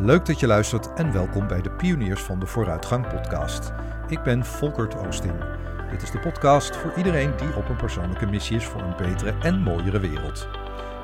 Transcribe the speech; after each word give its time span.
Leuk 0.00 0.26
dat 0.26 0.40
je 0.40 0.46
luistert 0.46 0.92
en 0.94 1.12
welkom 1.12 1.46
bij 1.46 1.62
de 1.62 1.70
Pioniers 1.70 2.22
van 2.22 2.38
de 2.38 2.46
Vooruitgang 2.46 3.08
podcast. 3.08 3.72
Ik 4.08 4.22
ben 4.22 4.44
Volkert 4.44 4.96
Oosting. 4.96 5.32
Dit 5.90 6.02
is 6.02 6.10
de 6.10 6.18
podcast 6.18 6.76
voor 6.76 6.92
iedereen 6.96 7.36
die 7.36 7.56
op 7.56 7.68
een 7.68 7.76
persoonlijke 7.76 8.26
missie 8.26 8.56
is 8.56 8.64
voor 8.64 8.80
een 8.80 8.96
betere 8.96 9.34
en 9.40 9.58
mooiere 9.58 10.00
wereld. 10.00 10.48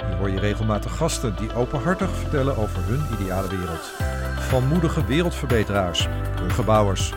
Hier 0.07 0.17
hoor 0.17 0.30
je 0.30 0.38
regelmatig 0.38 0.96
gasten 0.96 1.37
die 1.37 1.54
openhartig 1.54 2.11
vertellen 2.11 2.57
over 2.57 2.79
hun 2.85 3.19
ideale 3.21 3.49
wereld. 3.49 3.92
Van 4.38 4.69
moedige 4.69 5.04
wereldverbeteraars, 5.04 6.08
bruggenbouwers, 6.35 7.13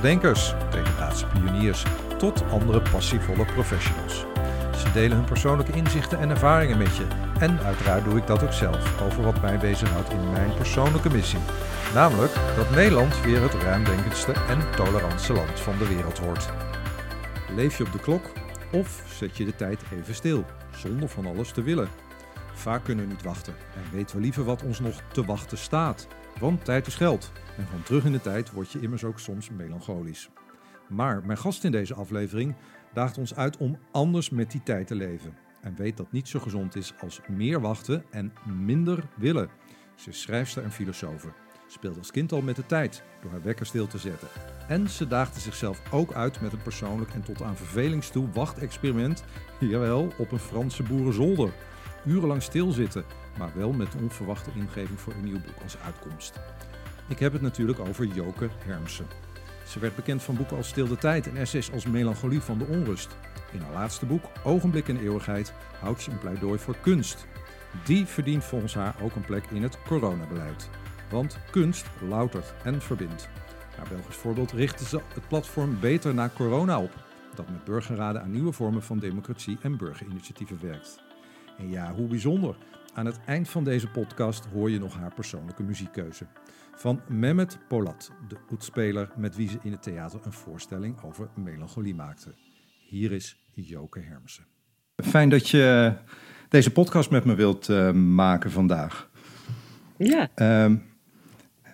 denkers, 0.00 0.54
tegendraadse 0.70 1.26
pioniers 1.26 1.84
tot 2.18 2.42
andere 2.50 2.82
passievolle 2.90 3.44
professionals. 3.44 4.29
Delen 4.92 5.16
hun 5.16 5.26
persoonlijke 5.26 5.72
inzichten 5.72 6.18
en 6.18 6.30
ervaringen 6.30 6.78
met 6.78 6.96
je. 6.96 7.06
En 7.38 7.60
uiteraard 7.60 8.04
doe 8.04 8.16
ik 8.16 8.26
dat 8.26 8.42
ook 8.42 8.52
zelf 8.52 9.02
over 9.02 9.22
wat 9.22 9.40
mij 9.40 9.58
bezighoudt 9.58 10.10
in 10.10 10.30
mijn 10.30 10.54
persoonlijke 10.54 11.10
missie. 11.10 11.38
Namelijk 11.94 12.32
dat 12.56 12.70
Nederland 12.70 13.20
weer 13.20 13.42
het 13.42 13.54
ruimdenkendste 13.54 14.32
en 14.32 14.74
tolerantste 14.76 15.32
land 15.32 15.60
van 15.60 15.78
de 15.78 15.88
wereld 15.88 16.18
wordt. 16.18 16.50
Leef 17.54 17.78
je 17.78 17.84
op 17.84 17.92
de 17.92 17.98
klok 17.98 18.32
of 18.72 19.02
zet 19.18 19.36
je 19.36 19.44
de 19.44 19.56
tijd 19.56 19.80
even 19.92 20.14
stil, 20.14 20.44
zonder 20.76 21.08
van 21.08 21.26
alles 21.26 21.52
te 21.52 21.62
willen? 21.62 21.88
Vaak 22.52 22.84
kunnen 22.84 23.04
we 23.04 23.10
niet 23.10 23.22
wachten 23.22 23.54
en 23.74 23.96
weten 23.96 24.16
we 24.16 24.22
liever 24.22 24.44
wat 24.44 24.62
ons 24.62 24.80
nog 24.80 24.94
te 25.12 25.24
wachten 25.24 25.58
staat. 25.58 26.06
Want 26.38 26.64
tijd 26.64 26.86
is 26.86 26.94
geld. 26.94 27.32
En 27.56 27.66
van 27.66 27.82
terug 27.82 28.04
in 28.04 28.12
de 28.12 28.20
tijd 28.20 28.50
word 28.50 28.72
je 28.72 28.80
immers 28.80 29.04
ook 29.04 29.18
soms 29.18 29.50
melancholisch. 29.50 30.30
Maar 30.88 31.22
mijn 31.24 31.38
gast 31.38 31.64
in 31.64 31.72
deze 31.72 31.94
aflevering 31.94 32.54
daagt 32.92 33.18
ons 33.18 33.34
uit 33.34 33.56
om 33.56 33.78
anders 33.90 34.30
met 34.30 34.50
die 34.50 34.62
tijd 34.62 34.86
te 34.86 34.94
leven. 34.94 35.34
En 35.60 35.74
weet 35.76 35.96
dat 35.96 36.12
niet 36.12 36.28
zo 36.28 36.40
gezond 36.40 36.76
is 36.76 36.94
als 37.00 37.20
meer 37.28 37.60
wachten 37.60 38.04
en 38.10 38.32
minder 38.44 39.08
willen. 39.16 39.48
Ze 39.94 40.08
is 40.08 40.20
schrijfster 40.20 40.62
en 40.62 40.72
filosofe. 40.72 41.28
Speelt 41.66 41.98
als 41.98 42.10
kind 42.10 42.32
al 42.32 42.42
met 42.42 42.56
de 42.56 42.66
tijd 42.66 43.02
door 43.22 43.30
haar 43.30 43.42
wekker 43.42 43.66
stil 43.66 43.86
te 43.86 43.98
zetten. 43.98 44.28
En 44.68 44.88
ze 44.88 45.06
daagde 45.06 45.40
zichzelf 45.40 45.92
ook 45.92 46.12
uit 46.12 46.40
met 46.40 46.52
een 46.52 46.62
persoonlijk 46.62 47.10
en 47.10 47.22
tot 47.22 47.42
aan 47.42 47.56
vervelings 47.56 48.10
toe 48.10 48.28
wachtexperiment. 48.32 49.24
Jawel, 49.60 50.12
op 50.18 50.32
een 50.32 50.38
Franse 50.38 50.82
boerenzolder. 50.82 51.52
Urenlang 52.06 52.42
stilzitten, 52.42 53.04
maar 53.38 53.50
wel 53.54 53.72
met 53.72 53.94
onverwachte 54.00 54.50
ingeving 54.54 55.00
voor 55.00 55.12
een 55.12 55.24
nieuw 55.24 55.40
boek 55.40 55.62
als 55.62 55.78
uitkomst. 55.78 56.40
Ik 57.08 57.18
heb 57.18 57.32
het 57.32 57.42
natuurlijk 57.42 57.78
over 57.78 58.06
Joke 58.06 58.48
Hermsen. 58.64 59.29
Ze 59.70 59.78
werd 59.78 59.96
bekend 59.96 60.22
van 60.22 60.36
boeken 60.36 60.56
als 60.56 60.68
Stil 60.68 60.88
de 60.88 60.96
Tijd 60.96 61.26
en 61.26 61.36
essays 61.36 61.72
als 61.72 61.86
Melancholie 61.86 62.40
van 62.40 62.58
de 62.58 62.64
Onrust. 62.64 63.16
In 63.52 63.60
haar 63.60 63.72
laatste 63.72 64.06
boek, 64.06 64.24
Ogenblik 64.44 64.88
in 64.88 64.96
Eeuwigheid, 64.96 65.52
houdt 65.80 66.02
ze 66.02 66.10
een 66.10 66.18
pleidooi 66.18 66.58
voor 66.58 66.76
kunst. 66.80 67.26
Die 67.84 68.06
verdient 68.06 68.44
volgens 68.44 68.74
haar 68.74 68.94
ook 69.02 69.14
een 69.14 69.24
plek 69.24 69.44
in 69.50 69.62
het 69.62 69.82
coronabeleid. 69.82 70.70
Want 71.10 71.38
kunst 71.50 71.86
loutert 72.08 72.54
en 72.64 72.82
verbindt. 72.82 73.28
Haar 73.76 73.88
Belgisch 73.88 74.16
voorbeeld 74.16 74.52
richtte 74.52 74.84
ze 74.84 75.00
het 75.14 75.28
platform 75.28 75.80
Beter 75.80 76.14
na 76.14 76.30
Corona 76.34 76.80
op, 76.80 76.92
dat 77.34 77.50
met 77.50 77.64
burgerraden 77.64 78.22
aan 78.22 78.30
nieuwe 78.30 78.52
vormen 78.52 78.82
van 78.82 78.98
democratie 78.98 79.58
en 79.62 79.76
burgerinitiatieven 79.76 80.58
werkt. 80.60 81.09
En 81.58 81.70
ja, 81.70 81.92
hoe 81.94 82.06
bijzonder. 82.06 82.56
Aan 82.94 83.06
het 83.06 83.20
eind 83.26 83.48
van 83.48 83.64
deze 83.64 83.88
podcast 83.88 84.44
hoor 84.44 84.70
je 84.70 84.78
nog 84.78 84.94
haar 84.94 85.14
persoonlijke 85.14 85.62
muziekkeuze 85.62 86.26
van 86.76 87.00
Mehmet 87.08 87.58
Polat, 87.68 88.12
de 88.28 88.36
oetspeler 88.52 89.10
met 89.16 89.36
wie 89.36 89.48
ze 89.48 89.58
in 89.62 89.72
het 89.72 89.82
theater 89.82 90.20
een 90.24 90.32
voorstelling 90.32 91.02
over 91.02 91.28
melancholie 91.34 91.94
maakte. 91.94 92.34
Hier 92.86 93.12
is 93.12 93.36
Joke 93.52 94.00
Hermsen. 94.00 94.44
Fijn 94.96 95.28
dat 95.28 95.48
je 95.48 95.94
deze 96.48 96.72
podcast 96.72 97.10
met 97.10 97.24
me 97.24 97.34
wilt 97.34 97.68
uh, 97.68 97.90
maken 97.92 98.50
vandaag. 98.50 99.10
Ja. 99.96 100.28
Uh, 100.36 100.76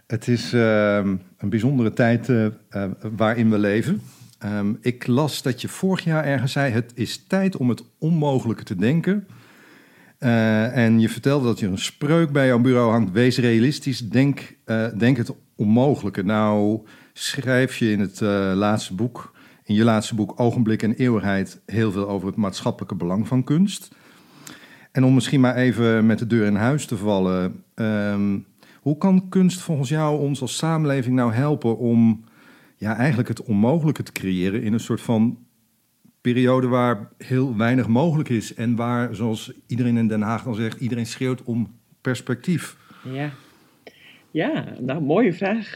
het 0.06 0.28
is 0.28 0.54
uh, 0.54 0.96
een 1.36 1.48
bijzondere 1.48 1.92
tijd 1.92 2.28
uh, 2.28 2.46
waarin 3.16 3.50
we 3.50 3.58
leven. 3.58 4.00
Ehm, 4.38 4.74
ik 4.80 5.06
las 5.06 5.42
dat 5.42 5.60
je 5.60 5.68
vorig 5.68 6.04
jaar 6.04 6.24
ergens 6.24 6.52
zei: 6.52 6.72
Het 6.72 6.92
is 6.94 7.26
tijd 7.26 7.56
om 7.56 7.68
het 7.68 7.82
onmogelijke 7.98 8.62
te 8.62 8.76
denken. 8.76 9.26
Uh, 10.20 10.76
en 10.76 11.00
je 11.00 11.08
vertelde 11.08 11.46
dat 11.46 11.58
je 11.58 11.66
een 11.66 11.78
spreuk 11.78 12.32
bij 12.32 12.46
jouw 12.46 12.58
bureau 12.58 12.90
hangt. 12.90 13.12
Wees 13.12 13.38
realistisch, 13.38 14.08
denk, 14.08 14.56
uh, 14.66 14.86
denk 14.98 15.16
het 15.16 15.34
onmogelijke. 15.56 16.22
Nou 16.22 16.80
schrijf 17.12 17.76
je 17.76 17.90
in 17.90 18.00
het 18.00 18.20
uh, 18.20 18.52
laatste 18.54 18.94
boek, 18.94 19.34
in 19.64 19.74
je 19.74 19.84
laatste 19.84 20.14
boek 20.14 20.40
Ogenblik 20.40 20.82
en 20.82 20.94
Eeuwigheid, 20.94 21.60
heel 21.66 21.92
veel 21.92 22.08
over 22.08 22.26
het 22.26 22.36
maatschappelijke 22.36 22.94
belang 22.94 23.28
van 23.28 23.44
kunst. 23.44 23.94
En 24.92 25.04
om 25.04 25.14
misschien 25.14 25.40
maar 25.40 25.54
even 25.54 26.06
met 26.06 26.18
de 26.18 26.26
deur 26.26 26.46
in 26.46 26.54
huis 26.54 26.86
te 26.86 26.96
vallen. 26.96 27.62
Um, 27.74 28.46
hoe 28.80 28.98
kan 28.98 29.28
kunst 29.28 29.60
volgens 29.60 29.88
jou 29.88 30.20
ons 30.20 30.40
als 30.40 30.56
samenleving 30.56 31.16
nou 31.16 31.32
helpen 31.32 31.78
om 31.78 32.24
ja, 32.76 32.96
eigenlijk 32.96 33.28
het 33.28 33.42
onmogelijke 33.42 34.02
te 34.02 34.12
creëren 34.12 34.62
in 34.62 34.72
een 34.72 34.80
soort 34.80 35.00
van 35.00 35.38
periode 36.32 36.66
waar 36.66 37.08
heel 37.18 37.56
weinig 37.56 37.88
mogelijk 37.88 38.28
is. 38.28 38.54
En 38.54 38.76
waar, 38.76 39.14
zoals 39.14 39.52
iedereen 39.66 39.96
in 39.96 40.08
Den 40.08 40.22
Haag 40.22 40.42
dan 40.42 40.54
zegt, 40.54 40.80
iedereen 40.80 41.06
schreeuwt 41.06 41.42
om 41.44 41.78
perspectief. 42.00 42.76
Ja, 43.12 43.32
ja 44.30 44.76
nou, 44.80 45.02
mooie 45.02 45.32
vraag. 45.32 45.74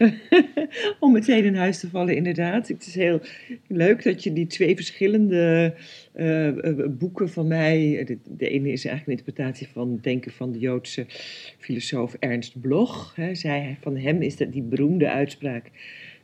om 1.01 1.13
meteen 1.13 1.45
in 1.45 1.55
huis 1.55 1.81
te 1.81 1.89
vallen, 1.89 2.17
inderdaad. 2.17 2.69
Het 2.69 2.87
is 2.87 2.95
heel 2.95 3.21
leuk 3.67 4.03
dat 4.03 4.25
je 4.25 4.33
die 4.33 4.47
twee 4.47 4.75
verschillende 4.75 5.75
uh, 6.17 6.49
boeken 6.89 7.29
van 7.29 7.47
mij. 7.47 8.05
De, 8.07 8.19
de, 8.25 8.49
ene 8.49 8.73
is 8.73 8.85
eigenlijk 8.85 9.07
een 9.07 9.25
interpretatie 9.25 9.69
van 9.73 9.99
denken 10.03 10.33
van 10.33 10.53
de 10.53 10.59
Joodse 10.59 11.07
filosoof 11.59 12.15
Ernst 12.15 12.61
Bloch. 12.61 13.13
Hè, 13.17 13.35
zij, 13.35 13.77
van 13.81 13.97
hem 13.97 14.23
is 14.23 14.37
dat 14.37 14.53
die 14.53 14.63
beroemde 14.63 15.11
uitspraak. 15.11 15.71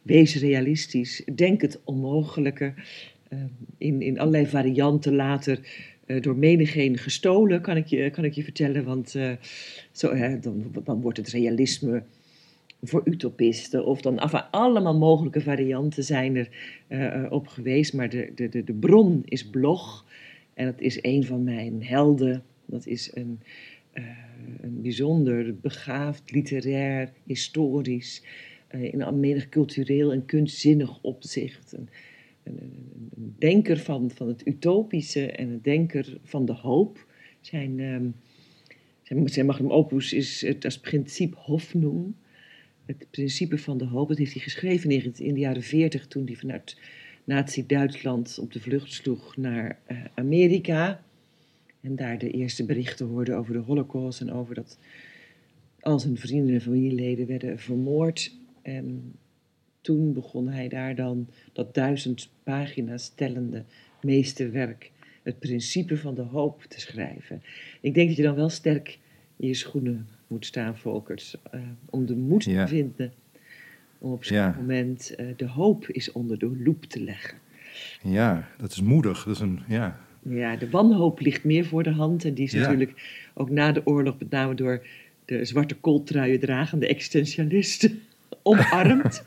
Wees 0.02 0.36
realistisch, 0.36 1.22
denk 1.34 1.60
het 1.60 1.80
onmogelijke. 1.84 2.74
Ehm, 3.36 3.46
in, 3.78 4.02
in 4.02 4.18
allerlei 4.18 4.46
varianten 4.46 5.14
later 5.14 5.60
uh, 6.06 6.22
door 6.22 6.36
menigeen 6.36 6.98
gestolen, 6.98 7.60
kan 7.60 7.76
ik 7.76 7.86
je, 7.86 8.10
kan 8.10 8.24
ik 8.24 8.32
je 8.32 8.42
vertellen. 8.42 8.84
Want 8.84 9.14
uh, 9.14 9.32
zo, 9.92 10.38
dan, 10.40 10.72
dan 10.84 11.00
wordt 11.00 11.18
het 11.18 11.28
realisme 11.28 12.02
voor 12.82 13.02
utopisten. 13.04 13.86
Of 13.86 14.00
dan 14.00 14.18
af, 14.18 14.48
allemaal 14.50 14.98
mogelijke 14.98 15.40
varianten 15.40 16.04
zijn 16.04 16.36
er 16.36 17.30
op 17.30 17.46
geweest. 17.46 17.94
Maar 17.94 18.08
de, 18.08 18.32
de, 18.34 18.64
de, 18.64 18.72
bron 18.72 19.22
is 19.24 19.46
Blog. 19.48 20.06
En 20.54 20.66
dat 20.66 20.80
is 20.80 20.98
een 21.02 21.24
van 21.24 21.44
mijn 21.44 21.84
helden. 21.84 22.42
Dat 22.66 22.86
is 22.86 23.10
een, 23.14 23.40
een 24.60 24.82
bijzonder 24.82 25.56
begaafd, 25.56 26.30
literair, 26.30 27.12
historisch, 27.24 28.22
in 28.70 29.20
menig 29.20 29.48
cultureel 29.48 30.12
en 30.12 30.24
kunstzinnig 30.24 30.98
opzicht. 31.02 31.72
Een, 31.72 31.88
een, 32.46 33.34
denker 33.38 33.78
van, 33.78 34.10
van 34.10 34.28
het 34.28 34.46
utopische 34.46 35.30
en 35.30 35.48
een 35.48 35.62
denker 35.62 36.18
van 36.22 36.46
de 36.46 36.52
hoop. 36.52 37.06
Zijn, 37.40 37.80
um, 37.80 38.14
zijn, 39.02 39.46
magnum 39.46 39.70
opus 39.70 40.12
is 40.12 40.40
het 40.40 40.64
als 40.64 40.78
principe 40.78 41.36
Hoffnung. 41.38 42.14
Het 42.84 43.06
principe 43.10 43.58
van 43.58 43.78
de 43.78 43.84
hoop, 43.84 44.08
dat 44.08 44.18
heeft 44.18 44.32
hij 44.32 44.42
geschreven 44.42 44.90
in, 44.90 45.34
de 45.34 45.40
jaren 45.40 45.62
40 45.62 46.06
toen 46.06 46.26
hij 46.26 46.34
vanuit 46.34 46.76
Nazi-Duitsland 47.24 48.38
op 48.38 48.52
de 48.52 48.60
vlucht 48.60 48.92
sloeg 48.92 49.36
naar 49.36 49.78
uh, 49.90 50.04
Amerika. 50.14 51.02
En 51.80 51.96
daar 51.96 52.18
de 52.18 52.30
eerste 52.30 52.64
berichten 52.64 53.06
hoorde 53.06 53.34
over 53.34 53.52
de 53.52 53.58
holocaust 53.58 54.20
en 54.20 54.32
over 54.32 54.54
dat 54.54 54.78
al 55.80 55.98
zijn 55.98 56.16
vrienden 56.16 56.54
en 56.54 56.60
familieleden 56.60 57.26
werden 57.26 57.58
vermoord. 57.58 58.32
Toen 59.86 60.12
begon 60.12 60.48
hij 60.48 60.68
daar 60.68 60.94
dan 60.94 61.28
dat 61.52 61.74
duizend 61.74 62.30
pagina's 62.42 63.12
tellende 63.14 63.64
meesterwerk, 64.02 64.90
het 65.22 65.38
principe 65.38 65.96
van 65.96 66.14
de 66.14 66.22
hoop, 66.22 66.62
te 66.68 66.80
schrijven. 66.80 67.42
Ik 67.80 67.94
denk 67.94 68.08
dat 68.08 68.16
je 68.16 68.22
dan 68.22 68.34
wel 68.34 68.48
sterk 68.48 68.98
in 69.36 69.48
je 69.48 69.54
schoenen 69.54 70.08
moet 70.26 70.46
staan, 70.46 70.76
Volkers, 70.76 71.36
uh, 71.54 71.60
om 71.90 72.06
de 72.06 72.16
moed 72.16 72.44
ja. 72.44 72.64
te 72.64 72.70
vinden 72.70 73.12
om 73.98 74.12
op 74.12 74.24
zo'n 74.24 74.36
ja. 74.36 74.54
moment 74.58 75.14
uh, 75.16 75.26
de 75.36 75.48
hoop 75.48 75.88
is 75.88 76.12
onder 76.12 76.38
de 76.38 76.56
loep 76.64 76.84
te 76.84 77.00
leggen. 77.00 77.38
Ja, 78.02 78.48
dat 78.58 78.70
is 78.70 78.80
moedig. 78.80 79.24
Dat 79.24 79.34
is 79.34 79.40
een, 79.40 79.60
ja. 79.68 80.00
ja, 80.22 80.56
de 80.56 80.70
wanhoop 80.70 81.20
ligt 81.20 81.44
meer 81.44 81.64
voor 81.64 81.82
de 81.82 81.92
hand 81.92 82.24
en 82.24 82.34
die 82.34 82.44
is 82.44 82.52
ja. 82.52 82.60
natuurlijk 82.60 83.30
ook 83.34 83.50
na 83.50 83.72
de 83.72 83.86
oorlog 83.86 84.18
met 84.18 84.30
name 84.30 84.54
door 84.54 84.86
de 85.24 85.44
zwarte 85.44 85.74
kooltruien 85.74 86.40
dragende 86.40 86.86
existentialisten 86.86 88.00
omarmd. 88.42 89.24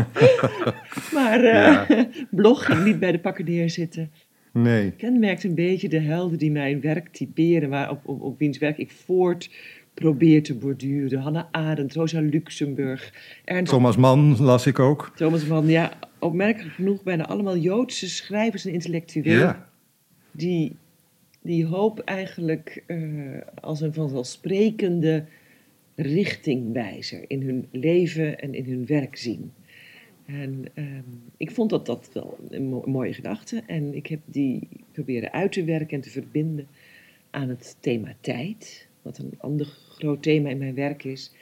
maar 1.14 1.40
uh, 1.44 1.52
ja. 1.52 1.86
Blog 2.30 2.64
ging 2.64 2.84
niet 2.84 2.98
bij 2.98 3.12
de 3.12 3.18
pakken 3.18 3.44
neerzitten. 3.44 4.10
Nee. 4.52 4.90
Kenmerkt 4.90 5.44
een 5.44 5.54
beetje 5.54 5.88
de 5.88 6.00
helden 6.00 6.38
die 6.38 6.50
mijn 6.50 6.80
werk 6.80 7.08
typeren, 7.08 7.68
waar 7.68 7.90
op, 7.90 8.00
op, 8.04 8.20
op 8.20 8.38
wiens 8.38 8.58
werk 8.58 8.78
ik 8.78 8.90
voort 8.90 9.50
probeer 9.94 10.42
te 10.42 10.54
borduren. 10.54 11.20
Hannah 11.20 11.44
Arendt, 11.50 11.94
Rosa 11.94 12.20
Luxemburg. 12.20 13.12
Ernst 13.44 13.72
Thomas 13.72 13.96
Mann 13.96 14.42
las 14.42 14.66
ik 14.66 14.78
ook. 14.78 15.12
Thomas 15.16 15.46
Mann, 15.46 15.66
ja. 15.66 15.92
Opmerkelijk 16.18 16.74
genoeg 16.74 17.02
bijna 17.02 17.26
allemaal 17.26 17.56
Joodse 17.56 18.08
schrijvers 18.08 18.64
en 18.64 18.72
intellectuelen. 18.72 19.38
Ja. 19.38 19.68
Die, 20.30 20.76
die 21.40 21.66
hoop 21.66 21.98
eigenlijk 21.98 22.82
uh, 22.86 23.38
als 23.60 23.80
een 23.80 23.94
vanzelfsprekende 23.94 25.24
richtingwijzer 25.94 27.24
in 27.26 27.42
hun 27.42 27.68
leven 27.70 28.38
en 28.38 28.54
in 28.54 28.64
hun 28.64 28.86
werk 28.86 29.16
zien. 29.16 29.52
En 30.26 30.64
ehm, 30.74 31.02
ik 31.36 31.50
vond 31.50 31.70
dat 31.70 31.86
dat 31.86 32.10
wel 32.12 32.38
een, 32.48 32.68
mooie 32.84 33.12
gedachte. 33.12 33.62
En 33.66 33.94
ik 33.94 34.06
heb 34.06 34.20
die 34.24 34.68
proberen 34.92 35.32
uit 35.32 35.52
te 35.52 35.64
werken 35.64 35.96
en 35.96 36.00
te 36.00 36.10
verbinden 36.10 36.68
aan 37.30 37.48
het 37.48 37.76
thema 37.80 38.14
tijd. 38.20 38.88
Wat 39.02 39.18
een 39.18 39.34
ander 39.38 39.66
groot 39.66 40.22
thema 40.22 40.48
in 40.48 40.58
mijn 40.58 40.74
werk 40.74 41.04
is. 41.04 41.32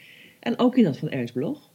En 0.41 0.59
ook 0.59 0.77
in 0.77 0.85
dat 0.85 0.99
van 0.99 1.11
Ernst 1.11 1.35
Bloch. 1.35 1.71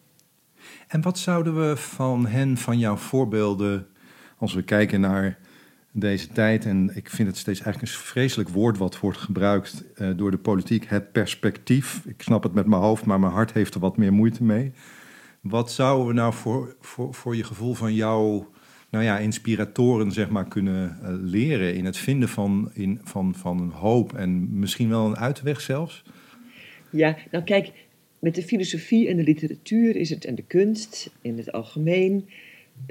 En 0.87 1.01
wat 1.01 1.17
zouden 1.17 1.69
we 1.69 1.77
van 1.77 2.25
hen, 2.25 2.57
van 2.57 2.79
jouw 2.79 2.95
voorbeelden, 2.95 3.87
als 4.37 4.53
we 4.53 4.63
kijken 4.63 5.01
naar 5.01 5.39
deze 5.95 6.27
tijd, 6.27 6.65
en 6.65 6.91
ik 6.95 7.09
vind 7.09 7.27
het 7.27 7.37
steeds 7.37 7.61
eigenlijk 7.61 7.93
een 7.93 7.99
vreselijk 7.99 8.49
woord 8.49 8.77
wat 8.77 8.99
wordt 8.99 9.17
gebruikt 9.17 9.83
uh, 9.97 10.09
door 10.15 10.31
de 10.31 10.37
politiek, 10.37 10.85
het 10.87 11.11
perspectief. 11.11 12.05
Ik 12.05 12.21
snap 12.21 12.43
het 12.43 12.53
met 12.53 12.65
mijn 12.65 12.81
hoofd, 12.81 13.05
maar 13.05 13.19
mijn 13.19 13.31
hart 13.31 13.53
heeft 13.53 13.73
er 13.73 13.79
wat 13.79 13.97
meer 13.97 14.13
moeite 14.13 14.43
mee. 14.43 14.71
Wat 15.41 15.71
zouden 15.71 16.07
we 16.07 16.13
nou 16.13 16.33
voor, 16.33 16.75
voor, 16.81 17.13
voor 17.13 17.35
je 17.35 17.43
gevoel 17.43 17.73
van 17.73 17.93
jouw 17.93 18.51
nou 18.89 19.03
ja, 19.03 19.17
inspiratoren 19.17 20.11
zeg 20.11 20.29
maar, 20.29 20.47
kunnen 20.47 20.97
uh, 21.01 21.09
leren 21.21 21.75
in 21.75 21.85
het 21.85 21.97
vinden 21.97 22.29
van, 22.29 22.71
in, 22.73 22.99
van, 23.03 23.35
van 23.35 23.71
hoop 23.75 24.13
en 24.13 24.59
misschien 24.59 24.89
wel 24.89 25.05
een 25.05 25.17
uitweg 25.17 25.61
zelfs? 25.61 26.03
Ja, 26.89 27.17
nou 27.31 27.43
kijk, 27.43 27.71
met 28.19 28.35
de 28.35 28.43
filosofie 28.43 29.07
en 29.07 29.17
de 29.17 29.23
literatuur 29.23 29.95
is 29.95 30.09
het 30.09 30.25
en 30.25 30.35
de 30.35 30.43
kunst 30.43 31.11
in 31.21 31.37
het 31.37 31.51
algemeen 31.51 32.29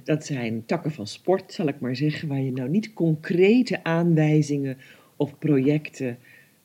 dat 0.05 0.25
zijn 0.25 0.65
takken 0.67 0.91
van 0.91 1.07
sport, 1.07 1.53
zal 1.53 1.67
ik 1.67 1.81
maar 1.81 1.97
zeggen, 1.97 2.29
waar 2.29 2.41
je 2.41 2.53
nou 2.53 2.69
niet 2.69 2.93
concrete 2.93 3.85
aanwijzingen 3.85 4.77
of 5.17 5.39
projecten 5.39 6.19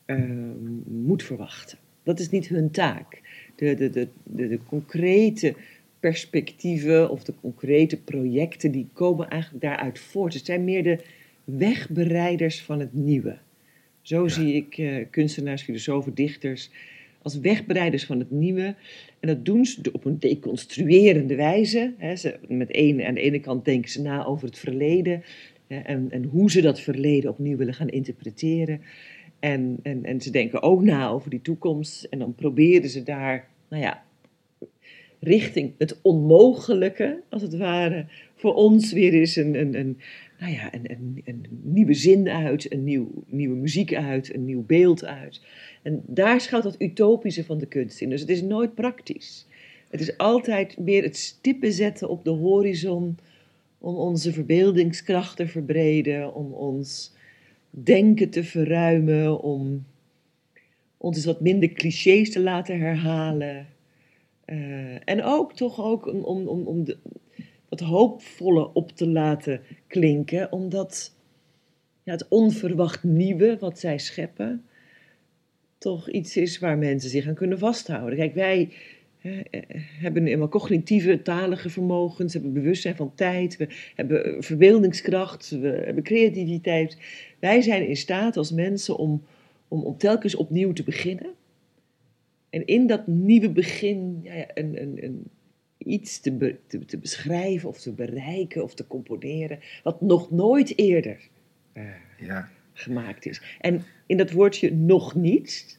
ehm, 0.04 0.54
moet 0.84 1.22
verwachten. 1.22 1.78
Dat 2.02 2.18
is 2.20 2.30
niet 2.30 2.48
hun 2.48 2.70
taak. 2.70 3.20
De, 3.56 3.74
de, 3.74 3.90
de, 3.90 4.08
de, 4.22 4.48
de 4.48 4.58
concrete 4.66 5.54
perspectieven 6.00 7.10
of 7.10 7.24
de 7.24 7.34
concrete 7.40 7.96
projecten, 7.96 8.70
die 8.70 8.88
komen 8.92 9.28
eigenlijk 9.28 9.62
daaruit 9.62 9.98
voort. 9.98 10.34
Het 10.34 10.46
zijn 10.46 10.64
meer 10.64 10.82
de 10.82 10.98
wegbereiders 11.44 12.62
van 12.62 12.80
het 12.80 12.92
nieuwe. 12.92 13.38
Zo 14.02 14.28
zie 14.28 14.54
ik 14.54 14.78
uh, 14.78 15.04
kunstenaars, 15.10 15.62
filosofen, 15.62 16.14
dichters 16.14 16.70
als 17.22 17.38
wegbereiders 17.38 18.04
van 18.04 18.18
het 18.18 18.30
nieuwe. 18.30 18.74
En 19.20 19.28
dat 19.28 19.44
doen 19.44 19.64
ze 19.64 19.80
op 19.92 20.04
een 20.04 20.18
deconstruerende 20.18 21.34
wijze. 21.34 21.94
Hè. 21.96 22.16
Ze, 22.16 22.38
met 22.48 22.68
een, 22.70 23.04
aan 23.04 23.14
de 23.14 23.20
ene 23.20 23.40
kant 23.40 23.64
denken 23.64 23.90
ze 23.90 24.02
na 24.02 24.24
over 24.24 24.46
het 24.46 24.58
verleden 24.58 25.22
hè, 25.66 25.78
en, 25.78 26.10
en 26.10 26.24
hoe 26.24 26.50
ze 26.50 26.60
dat 26.60 26.80
verleden 26.80 27.30
opnieuw 27.30 27.56
willen 27.56 27.74
gaan 27.74 27.88
interpreteren. 27.88 28.80
En, 29.38 29.78
en, 29.82 30.04
en 30.04 30.20
ze 30.20 30.30
denken 30.30 30.62
ook 30.62 30.82
na 30.82 31.08
over 31.08 31.30
die 31.30 31.42
toekomst. 31.42 32.04
En 32.04 32.18
dan 32.18 32.34
proberen 32.34 32.88
ze 32.88 33.02
daar, 33.02 33.48
nou 33.68 33.82
ja, 33.82 34.02
richting 35.20 35.72
het 35.78 35.98
onmogelijke, 36.02 37.22
als 37.28 37.42
het 37.42 37.56
ware, 37.56 38.06
voor 38.38 38.54
ons 38.54 38.92
weer 38.92 39.12
eens 39.12 39.36
een, 39.36 39.54
een, 39.54 39.78
een, 39.78 39.98
nou 40.38 40.52
ja, 40.52 40.74
een, 40.74 40.90
een, 40.90 41.22
een 41.24 41.46
nieuwe 41.62 41.94
zin 41.94 42.28
uit, 42.28 42.72
een 42.72 42.84
nieuw, 42.84 43.10
nieuwe 43.26 43.56
muziek 43.56 43.94
uit, 43.94 44.34
een 44.34 44.44
nieuw 44.44 44.64
beeld 44.66 45.04
uit. 45.04 45.40
En 45.82 46.02
daar 46.06 46.40
schuilt 46.40 46.64
dat 46.64 46.80
utopische 46.82 47.44
van 47.44 47.58
de 47.58 47.66
kunst 47.66 48.00
in. 48.00 48.10
Dus 48.10 48.20
het 48.20 48.30
is 48.30 48.42
nooit 48.42 48.74
praktisch. 48.74 49.46
Het 49.90 50.00
is 50.00 50.16
altijd 50.16 50.78
meer 50.78 51.02
het 51.02 51.16
stippen 51.16 51.72
zetten 51.72 52.08
op 52.08 52.24
de 52.24 52.30
horizon 52.30 53.18
om 53.78 53.94
onze 53.94 54.32
verbeeldingskracht 54.32 55.36
te 55.36 55.46
verbreden, 55.46 56.34
om 56.34 56.52
ons 56.52 57.12
denken 57.70 58.30
te 58.30 58.44
verruimen, 58.44 59.40
om 59.40 59.84
ons 60.96 61.16
eens 61.16 61.24
wat 61.24 61.40
minder 61.40 61.72
clichés 61.72 62.30
te 62.30 62.40
laten 62.40 62.78
herhalen. 62.78 63.66
Uh, 64.46 65.08
en 65.08 65.22
ook 65.22 65.54
toch 65.54 65.80
ook 65.80 66.06
om, 66.06 66.46
om, 66.46 66.66
om 66.66 66.84
de, 66.84 66.96
dat 67.68 67.80
hoopvolle 67.80 68.72
op 68.72 68.90
te 68.90 69.06
laten 69.06 69.60
klinken, 69.86 70.52
omdat 70.52 71.14
ja, 72.02 72.12
het 72.12 72.28
onverwacht 72.28 73.02
nieuwe 73.02 73.56
wat 73.60 73.78
zij 73.78 73.98
scheppen, 73.98 74.64
toch 75.78 76.10
iets 76.10 76.36
is 76.36 76.58
waar 76.58 76.78
mensen 76.78 77.10
zich 77.10 77.26
aan 77.26 77.34
kunnen 77.34 77.58
vasthouden. 77.58 78.18
Kijk, 78.18 78.34
wij 78.34 78.72
hè, 79.18 79.40
hebben 80.00 80.26
eenmaal 80.26 80.48
cognitieve, 80.48 81.22
talige 81.22 81.70
vermogens, 81.70 82.32
hebben 82.32 82.52
bewustzijn 82.52 82.96
van 82.96 83.12
tijd, 83.14 83.56
we 83.56 83.68
hebben 83.94 84.42
verbeeldingskracht, 84.42 85.50
we 85.50 85.68
hebben 85.68 86.02
creativiteit. 86.02 86.98
Wij 87.38 87.60
zijn 87.60 87.88
in 87.88 87.96
staat 87.96 88.36
als 88.36 88.52
mensen 88.52 88.96
om, 88.96 89.24
om, 89.68 89.82
om 89.82 89.98
telkens 89.98 90.34
opnieuw 90.34 90.72
te 90.72 90.82
beginnen. 90.82 91.30
En 92.50 92.66
in 92.66 92.86
dat 92.86 93.06
nieuwe 93.06 93.50
begin 93.50 94.20
ja, 94.22 94.46
een, 94.54 94.82
een, 94.82 95.04
een, 95.04 95.24
iets 95.88 96.20
te, 96.20 96.56
te, 96.66 96.84
te, 96.84 96.98
beschrijven 96.98 97.68
of 97.68 97.80
te 97.80 97.92
bereiken 97.92 98.62
of 98.62 98.74
te 98.74 98.86
componeren, 98.86 99.58
wat 99.82 100.00
nog 100.00 100.30
nooit 100.30 100.78
eerder 100.78 101.28
uh, 101.74 101.84
ja. 102.18 102.48
gemaakt 102.72 103.26
is. 103.26 103.42
En 103.60 103.82
in 104.06 104.16
dat 104.16 104.30
woordje 104.30 104.74
nog 104.74 105.14
niet 105.14 105.78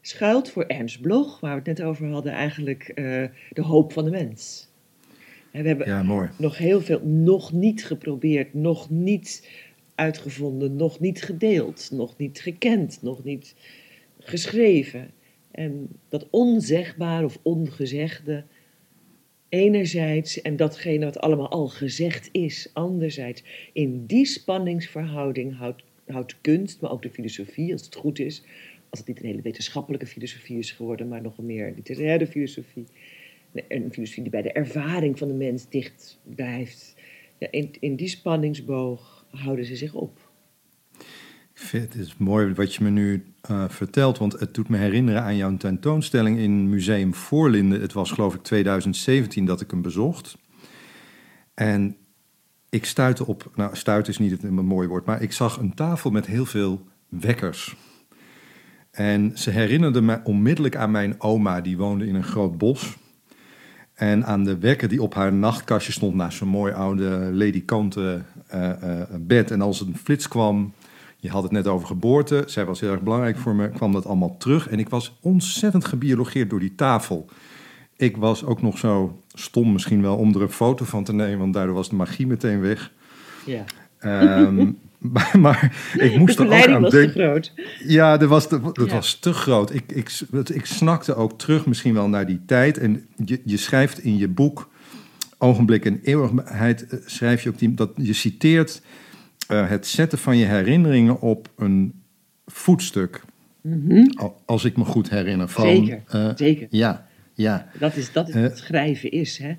schuilt 0.00 0.50
voor 0.50 0.64
Ernst 0.64 1.00
Bloch, 1.00 1.40
waar 1.40 1.50
we 1.50 1.68
het 1.68 1.78
net 1.78 1.86
over 1.86 2.06
hadden, 2.08 2.32
eigenlijk 2.32 2.92
uh, 2.94 3.24
de 3.50 3.62
hoop 3.62 3.92
van 3.92 4.04
de 4.04 4.10
mens. 4.10 4.68
En 5.50 5.62
we 5.62 5.68
hebben 5.68 5.86
ja, 5.86 6.30
nog 6.38 6.58
heel 6.58 6.80
veel 6.80 7.00
nog 7.04 7.52
niet 7.52 7.84
geprobeerd, 7.84 8.54
nog 8.54 8.90
niet 8.90 9.48
uitgevonden, 9.94 10.76
nog 10.76 11.00
niet 11.00 11.22
gedeeld, 11.22 11.88
nog 11.92 12.16
niet 12.16 12.40
gekend, 12.40 13.02
nog 13.02 13.24
niet 13.24 13.54
geschreven. 14.20 15.10
En 15.50 15.88
dat 16.08 16.26
onzegbare 16.30 17.24
of 17.24 17.38
ongezegde, 17.42 18.44
enerzijds, 19.48 20.42
en 20.42 20.56
datgene 20.56 21.04
wat 21.04 21.20
allemaal 21.20 21.50
al 21.50 21.68
gezegd 21.68 22.28
is, 22.32 22.70
anderzijds. 22.72 23.42
In 23.72 24.06
die 24.06 24.26
spanningsverhouding 24.26 25.56
houdt, 25.56 25.82
houdt 26.06 26.36
kunst, 26.40 26.80
maar 26.80 26.90
ook 26.90 27.02
de 27.02 27.10
filosofie, 27.10 27.72
als 27.72 27.84
het 27.84 27.94
goed 27.94 28.18
is, 28.18 28.42
als 28.90 28.98
het 28.98 29.08
niet 29.08 29.20
een 29.20 29.26
hele 29.26 29.42
wetenschappelijke 29.42 30.06
filosofie 30.06 30.58
is 30.58 30.70
geworden, 30.70 31.08
maar 31.08 31.22
nog 31.22 31.38
een 31.38 31.46
meer 31.46 31.72
literaire 31.74 32.26
filosofie. 32.26 32.86
Een 33.68 33.92
filosofie 33.92 34.22
die 34.22 34.32
bij 34.32 34.42
de 34.42 34.52
ervaring 34.52 35.18
van 35.18 35.28
de 35.28 35.34
mens 35.34 35.68
dicht 35.68 36.18
blijft. 36.22 36.94
In, 37.50 37.70
in 37.80 37.96
die 37.96 38.08
spanningsboog 38.08 39.26
houden 39.30 39.64
ze 39.64 39.76
zich 39.76 39.94
op. 39.94 40.25
Het 41.60 41.94
is 41.94 42.16
mooi 42.16 42.54
wat 42.54 42.74
je 42.74 42.84
me 42.84 42.90
nu 42.90 43.24
uh, 43.50 43.64
vertelt, 43.68 44.18
want 44.18 44.32
het 44.32 44.54
doet 44.54 44.68
me 44.68 44.76
herinneren 44.76 45.22
aan 45.22 45.36
jouw 45.36 45.56
tentoonstelling 45.56 46.38
in 46.38 46.68
Museum 46.68 47.14
Voorlinden. 47.14 47.80
Het 47.80 47.92
was 47.92 48.10
geloof 48.10 48.34
ik 48.34 48.42
2017 48.42 49.44
dat 49.44 49.60
ik 49.60 49.70
hem 49.70 49.82
bezocht. 49.82 50.38
En 51.54 51.96
ik 52.68 52.84
stuitte 52.84 53.26
op, 53.26 53.50
nou 53.54 53.76
stuit 53.76 54.08
is 54.08 54.18
niet 54.18 54.42
een 54.42 54.54
mooi 54.54 54.88
woord, 54.88 55.04
maar 55.04 55.22
ik 55.22 55.32
zag 55.32 55.58
een 55.58 55.74
tafel 55.74 56.10
met 56.10 56.26
heel 56.26 56.46
veel 56.46 56.86
wekkers. 57.08 57.76
En 58.90 59.38
ze 59.38 59.50
herinnerde 59.50 60.00
me 60.00 60.20
onmiddellijk 60.24 60.76
aan 60.76 60.90
mijn 60.90 61.20
oma, 61.20 61.60
die 61.60 61.76
woonde 61.76 62.06
in 62.06 62.14
een 62.14 62.24
groot 62.24 62.58
bos. 62.58 62.96
En 63.94 64.26
aan 64.26 64.44
de 64.44 64.58
wekker 64.58 64.88
die 64.88 65.02
op 65.02 65.14
haar 65.14 65.32
nachtkastje 65.32 65.92
stond 65.92 66.14
naast 66.14 66.38
zo'n 66.38 66.48
mooi 66.48 66.72
oude 66.72 67.28
ledikanten 67.32 68.26
uh, 68.54 68.70
uh, 68.82 69.02
bed. 69.20 69.50
En 69.50 69.60
als 69.60 69.80
een 69.80 69.96
flits 69.96 70.28
kwam, 70.28 70.72
je 71.16 71.30
had 71.30 71.42
het 71.42 71.52
net 71.52 71.66
over 71.66 71.86
geboorte. 71.86 72.42
Zij 72.46 72.64
was 72.64 72.80
heel 72.80 72.90
erg 72.90 73.02
belangrijk 73.02 73.36
voor 73.36 73.54
me. 73.54 73.68
Kwam 73.68 73.92
dat 73.92 74.06
allemaal 74.06 74.36
terug. 74.36 74.68
En 74.68 74.78
ik 74.78 74.88
was 74.88 75.16
ontzettend 75.20 75.84
gebiologeerd 75.84 76.50
door 76.50 76.60
die 76.60 76.74
tafel. 76.74 77.28
Ik 77.96 78.16
was 78.16 78.44
ook 78.44 78.62
nog 78.62 78.78
zo 78.78 79.22
stom 79.32 79.72
misschien 79.72 80.02
wel 80.02 80.16
om 80.16 80.34
er 80.34 80.42
een 80.42 80.48
foto 80.48 80.84
van 80.84 81.04
te 81.04 81.12
nemen. 81.12 81.38
Want 81.38 81.54
daardoor 81.54 81.74
was 81.74 81.88
de 81.88 81.94
magie 81.94 82.26
meteen 82.26 82.60
weg. 82.60 82.92
Ja. 83.44 83.64
Um, 84.38 84.78
maar, 84.98 85.30
maar, 85.38 85.76
ik 85.98 86.18
moest 86.18 86.38
er 86.38 86.46
ook 86.46 86.66
aan 86.66 86.80
was 86.80 86.90
denken. 86.90 87.12
te 87.12 87.20
groot. 87.20 87.52
Ja, 87.84 88.16
dat 88.16 88.28
was, 88.28 88.48
dat 88.48 88.72
ja. 88.74 88.86
was 88.86 89.14
te 89.14 89.32
groot. 89.32 89.74
Ik, 89.74 89.92
ik, 89.92 90.20
ik 90.52 90.66
snakte 90.66 91.14
ook 91.14 91.38
terug 91.38 91.66
misschien 91.66 91.94
wel 91.94 92.08
naar 92.08 92.26
die 92.26 92.40
tijd. 92.46 92.78
En 92.78 93.06
je, 93.24 93.40
je 93.44 93.56
schrijft 93.56 93.98
in 93.98 94.16
je 94.16 94.28
boek 94.28 94.68
Ogenblik 95.38 95.84
en 95.84 96.00
Eeuwigheid... 96.02 96.86
schrijf 97.04 97.42
je 97.42 97.48
ook 97.48 97.58
die, 97.58 97.74
dat 97.74 97.90
je 97.96 98.12
citeert 98.12 98.82
uh, 99.50 99.68
het 99.68 99.86
zetten 99.86 100.18
van 100.18 100.36
je 100.36 100.44
herinneringen 100.44 101.20
op 101.20 101.48
een 101.56 102.02
voetstuk. 102.46 103.22
Mm 103.60 103.84
-hmm. 103.88 104.32
Als 104.44 104.64
ik 104.64 104.76
me 104.76 104.84
goed 104.84 105.10
herinner. 105.10 105.48
Van, 105.48 105.66
zeker, 105.66 106.02
uh, 106.14 106.30
zeker. 106.34 106.66
Ja, 106.70 107.06
ja. 107.34 107.68
Dat 107.78 107.96
is, 107.96 108.12
dat 108.12 108.28
is 108.28 108.34
wat 108.34 108.58
schrijven 108.58 109.10
is. 109.10 109.38
Hè? 109.38 109.54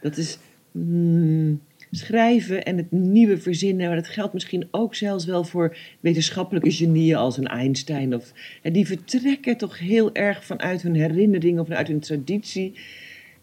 Dat 0.00 0.16
is 0.16 0.38
mm, 0.72 1.60
schrijven 1.90 2.64
en 2.64 2.76
het 2.76 2.90
nieuwe 2.90 3.38
verzinnen. 3.38 3.86
Maar 3.86 3.96
dat 3.96 4.08
geldt 4.08 4.32
misschien 4.32 4.68
ook 4.70 4.94
zelfs 4.94 5.24
wel 5.24 5.44
voor 5.44 5.76
wetenschappelijke 6.00 6.72
genieën 6.72 7.16
als 7.16 7.36
een 7.36 7.48
Einstein. 7.48 8.14
Of, 8.14 8.32
en 8.62 8.72
die 8.72 8.86
vertrekken 8.86 9.56
toch 9.56 9.78
heel 9.78 10.14
erg 10.14 10.44
vanuit 10.44 10.82
hun 10.82 10.94
herinnering 10.94 11.58
of 11.58 11.66
vanuit 11.66 11.88
hun 11.88 12.00
traditie. 12.00 12.72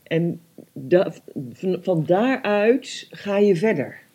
En 0.04 0.40
da, 0.74 1.14
van, 1.54 1.78
van 1.82 2.04
daaruit 2.06 3.08
ga 3.12 3.38
je 3.38 3.56
verder. 3.56 4.06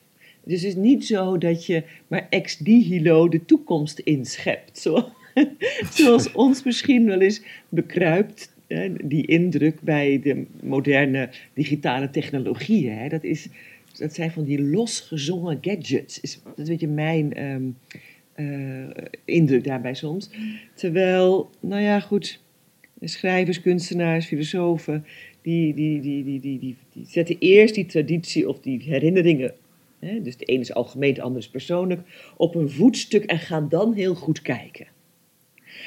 Dus 0.45 0.61
het 0.63 0.71
is 0.71 0.77
niet 0.77 1.07
zo 1.07 1.39
dat 1.39 1.67
je 1.67 1.83
maar 2.09 2.27
ex 2.31 2.61
nihilo 2.61 3.29
de 3.29 3.45
toekomst 3.45 3.99
inschept. 3.99 4.79
Zo, 4.79 5.09
zoals 5.97 6.33
ons 6.33 6.63
misschien 6.63 7.07
wel 7.07 7.21
eens 7.21 7.43
bekruipt 7.69 8.53
die 9.05 9.27
indruk 9.27 9.81
bij 9.81 10.21
de 10.23 10.45
moderne 10.63 11.31
digitale 11.55 12.11
technologieën. 12.11 12.97
Hè, 12.97 13.09
dat, 13.09 13.25
is, 13.25 13.49
dat 13.99 14.15
zijn 14.15 14.31
van 14.31 14.45
die 14.45 14.63
losgezongen 14.63 15.59
gadgets. 15.61 16.21
Is, 16.21 16.41
dat 16.43 16.59
is 16.59 16.65
een 16.65 16.73
beetje 16.73 16.89
mijn 16.89 17.35
ehm, 17.35 17.63
eh, 18.33 19.05
indruk 19.25 19.65
daarbij 19.65 19.95
soms. 19.95 20.31
Terwijl, 20.75 21.51
nou 21.61 21.83
ja, 21.83 22.01
goed, 22.01 22.41
schrijvers, 23.01 23.61
kunstenaars, 23.61 24.27
filosofen, 24.27 25.05
die, 25.43 25.75
die, 25.75 26.01
die, 26.01 26.25
die, 26.25 26.41
die, 26.41 26.59
die, 26.59 26.77
die 26.93 27.07
zetten 27.07 27.37
eerst 27.39 27.75
die 27.75 27.87
traditie 27.87 28.49
of 28.49 28.61
die 28.61 28.83
herinneringen, 28.83 29.55
hè, 30.07 30.23
dus 30.23 30.37
de 30.37 30.45
ene 30.45 30.61
is 30.61 30.75
algemeen, 30.75 31.15
de 31.15 31.23
andere 31.23 31.41
is 31.41 31.51
persoonlijk, 31.51 32.01
op 32.37 32.55
een 32.55 32.71
voetstuk 32.71 33.25
en 33.25 33.39
gaan 33.39 33.69
dan 33.69 33.93
heel 33.93 34.15
goed 34.15 34.43
kijken. 34.43 34.87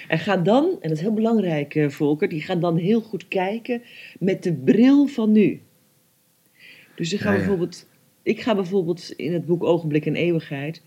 En 0.07 0.19
gaan 0.19 0.43
dan, 0.43 0.65
en 0.65 0.89
dat 0.89 0.91
is 0.91 1.01
heel 1.01 1.13
belangrijk, 1.13 1.75
uh, 1.75 1.89
Volker, 1.89 2.29
die 2.29 2.41
gaan 2.41 2.59
dan 2.59 2.77
heel 2.77 3.01
goed 3.01 3.27
kijken 3.27 3.81
met 4.19 4.43
de 4.43 4.53
bril 4.53 5.07
van 5.07 5.31
nu. 5.31 5.61
Dus 6.95 7.09
ze 7.09 7.17
gaan 7.17 7.35
bijvoorbeeld, 7.35 7.87
ik 8.23 8.41
ga 8.41 8.55
bijvoorbeeld 8.55 9.13
in 9.15 9.33
het 9.33 9.45
boek 9.45 9.63
Ogenblik 9.63 10.05
en 10.05 10.15
Eeuwigheid, 10.15 10.81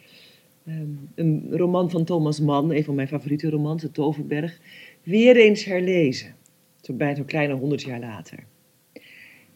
um, 0.69 1.11
een 1.15 1.49
roman 1.51 1.91
van 1.91 2.05
Thomas 2.05 2.41
Mann, 2.41 2.71
een 2.71 2.85
van 2.85 2.95
mijn 2.95 3.09
favoriete 3.09 3.51
romans, 3.51 3.83
De 3.83 3.91
Toverberg, 3.91 4.61
weer 5.03 5.37
eens 5.37 5.65
herlezen. 5.65 6.35
Zo 6.81 6.93
bijna 6.93 7.17
zo'n 7.17 7.25
kleine 7.25 7.55
honderd 7.55 7.83
jaar 7.83 8.01
later. 8.01 8.39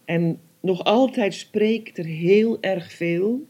En 0.04 0.40
nog 0.60 0.84
altijd 0.84 1.34
spreekt 1.34 1.98
er 1.98 2.04
heel 2.04 2.58
erg 2.60 2.92
veel 2.92 3.46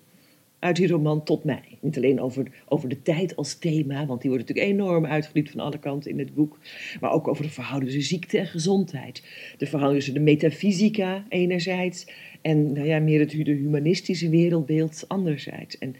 uit 0.62 0.76
die 0.76 0.88
roman 0.88 1.24
tot 1.24 1.44
mij. 1.44 1.78
Niet 1.80 1.96
alleen 1.96 2.20
over, 2.20 2.46
over 2.68 2.88
de 2.88 3.02
tijd 3.02 3.36
als 3.36 3.54
thema, 3.54 4.06
want 4.06 4.20
die 4.20 4.30
wordt 4.30 4.48
natuurlijk 4.48 4.78
enorm 4.78 5.06
uitgediept 5.06 5.50
van 5.50 5.60
alle 5.60 5.78
kanten 5.78 6.10
in 6.10 6.18
het 6.18 6.34
boek. 6.34 6.58
Maar 7.00 7.12
ook 7.12 7.28
over 7.28 7.44
de 7.44 7.50
verhouding 7.50 7.92
tussen 7.92 8.16
ziekte 8.16 8.38
en 8.38 8.46
gezondheid. 8.46 9.22
De 9.58 9.66
verhouding 9.66 10.02
tussen 10.02 10.24
de 10.24 10.30
metafysica 10.30 11.24
enerzijds 11.28 12.06
en 12.40 12.72
nou 12.72 12.86
ja, 12.86 12.98
meer 12.98 13.20
het 13.20 13.30
de 13.30 13.52
humanistische 13.52 14.28
wereldbeeld 14.28 15.04
anderzijds. 15.08 15.78
En 15.78 15.96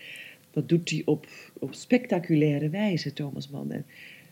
dat 0.51 0.69
doet 0.69 0.91
hij 0.91 1.03
op, 1.05 1.27
op 1.59 1.75
spectaculaire 1.75 2.69
wijze, 2.69 3.13
Thomas 3.13 3.51
Mann. 3.51 3.73
En 3.73 3.85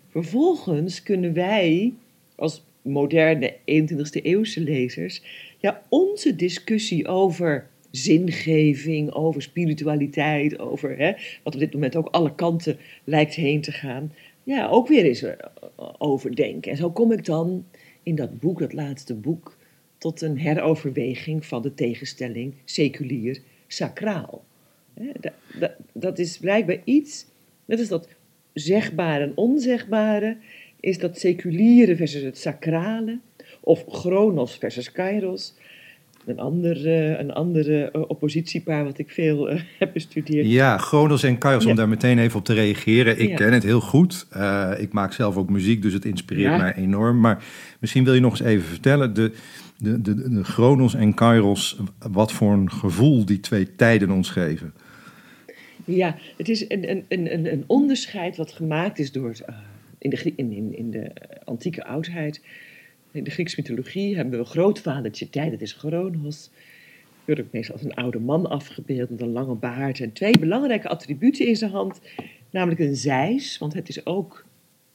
vervolgens 0.08 1.02
kunnen 1.02 1.32
wij 1.32 1.92
als 2.34 2.64
moderne 2.82 3.56
21e 3.56 4.22
eeuwse 4.22 4.60
lezers 4.60 5.22
ja, 5.58 5.82
onze 5.88 6.36
discussie 6.36 7.06
over 7.08 7.68
zingeving, 7.90 9.12
over 9.12 9.42
spiritualiteit, 9.42 10.58
over 10.58 10.98
hè, 10.98 11.12
wat 11.42 11.54
op 11.54 11.60
dit 11.60 11.72
moment 11.72 11.96
ook 11.96 12.08
alle 12.08 12.34
kanten 12.34 12.78
lijkt 13.04 13.34
heen 13.34 13.60
te 13.60 13.72
gaan, 13.72 14.12
ja, 14.42 14.68
ook 14.68 14.88
weer 14.88 15.04
eens 15.04 15.22
eh, 15.22 15.34
overdenken. 15.98 16.70
En 16.70 16.76
zo 16.76 16.90
kom 16.90 17.12
ik 17.12 17.24
dan 17.24 17.64
in 18.02 18.14
dat 18.14 18.38
boek, 18.38 18.58
dat 18.58 18.72
laatste 18.72 19.14
boek, 19.14 19.58
tot 19.98 20.20
een 20.20 20.38
heroverweging 20.38 21.46
van 21.46 21.62
de 21.62 21.74
tegenstelling 21.74 22.54
seculier-sacraal. 22.64 24.44
Dat, 24.94 25.32
dat, 25.58 25.72
dat 25.92 26.18
is 26.18 26.38
blijkbaar 26.38 26.80
iets, 26.84 27.26
net 27.64 27.78
als 27.78 27.88
dat 27.88 28.08
zegbare 28.52 29.24
en 29.24 29.32
onzegbare, 29.34 30.36
is 30.80 30.98
dat 30.98 31.18
seculiere 31.18 31.96
versus 31.96 32.22
het 32.22 32.38
sacrale, 32.38 33.18
of 33.60 33.84
chronos 33.88 34.56
versus 34.56 34.92
kairos, 34.92 35.54
een 36.26 36.38
ander, 36.38 36.86
een 37.20 37.32
andere 37.32 37.90
eh, 37.90 38.00
oppositiepaar 38.08 38.84
wat 38.84 38.98
ik 38.98 39.10
veel 39.10 39.50
eh, 39.50 39.60
heb 39.78 39.92
bestudeerd. 39.92 40.46
Ja, 40.46 40.78
Chronos 40.78 41.22
en 41.22 41.38
Kairos, 41.38 41.66
om 41.66 41.74
daar 41.74 41.88
meteen 41.88 42.18
even 42.18 42.38
op 42.38 42.44
te 42.44 42.54
reageren. 42.54 43.20
Ik 43.20 43.36
ken 43.36 43.52
het 43.52 43.62
heel 43.62 43.80
goed. 43.80 44.26
Uh, 44.36 44.70
ik 44.78 44.92
maak 44.92 45.12
zelf 45.12 45.36
ook 45.36 45.50
muziek, 45.50 45.82
dus 45.82 45.92
het 45.92 46.04
inspireert 46.04 46.58
mij 46.58 46.74
enorm. 46.74 47.20
Maar 47.20 47.44
misschien 47.78 48.04
wil 48.04 48.14
je 48.14 48.20
nog 48.20 48.30
eens 48.30 48.48
even 48.48 48.68
vertellen, 48.68 49.14
de, 49.14 49.32
de, 49.78 50.00
de, 50.00 50.30
de 50.30 50.44
Chronos 50.44 50.94
en 50.94 51.14
Kairos, 51.14 51.80
wat 52.10 52.32
voor 52.32 52.52
een 52.52 52.70
gevoel 52.70 53.24
die 53.24 53.40
twee 53.40 53.76
tijden 53.76 54.10
ons 54.10 54.30
geven. 54.30 54.72
Ja, 55.84 56.16
het 56.36 56.48
is 56.48 56.64
een, 56.68 56.90
een, 56.90 57.04
een, 57.08 57.52
een 57.52 57.64
onderscheid 57.66 58.36
wat 58.36 58.52
gemaakt 58.52 58.98
is 58.98 59.12
door, 59.12 59.34
in, 59.98 60.10
de, 60.10 60.32
in, 60.36 60.52
in, 60.52 60.76
in 60.76 60.90
de 60.90 61.10
antieke 61.44 61.84
oudheid 61.84 62.40
in 63.12 63.24
de 63.24 63.30
Griekse 63.30 63.54
mythologie 63.58 64.16
hebben 64.16 64.38
we 64.38 64.44
grootvadertje 64.44 65.30
tijd, 65.30 65.50
dat 65.50 65.60
is 65.60 65.72
Chronos. 65.72 66.50
Wordt 67.24 67.40
ook 67.40 67.52
meestal 67.52 67.74
als 67.74 67.84
een 67.84 67.94
oude 67.94 68.18
man 68.18 68.46
afgebeeld 68.46 69.10
met 69.10 69.20
een 69.20 69.32
lange 69.32 69.54
baard 69.54 70.00
en 70.00 70.12
twee 70.12 70.38
belangrijke 70.38 70.88
attributen 70.88 71.46
in 71.46 71.56
zijn 71.56 71.70
hand. 71.70 72.00
Namelijk 72.50 72.80
een 72.80 72.96
zeis, 72.96 73.58
want 73.58 73.74
het 73.74 73.88
is 73.88 74.06
ook 74.06 74.44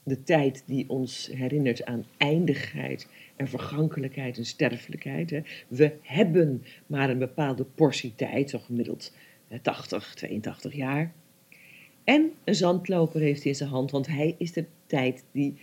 de 0.02 0.22
tijd 0.22 0.62
die 0.66 0.88
ons 0.88 1.30
herinnert 1.32 1.84
aan 1.84 2.04
eindigheid 2.16 3.08
en 3.36 3.48
vergankelijkheid 3.48 4.38
en 4.38 4.46
sterfelijkheid. 4.46 5.42
We 5.68 5.92
hebben 6.02 6.64
maar 6.86 7.10
een 7.10 7.18
bepaalde 7.18 7.64
portie 7.64 8.12
tijd, 8.14 8.50
zo 8.50 8.58
gemiddeld 8.58 9.12
80, 9.62 10.14
82 10.14 10.74
jaar. 10.74 11.12
En 12.04 12.32
een 12.44 12.54
zandloper 12.54 13.20
heeft 13.20 13.42
hij 13.42 13.50
in 13.50 13.56
zijn 13.56 13.70
hand, 13.70 13.90
want 13.90 14.06
hij 14.06 14.34
is 14.38 14.52
de 14.52 14.64
tijd 14.86 15.24
die 15.32 15.56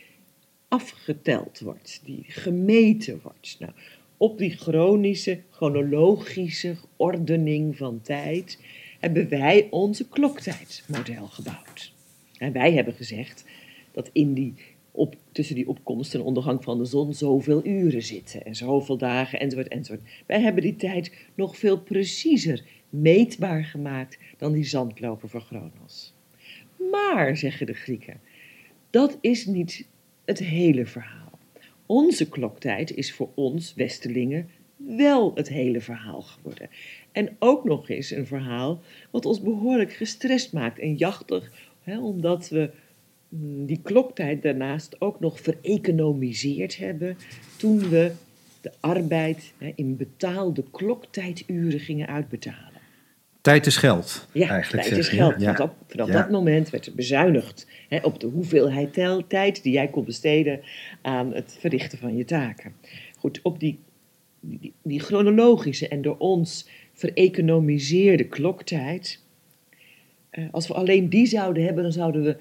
afgeteld 0.73 1.59
wordt, 1.59 2.01
die 2.03 2.23
gemeten 2.27 3.19
wordt. 3.23 3.55
Nou, 3.59 3.71
op 4.17 4.37
die 4.37 4.51
chronische, 4.51 5.39
chronologische 5.49 6.75
ordening 6.95 7.77
van 7.77 8.01
tijd 8.01 8.59
hebben 8.99 9.29
wij 9.29 9.67
onze 9.69 10.07
kloktijdmodel 10.07 11.27
gebouwd. 11.27 11.93
En 12.37 12.51
wij 12.51 12.73
hebben 12.73 12.93
gezegd 12.93 13.45
dat 13.91 14.09
in 14.13 14.33
die 14.33 14.53
op, 14.91 15.15
tussen 15.31 15.55
die 15.55 15.67
opkomst 15.67 16.13
en 16.13 16.21
ondergang 16.21 16.63
van 16.63 16.77
de 16.77 16.85
zon 16.85 17.13
zoveel 17.13 17.65
uren 17.65 18.03
zitten 18.03 18.45
en 18.45 18.55
zoveel 18.55 18.97
dagen 18.97 19.39
enzovoort 19.39 19.67
enzovoort. 19.67 20.09
Wij 20.25 20.41
hebben 20.41 20.63
die 20.63 20.75
tijd 20.75 21.11
nog 21.35 21.57
veel 21.57 21.79
preciezer 21.79 22.63
meetbaar 22.89 23.63
gemaakt 23.63 24.17
dan 24.37 24.51
die 24.51 24.65
zandloper 24.65 25.29
van 25.29 25.41
Chronos. 25.41 26.13
Maar, 26.91 27.37
zeggen 27.37 27.65
de 27.65 27.73
Grieken, 27.73 28.19
dat 28.89 29.17
is 29.21 29.45
niet 29.45 29.85
het 30.25 30.39
hele 30.39 30.85
verhaal. 30.85 31.39
Onze 31.85 32.29
kloktijd 32.29 32.95
is 32.95 33.13
voor 33.13 33.29
ons 33.33 33.73
Westelingen 33.73 34.49
wel 34.75 35.31
het 35.35 35.49
hele 35.49 35.81
verhaal 35.81 36.21
geworden. 36.21 36.69
En 37.11 37.35
ook 37.39 37.63
nog 37.63 37.89
eens 37.89 38.11
een 38.11 38.25
verhaal 38.25 38.81
wat 39.11 39.25
ons 39.25 39.41
behoorlijk 39.41 39.93
gestrest 39.93 40.53
maakt 40.53 40.79
en 40.79 40.95
jachtig, 40.95 41.51
hè, 41.81 41.99
omdat 41.99 42.49
we 42.49 42.69
mm, 43.29 43.65
die 43.65 43.79
kloktijd 43.83 44.41
daarnaast 44.41 45.01
ook 45.01 45.19
nog 45.19 45.39
vereconomiseerd 45.39 46.77
hebben 46.77 47.17
toen 47.57 47.89
we 47.89 48.11
de 48.61 48.71
arbeid 48.79 49.53
hè, 49.57 49.71
in 49.75 49.97
betaalde 49.97 50.63
kloktijduren 50.71 51.79
gingen 51.79 52.07
uitbetalen. 52.07 52.72
Tijd 53.43 53.65
is 53.65 53.77
geld. 53.77 54.27
Ja, 54.31 54.49
eigenlijk 54.49 54.87
tijd 54.87 54.99
is 54.99 55.07
geld. 55.07 55.41
Ja. 55.41 55.55
Vanaf, 55.55 55.71
vanaf 55.87 56.09
dat 56.09 56.29
moment 56.29 56.69
werd 56.69 56.85
er 56.85 56.95
bezuinigd 56.95 57.67
hè, 57.89 57.97
op 57.97 58.19
de 58.19 58.27
hoeveelheid 58.27 58.93
tijd 59.27 59.63
die 59.63 59.73
jij 59.73 59.87
kon 59.87 60.05
besteden 60.05 60.61
aan 61.01 61.33
het 61.33 61.57
verrichten 61.59 61.97
van 61.97 62.17
je 62.17 62.25
taken. 62.25 62.73
Goed, 63.17 63.39
op 63.41 63.59
die, 63.59 63.79
die, 64.39 64.73
die 64.81 64.99
chronologische 64.99 65.87
en 65.87 66.01
door 66.01 66.17
ons 66.17 66.69
vereconomiseerde 66.93 68.23
kloktijd, 68.23 69.23
eh, 70.29 70.43
als 70.51 70.67
we 70.67 70.73
alleen 70.73 71.09
die 71.09 71.25
zouden 71.25 71.63
hebben, 71.63 71.83
dan 71.83 71.91
zouden 71.91 72.23
we 72.23 72.37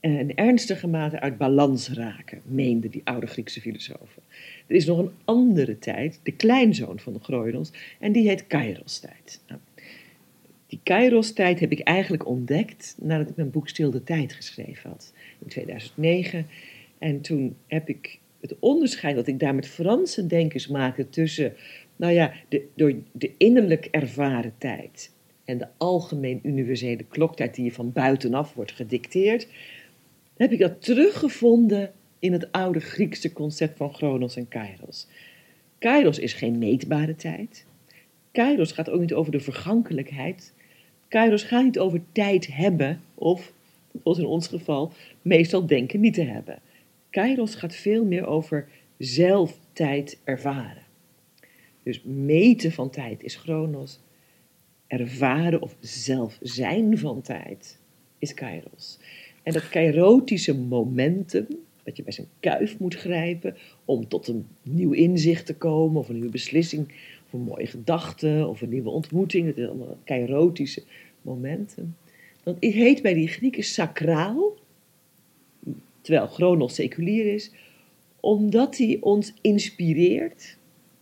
een 0.00 0.34
ernstige 0.34 0.86
mate 0.86 1.20
uit 1.20 1.38
balans 1.38 1.92
raken, 1.92 2.40
meenden 2.44 2.90
die 2.90 3.02
oude 3.04 3.26
Griekse 3.26 3.60
filosofen. 3.60 4.22
Er 4.66 4.76
is 4.76 4.86
nog 4.86 4.98
een 4.98 5.12
andere 5.24 5.78
tijd, 5.78 6.20
de 6.22 6.32
kleinzoon 6.32 6.98
van 6.98 7.12
de 7.12 7.20
Chronos, 7.22 7.70
en 7.98 8.12
die 8.12 8.28
heet 8.28 8.46
Kairos-tijd. 8.46 9.40
Nou, 9.48 9.60
die 10.68 10.80
Kairos-tijd 10.82 11.60
heb 11.60 11.72
ik 11.72 11.80
eigenlijk 11.80 12.26
ontdekt 12.26 12.96
nadat 13.00 13.28
ik 13.28 13.36
mijn 13.36 13.50
boek 13.50 13.68
Stil 13.68 13.90
de 13.90 14.04
Tijd 14.04 14.32
geschreven 14.32 14.90
had 14.90 15.12
in 15.38 15.48
2009. 15.48 16.46
En 16.98 17.20
toen 17.20 17.56
heb 17.66 17.88
ik 17.88 18.18
het 18.40 18.56
onderscheid 18.58 19.16
dat 19.16 19.26
ik 19.26 19.38
daar 19.38 19.54
met 19.54 19.68
Franse 19.68 20.26
denkers 20.26 20.66
maakte 20.66 21.08
tussen, 21.08 21.54
nou 21.96 22.12
ja, 22.12 22.32
de, 22.48 22.66
door 22.74 22.94
de 23.12 23.32
innerlijk 23.38 23.84
ervaren 23.84 24.52
tijd 24.58 25.12
en 25.44 25.58
de 25.58 25.66
algemeen 25.76 26.40
universele 26.42 27.04
kloktijd 27.08 27.54
die 27.54 27.64
je 27.64 27.72
van 27.72 27.92
buitenaf 27.92 28.54
wordt 28.54 28.72
gedicteerd, 28.72 29.48
heb 30.36 30.52
ik 30.52 30.58
dat 30.58 30.82
teruggevonden 30.82 31.92
in 32.18 32.32
het 32.32 32.52
oude 32.52 32.80
Griekse 32.80 33.32
concept 33.32 33.76
van 33.76 33.94
Chronos 33.94 34.36
en 34.36 34.48
Kairos. 34.48 35.06
Kairos 35.78 36.18
is 36.18 36.32
geen 36.32 36.58
meetbare 36.58 37.14
tijd. 37.14 37.66
Kairos 38.32 38.72
gaat 38.72 38.90
ook 38.90 39.00
niet 39.00 39.14
over 39.14 39.32
de 39.32 39.40
vergankelijkheid, 39.40 40.52
Kairos 41.08 41.42
gaat 41.42 41.64
niet 41.64 41.78
over 41.78 42.00
tijd 42.12 42.46
hebben, 42.46 43.00
of, 43.14 43.52
zoals 44.02 44.18
in 44.18 44.26
ons 44.26 44.46
geval, 44.46 44.92
meestal 45.22 45.66
denken 45.66 46.00
niet 46.00 46.14
te 46.14 46.22
hebben. 46.22 46.58
Kairos 47.10 47.54
gaat 47.54 47.74
veel 47.74 48.04
meer 48.04 48.26
over 48.26 48.68
zelf 48.98 49.58
tijd 49.72 50.18
ervaren. 50.24 50.82
Dus 51.82 52.02
meten 52.04 52.72
van 52.72 52.90
tijd 52.90 53.22
is 53.22 53.36
chronos. 53.36 54.00
Ervaren 54.86 55.62
of 55.62 55.76
zelf 55.80 56.38
zijn 56.42 56.98
van 56.98 57.22
tijd 57.22 57.78
is 58.18 58.34
kairos. 58.34 58.98
En 59.42 59.52
dat 59.52 59.68
kairotische 59.68 60.54
momentum, 60.58 61.46
dat 61.82 61.96
je 61.96 62.02
bij 62.02 62.12
zijn 62.12 62.28
kuif 62.40 62.78
moet 62.78 62.94
grijpen 62.94 63.56
om 63.84 64.08
tot 64.08 64.28
een 64.28 64.46
nieuw 64.62 64.92
inzicht 64.92 65.46
te 65.46 65.54
komen 65.54 66.00
of 66.00 66.08
een 66.08 66.14
nieuwe 66.14 66.30
beslissing 66.30 66.92
of 67.28 67.32
een 67.32 67.46
mooie 67.46 67.66
gedachte 67.66 68.46
of 68.48 68.60
een 68.60 68.68
nieuwe 68.68 68.90
ontmoeting. 68.90 69.46
Het 69.46 69.58
is 69.58 69.66
allemaal 69.66 69.96
kairotische 70.04 70.82
momenten. 71.22 71.96
Dat 72.42 72.56
heet 72.60 73.02
bij 73.02 73.14
die 73.14 73.28
Grieken 73.28 73.64
sacraal, 73.64 74.56
terwijl 76.00 76.26
Chronos 76.26 76.74
seculier 76.74 77.34
is, 77.34 77.50
omdat 78.20 78.76
hij 78.76 78.98
ons 79.00 79.32
inspireert. 79.40 80.56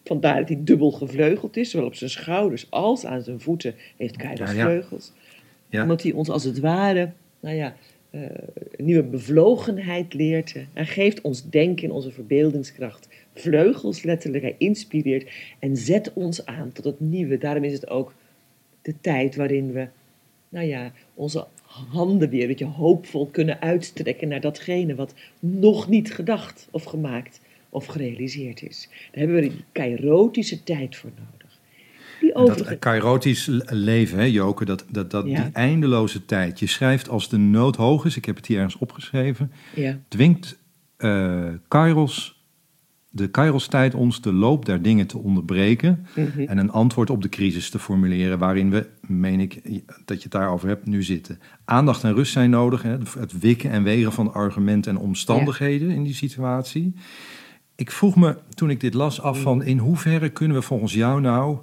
Vandaar 0.04 0.38
dat 0.38 0.48
hij 0.48 0.64
dubbel 0.64 0.90
gevleugeld 0.90 1.56
is, 1.56 1.70
zowel 1.70 1.86
op 1.86 1.94
zijn 1.94 2.10
schouders 2.10 2.70
als 2.70 3.04
aan 3.04 3.22
zijn 3.22 3.40
voeten 3.40 3.74
heeft 3.96 4.16
Kairos 4.16 4.50
Ja, 4.50 4.56
ja. 4.56 4.64
vleugels. 4.64 5.12
Ja. 5.68 5.82
Omdat 5.82 6.02
hij 6.02 6.12
ons 6.12 6.28
als 6.28 6.44
het 6.44 6.58
ware, 6.60 7.12
nou 7.40 7.56
ja, 7.56 7.76
eh, 8.10 8.22
een 8.76 8.84
nieuwe 8.84 9.02
bevlogenheid 9.02 10.14
leert. 10.14 10.54
Hij 10.72 10.86
geeft 10.86 11.20
ons 11.20 11.48
denken 11.50 11.84
en 11.84 11.90
onze 11.90 12.10
verbeeldingskracht 12.10 13.08
vleugels 13.40 14.02
letterlijk. 14.02 14.42
Hij 14.42 14.54
inspireert 14.58 15.30
en 15.58 15.76
zet 15.76 16.12
ons 16.12 16.46
aan 16.46 16.72
tot 16.72 16.84
het 16.84 17.00
nieuwe. 17.00 17.38
Daarom 17.38 17.64
is 17.64 17.72
het 17.72 17.88
ook 17.90 18.14
de 18.82 18.94
tijd 19.00 19.36
waarin 19.36 19.72
we, 19.72 19.86
nou 20.48 20.66
ja, 20.66 20.92
onze 21.14 21.46
handen 21.88 22.28
weer 22.28 22.42
een 22.42 22.48
beetje 22.48 22.64
hoopvol 22.64 23.26
kunnen 23.26 23.60
uitstrekken 23.60 24.28
naar 24.28 24.40
datgene 24.40 24.94
wat 24.94 25.14
nog 25.40 25.88
niet 25.88 26.14
gedacht 26.14 26.68
of 26.70 26.84
gemaakt 26.84 27.40
of 27.68 27.86
gerealiseerd 27.86 28.62
is. 28.62 28.88
Daar 28.90 29.18
hebben 29.24 29.36
we 29.36 29.42
die 29.48 29.64
kairotische 29.72 30.62
tijd 30.62 30.96
voor 30.96 31.10
nodig. 31.16 31.34
Die 32.20 32.32
Dat 32.32 32.78
kairotisch 32.78 33.46
leven, 33.66 34.18
hè, 34.18 34.24
Joke, 34.24 34.64
dat, 34.64 34.84
dat, 34.90 35.10
dat, 35.10 35.26
Ja. 35.26 35.42
die 35.42 35.52
eindeloze 35.52 36.24
tijd. 36.24 36.58
Je 36.60 36.66
schrijft 36.66 37.08
als 37.08 37.28
de 37.28 37.36
nood 37.36 37.76
hoog 37.76 38.04
is, 38.04 38.16
ik 38.16 38.24
heb 38.24 38.36
het 38.36 38.46
hier 38.46 38.56
ergens 38.56 38.78
opgeschreven, 38.78 39.52
Ja, 39.74 39.98
dwingt 40.08 40.58
eh 40.96 41.48
Kairos, 41.68 42.35
de 43.16 43.28
Kairos-tijd 43.28 43.94
ons 43.94 44.20
de 44.20 44.32
loop 44.32 44.64
der 44.64 44.82
dingen 44.82 45.06
te 45.06 45.18
onderbreken 45.18 46.06
mhm. 46.14 46.40
en 46.40 46.58
een 46.58 46.70
antwoord 46.70 47.10
op 47.10 47.22
de 47.22 47.28
crisis 47.28 47.70
te 47.70 47.78
formuleren 47.78 48.38
waarin 48.38 48.70
we, 48.70 48.88
meen 49.00 49.40
ik, 49.40 49.60
dat 50.04 50.16
je 50.16 50.22
het 50.22 50.32
daarover 50.32 50.68
hebt, 50.68 50.86
nu 50.86 51.02
zitten. 51.02 51.40
Aandacht 51.64 52.04
en 52.04 52.14
rust 52.14 52.32
zijn 52.32 52.50
nodig, 52.50 52.82
hè, 52.82 52.96
het 53.18 53.38
wikken 53.38 53.70
en 53.70 53.82
wegen 53.82 54.12
van 54.12 54.34
argumenten 54.34 54.92
en 54.92 55.00
omstandigheden 55.00 55.90
in 55.90 56.02
die 56.02 56.14
situatie. 56.14 56.94
Ik 57.74 57.90
vroeg 57.90 58.16
me 58.16 58.36
toen 58.54 58.70
ik 58.70 58.80
dit 58.80 58.94
las 58.94 59.20
af 59.20 59.40
van 59.40 59.62
in 59.62 59.78
hoeverre 59.78 60.28
kunnen 60.28 60.56
we 60.56 60.62
volgens 60.62 60.92
jou 60.92 61.20
nou 61.20 61.58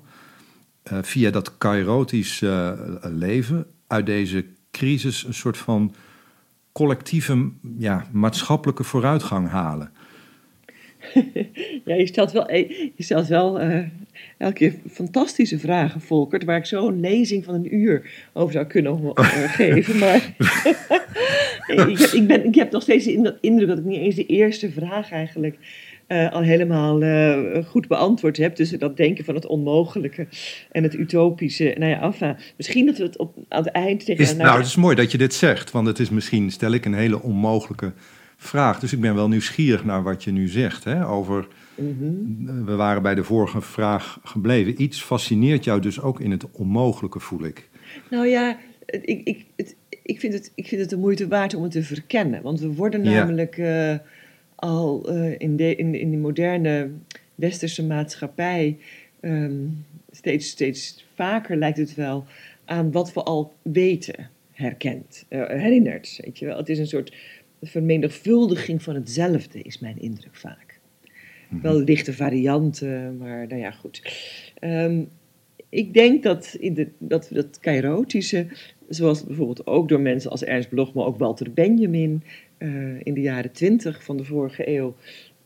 eh, 0.83 0.97
via 1.01 1.31
dat 1.31 1.57
kairotisch 1.57 2.41
eh, 2.41 2.71
leven 3.01 3.65
uit 3.87 4.05
deze 4.05 4.45
crisis 4.71 5.23
een 5.23 5.33
soort 5.33 5.57
van 5.57 5.93
collectieve 6.71 7.51
ja, 7.77 8.05
maatschappelijke 8.11 8.83
vooruitgang 8.83 9.49
halen. 9.49 9.91
Ja, 11.85 11.95
je 11.95 12.07
stelt 12.07 12.31
wel, 12.31 12.47
eh, 12.47 12.69
je 12.69 13.03
stelt 13.03 13.27
wel 13.27 13.59
eh, 13.59 13.79
elke 14.37 14.53
keer 14.53 14.73
fantastische 14.91 15.59
vragen, 15.59 16.01
Volkert, 16.01 16.43
waar 16.43 16.57
ik 16.57 16.65
zo 16.65 16.87
een 16.87 16.99
lezing 16.99 17.43
van 17.43 17.53
een 17.53 17.75
uur 17.75 18.11
over 18.33 18.53
zou 18.53 18.65
kunnen 18.65 19.11
eh, 19.13 19.25
geven. 19.59 19.97
Maar 19.97 20.15
ik, 21.67 21.97
heb, 21.97 22.09
ik, 22.11 22.27
ben, 22.27 22.45
ik 22.45 22.55
heb 22.55 22.71
nog 22.71 22.81
steeds 22.81 23.05
de 23.05 23.13
ind- 23.13 23.37
indruk 23.41 23.67
dat 23.67 23.77
ik 23.77 23.83
niet 23.83 23.99
eens 23.99 24.15
de 24.15 24.25
eerste 24.25 24.71
vraag 24.71 25.11
eigenlijk 25.11 25.57
al 26.07 26.41
helemaal 26.41 27.01
goed 27.63 27.87
beantwoord 27.87 28.37
heb. 28.37 28.55
Dus 28.55 28.69
dat 28.69 28.97
denken 28.97 29.25
van 29.25 29.35
het 29.35 29.45
onmogelijke 29.45 30.27
en 30.71 30.83
het 30.83 30.93
utopische. 30.93 31.75
Nou 31.77 31.91
ja, 31.91 32.01
enfin, 32.01 32.35
misschien 32.57 32.85
dat 32.85 32.97
we 32.97 33.03
het 33.03 33.17
op, 33.17 33.35
aan 33.47 33.63
het 33.63 33.71
eind 33.71 34.05
tegen... 34.05 34.23
Is, 34.23 34.35
nou, 34.35 34.57
het 34.57 34.65
is 34.65 34.75
mooi 34.75 34.95
dat 34.95 35.11
je 35.11 35.17
dit 35.17 35.33
zegt, 35.33 35.71
want 35.71 35.87
het 35.87 35.99
is 35.99 36.09
misschien, 36.09 36.51
stel 36.51 36.71
ik, 36.71 36.85
een 36.85 36.93
hele 36.93 37.21
onmogelijke 37.21 37.93
vraag. 38.43 38.79
Dus 38.79 38.93
ik 38.93 39.01
ben 39.01 39.15
wel 39.15 39.27
nieuwsgierig 39.27 39.85
naar 39.85 40.03
wat 40.03 40.23
je 40.23 40.31
nu 40.31 40.47
zegt 40.47 40.83
hè, 40.83 41.07
over... 41.07 41.47
Mhm. 41.75 42.65
We 42.65 42.75
waren 42.75 43.01
bij 43.01 43.15
de 43.15 43.23
vorige 43.23 43.61
vraag 43.61 44.19
gebleven. 44.23 44.81
Iets 44.81 45.03
fascineert 45.03 45.63
jou 45.63 45.79
dus 45.81 46.01
ook 46.01 46.19
in 46.19 46.31
het 46.31 46.51
onmogelijke, 46.51 47.19
voel 47.19 47.43
ik. 47.43 47.69
Nou 48.09 48.27
ja, 48.27 48.57
ik, 48.85 49.21
ik, 49.23 49.45
het, 49.55 49.75
ik, 50.03 50.19
vind 50.19 50.33
het, 50.33 50.51
ik 50.55 50.67
vind 50.67 50.81
het 50.81 50.89
de 50.89 50.97
moeite 50.97 51.27
waard 51.27 51.53
om 51.53 51.63
het 51.63 51.71
te 51.71 51.83
verkennen. 51.83 52.41
Want 52.41 52.59
we 52.59 52.73
worden 52.73 53.03
Ja. 53.03 53.11
namelijk 53.11 53.57
eh, 53.57 53.95
al 54.55 55.09
eh, 55.09 55.35
in, 55.37 55.55
de, 55.55 55.75
in, 55.75 55.95
in 55.95 56.11
de 56.11 56.17
moderne 56.17 56.89
westerse 57.35 57.85
maatschappij 57.85 58.77
ehm, 59.19 59.53
steeds, 60.11 60.47
steeds 60.49 61.05
vaker 61.15 61.57
lijkt 61.57 61.77
het 61.77 61.95
wel 61.95 62.25
aan 62.65 62.91
wat 62.91 63.13
we 63.13 63.23
al 63.23 63.53
weten 63.61 64.29
herkend, 64.51 65.25
eh, 65.27 65.47
herinnerd. 65.47 66.19
Weet 66.23 66.39
je 66.39 66.45
wel? 66.45 66.57
Het 66.57 66.69
is 66.69 66.79
een 66.79 66.87
soort 66.87 67.13
vermenigvuldiging 67.63 68.83
van 68.83 68.95
hetzelfde, 68.95 69.61
is 69.61 69.79
mijn 69.79 69.99
indruk 69.99 70.35
vaak. 70.35 70.79
Wel 71.61 71.79
lichte 71.79 72.13
varianten, 72.13 73.17
maar 73.17 73.47
nou 73.47 73.61
ja, 73.61 73.71
goed. 73.71 74.01
Ehm, 74.59 75.03
ik 75.69 75.93
denk 75.93 76.23
dat, 76.23 76.55
in 76.59 76.73
de, 76.73 76.87
dat 76.97 77.29
we 77.29 77.35
dat 77.35 77.59
kairotische, 77.59 78.47
zoals 78.89 79.23
bijvoorbeeld 79.25 79.67
ook 79.67 79.89
door 79.89 79.99
mensen 79.99 80.31
als 80.31 80.43
Ernst 80.43 80.69
Bloch, 80.69 80.93
maar 80.93 81.05
ook 81.05 81.17
Walter 81.17 81.53
Benjamin 81.53 82.23
eh, 82.57 82.69
in 83.05 83.13
de 83.13 83.21
jaren 83.21 83.51
twintig 83.51 84.03
van 84.03 84.17
de 84.17 84.23
vorige 84.23 84.67
eeuw 84.67 84.95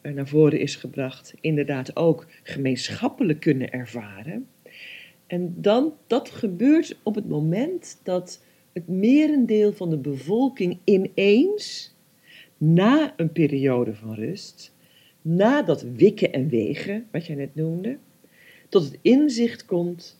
eh, 0.01 0.13
naar 0.13 0.27
voren 0.27 0.59
is 0.59 0.75
gebracht, 0.75 1.33
inderdaad 1.41 1.95
ook 1.95 2.27
gemeenschappelijk 2.43 3.39
kunnen 3.39 3.71
ervaren. 3.71 4.47
En 5.27 5.53
dan, 5.57 5.93
dat 6.07 6.29
gebeurt 6.29 6.99
op 7.03 7.15
het 7.15 7.27
moment 7.27 7.99
dat 8.03 8.43
het 8.73 8.87
merendeel 8.87 9.73
van 9.73 9.89
de 9.89 9.97
bevolking 9.97 10.79
ineens, 10.83 11.95
na 12.57 13.13
een 13.17 13.31
periode 13.31 13.95
van 13.95 14.13
rust, 14.13 14.73
na 15.21 15.61
dat 15.61 15.81
wikken 15.81 16.33
en 16.33 16.49
wegen, 16.49 17.07
wat 17.11 17.25
jij 17.25 17.35
net 17.35 17.55
noemde, 17.55 17.97
tot 18.69 18.83
het 18.83 18.97
inzicht 19.01 19.65
komt 19.65 20.19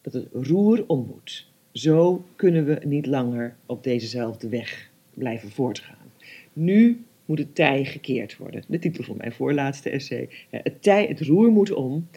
dat 0.00 0.12
het 0.12 0.26
roer 0.32 0.84
om 0.86 1.06
moet. 1.06 1.48
Zo 1.72 2.24
kunnen 2.36 2.64
we 2.64 2.80
niet 2.84 3.06
langer 3.06 3.56
op 3.66 3.84
dezezelfde 3.84 4.48
weg 4.48 4.90
blijven 5.14 5.50
voortgaan. 5.50 6.12
Nu 6.52 7.04
moet 7.24 7.38
het 7.38 7.54
tij 7.54 7.84
gekeerd 7.84 8.36
worden. 8.36 8.62
De 8.66 8.78
titel 8.78 9.04
van 9.04 9.16
mijn 9.16 9.32
voorlaatste 9.32 9.90
essay. 9.90 10.28
Het, 10.50 10.82
tij, 10.82 11.06
het 11.06 11.20
roer 11.20 11.50
moet 11.50 11.72
om. 11.72 12.08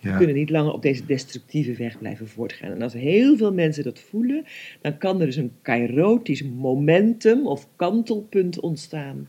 We 0.00 0.16
kunnen 0.16 0.36
niet 0.36 0.50
langer 0.50 0.72
op 0.72 0.82
deze 0.82 1.06
destructieve 1.06 1.74
weg 1.74 1.98
blijven 1.98 2.28
voortgaan. 2.28 2.70
En 2.70 2.82
als 2.82 2.92
heel 2.92 3.36
veel 3.36 3.52
mensen 3.52 3.84
dat 3.84 3.98
voelen, 4.00 4.44
dan 4.80 4.98
kan 4.98 5.20
er 5.20 5.26
dus 5.26 5.36
een 5.36 5.52
kairotisch 5.62 6.42
momentum 6.42 7.46
of 7.46 7.68
kantelpunt 7.76 8.60
ontstaan. 8.60 9.28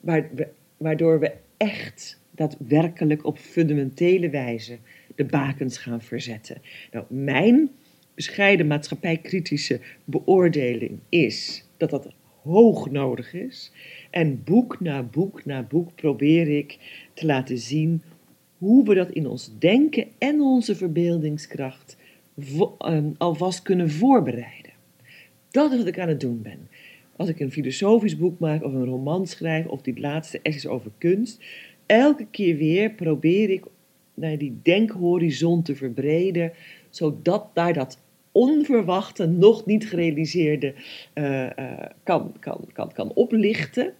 waar- 0.00 0.30
Waardoor 0.76 1.20
we 1.20 1.32
echt 1.56 2.20
daadwerkelijk 2.30 3.24
op 3.24 3.38
fundamentele 3.38 4.30
wijze 4.30 4.78
de 5.14 5.24
bakens 5.24 5.78
gaan 5.78 6.02
verzetten. 6.02 6.56
Nou, 6.92 7.04
mijn 7.08 7.70
bescheiden 8.14 8.66
maatschappijkritische 8.66 9.80
beoordeling 10.04 10.98
is 11.08 11.64
dat 11.76 11.90
dat 11.90 12.12
hoog 12.42 12.90
nodig 12.90 13.34
is. 13.34 13.72
En 14.10 14.42
boek 14.44 14.80
na 14.80 15.02
boek 15.02 15.44
na 15.44 15.62
boek 15.62 15.94
probeer 15.94 16.48
ik 16.58 16.78
te 17.14 17.26
laten 17.26 17.58
zien 17.58 18.02
hoe 18.64 18.84
we 18.84 18.94
dat 18.94 19.10
in 19.10 19.26
ons 19.26 19.50
denken 19.58 20.06
en 20.18 20.40
onze 20.40 20.76
verbeeldingskracht 20.76 21.96
ehm, 22.78 23.10
alvast 23.18 23.62
kunnen 23.62 23.90
voorbereiden. 23.90 24.72
Dat 25.50 25.72
is 25.72 25.78
wat 25.78 25.86
ik 25.86 25.98
aan 25.98 26.08
het 26.08 26.20
doen 26.20 26.42
ben. 26.42 26.68
Als 27.16 27.28
ik 27.28 27.40
een 27.40 27.52
filosofisch 27.52 28.16
boek 28.16 28.38
maak 28.38 28.64
of 28.64 28.72
een 28.72 28.84
roman 28.84 29.26
schrijf 29.26 29.66
of 29.66 29.82
die 29.82 30.00
laatste 30.00 30.40
essays 30.42 30.66
over 30.66 30.90
kunst, 30.98 31.44
elke 31.86 32.26
keer 32.30 32.56
weer 32.56 32.90
probeer 32.90 33.50
ik 33.50 33.64
naar 34.14 34.38
die 34.38 34.58
denkhorizon 34.62 35.62
te 35.62 35.76
verbreden, 35.76 36.52
zodat 36.90 37.46
daar 37.52 37.72
dat 37.72 37.98
onverwachte, 38.32 39.26
nog 39.26 39.66
niet 39.66 39.88
gerealiseerde 39.88 40.74
eh, 41.12 41.48
kan, 42.02 42.32
kan, 42.40 42.60
kan, 42.72 42.92
kan 42.92 43.12
oplichten. 43.12 43.92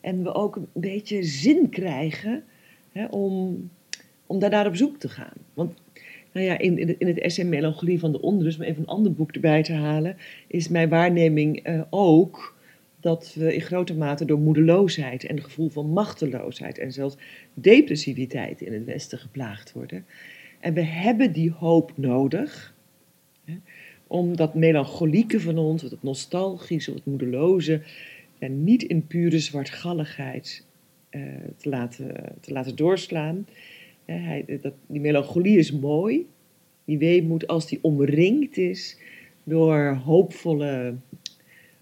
En 0.00 0.22
we 0.22 0.34
ook 0.34 0.56
een 0.56 0.68
beetje 0.72 1.22
zin 1.22 1.68
krijgen 1.68 2.44
hè, 2.92 3.06
om, 3.06 3.70
om 4.28 4.38
daar 4.38 4.50
naar 4.50 4.66
op 4.66 4.76
zoek 4.76 4.98
te 4.98 5.08
gaan. 5.08 5.36
Want 5.54 5.72
nou 6.32 6.46
ja, 6.46 6.58
in, 6.58 6.78
in, 6.78 6.88
het, 6.88 6.98
in 6.98 7.06
het 7.06 7.18
essay 7.18 7.44
Melancholie 7.44 7.98
van 7.98 8.12
de 8.12 8.20
Onrust, 8.20 8.58
om 8.58 8.64
even 8.64 8.82
een 8.82 8.88
ander 8.88 9.12
boek 9.12 9.32
erbij 9.32 9.62
te 9.62 9.72
halen, 9.72 10.16
is 10.46 10.68
mijn 10.68 10.88
waarneming 10.88 11.62
eh, 11.62 11.80
ook 11.90 12.56
dat 13.00 13.34
we 13.34 13.54
in 13.54 13.60
grote 13.60 13.94
mate 13.94 14.24
door 14.24 14.38
moedeloosheid 14.38 15.24
en 15.24 15.34
het 15.34 15.44
gevoel 15.44 15.68
van 15.68 15.90
machteloosheid 15.90 16.78
en 16.78 16.92
zelfs 16.92 17.16
depressiviteit 17.54 18.60
in 18.60 18.72
het 18.72 18.84
Westen 18.84 19.18
geplaagd 19.18 19.72
worden. 19.72 20.04
En 20.60 20.74
we 20.74 20.82
hebben 20.82 21.32
die 21.32 21.50
hoop 21.50 21.92
nodig 21.94 22.74
hè, 23.44 23.54
om 24.06 24.36
dat 24.36 24.54
melancholieke 24.54 25.40
van 25.40 25.58
ons, 25.58 25.82
dat 25.82 26.02
nostalgische, 26.02 26.92
dat 26.92 27.04
moedeloze, 27.04 27.82
ja, 28.38 28.48
niet 28.48 28.82
in 28.82 29.06
pure 29.06 29.38
zwartgalligheid 29.38 30.64
eh, 31.10 31.22
te, 31.56 31.68
laten, 31.68 32.14
te 32.40 32.52
laten 32.52 32.76
doorslaan. 32.76 33.46
Hij, 34.12 34.58
dat, 34.62 34.74
die 34.86 35.00
melancholie 35.00 35.58
is 35.58 35.72
mooi, 35.72 36.26
die 36.84 36.98
weemoed 36.98 37.46
als 37.46 37.68
die 37.68 37.78
omringd 37.82 38.56
is 38.56 38.98
door 39.44 40.00
hoopvolle, 40.04 40.94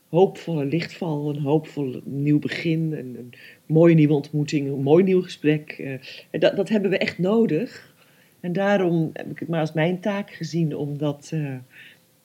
hoopvolle 0.08 0.64
lichtval, 0.64 1.30
een 1.30 1.40
hoopvol 1.40 2.00
nieuw 2.04 2.38
begin, 2.38 2.92
een, 2.92 3.16
een 3.18 3.32
mooie 3.66 3.94
nieuwe 3.94 4.14
ontmoeting, 4.14 4.68
een 4.68 4.82
mooi 4.82 5.04
nieuw 5.04 5.22
gesprek. 5.22 5.70
eh, 5.70 6.40
dat, 6.40 6.56
dat 6.56 6.68
hebben 6.68 6.90
we 6.90 6.98
echt 6.98 7.18
nodig. 7.18 7.94
En 8.40 8.52
daarom 8.52 9.10
heb 9.12 9.30
ik 9.30 9.38
het 9.38 9.48
maar 9.48 9.60
als 9.60 9.72
mijn 9.72 10.00
taak 10.00 10.30
gezien 10.30 10.76
om 10.76 10.98
dat 10.98 11.30
eh, 11.32 11.54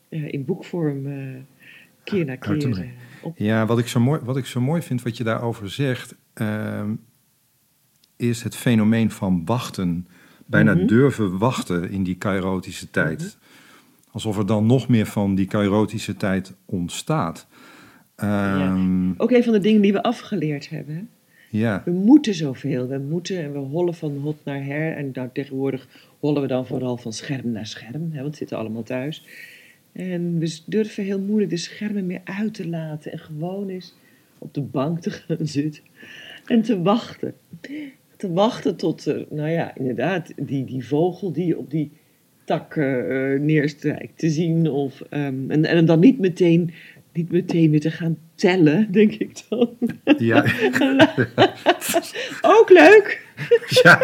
eh, 0.09 0.33
in 0.33 0.45
boekvorm 0.45 1.03
keer 2.03 2.25
na 2.25 2.37
te 2.37 2.57
keer 2.57 2.93
op 3.21 3.37
Ja, 3.37 3.65
wat 3.65 3.79
ik 3.79 3.87
zo 3.87 3.99
mooi, 3.99 4.19
wat 4.23 4.37
ik 4.37 4.45
zo 4.45 4.61
mooi 4.61 4.81
vind, 4.81 5.01
wat 5.01 5.17
je 5.17 5.23
daarover 5.23 5.69
zegt, 5.69 6.15
ehm, 6.33 6.93
is 8.21 8.43
het 8.43 8.55
fenomeen 8.55 9.11
van 9.11 9.41
wachten. 9.45 10.07
Bijna 10.45 10.73
Mhm. 10.73 10.85
durven 10.85 11.37
wachten 11.37 11.89
in 11.91 12.03
die 12.03 12.15
kairotische 12.15 12.89
tijd. 12.89 13.37
Alsof 14.11 14.37
er 14.37 14.45
dan 14.45 14.65
nog 14.65 14.87
meer 14.87 15.05
van 15.05 15.35
die 15.35 15.45
kairotische 15.47 16.15
tijd 16.17 16.53
ontstaat. 16.65 17.47
Ehm, 18.15 19.11
Ook 19.17 19.31
een 19.31 19.43
van 19.43 19.53
de 19.53 19.59
dingen 19.59 19.81
die 19.81 19.93
we 19.93 20.03
afgeleerd 20.03 20.69
hebben. 20.69 21.09
ja. 21.49 21.81
We 21.85 21.91
moeten 21.91 22.33
zoveel. 22.33 22.87
We 22.87 22.97
moeten 22.97 23.43
en 23.43 23.51
we 23.51 23.57
hollen 23.59 23.93
van 23.93 24.17
hot 24.17 24.37
naar 24.43 24.63
her. 24.63 24.95
En 24.95 25.09
nou, 25.13 25.29
tegenwoordig 25.33 25.87
hollen 26.19 26.41
we 26.41 26.47
dan 26.47 26.65
vooral 26.65 26.97
van 26.97 27.13
scherm 27.13 27.51
naar 27.51 27.65
scherm. 27.67 28.09
Hè, 28.11 28.19
want 28.21 28.31
we 28.31 28.37
zitten 28.37 28.57
allemaal 28.57 28.83
thuis. 28.83 29.25
En 29.91 30.39
we 30.39 30.59
durven 30.65 31.03
heel 31.03 31.19
moeilijk 31.19 31.49
de 31.51 31.57
schermen 31.57 32.05
meer 32.05 32.21
uit 32.23 32.53
te 32.53 32.67
laten. 32.67 33.11
En 33.11 33.19
gewoon 33.19 33.69
eens 33.69 33.95
op 34.37 34.53
de 34.53 34.61
bank 34.61 34.99
te 35.01 35.11
gaan 35.11 35.37
zitten. 35.47 35.83
En 36.45 36.61
te 36.61 36.81
wachten. 36.81 37.33
Te 38.21 38.33
wachten 38.33 38.75
tot 38.75 39.05
er, 39.05 39.25
nou 39.29 39.49
ja, 39.49 39.75
inderdaad, 39.75 40.31
die, 40.37 40.65
die 40.65 40.85
vogel 40.85 41.31
die 41.33 41.57
op 41.57 41.69
die 41.71 41.91
tak 42.45 42.75
eh, 42.75 42.85
neerstrijkt 43.39 44.17
te 44.19 44.29
zien. 44.29 44.69
Of, 44.69 45.01
ehm, 45.09 45.51
en, 45.51 45.65
en 45.65 45.85
dan 45.85 45.99
niet 45.99 46.19
meteen, 46.19 46.73
niet 47.13 47.31
meteen 47.31 47.71
weer 47.71 47.79
te 47.79 47.91
gaan 47.91 48.17
tellen, 48.35 48.91
denk 48.91 49.13
ik 49.13 49.31
dan. 49.49 49.69
Ja, 50.17 50.45
Ook 52.59 52.69
leuk. 52.69 53.21
ja, 53.83 54.01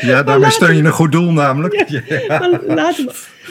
ja, 0.00 0.22
daarmee 0.22 0.50
steun 0.50 0.76
je 0.76 0.82
een 0.82 0.90
goed 0.90 1.12
doel 1.12 1.32
namelijk. 1.32 1.88
Ja. 1.88 2.02
Maar 2.28 2.60
laat, 2.66 2.96
hem, 2.96 3.08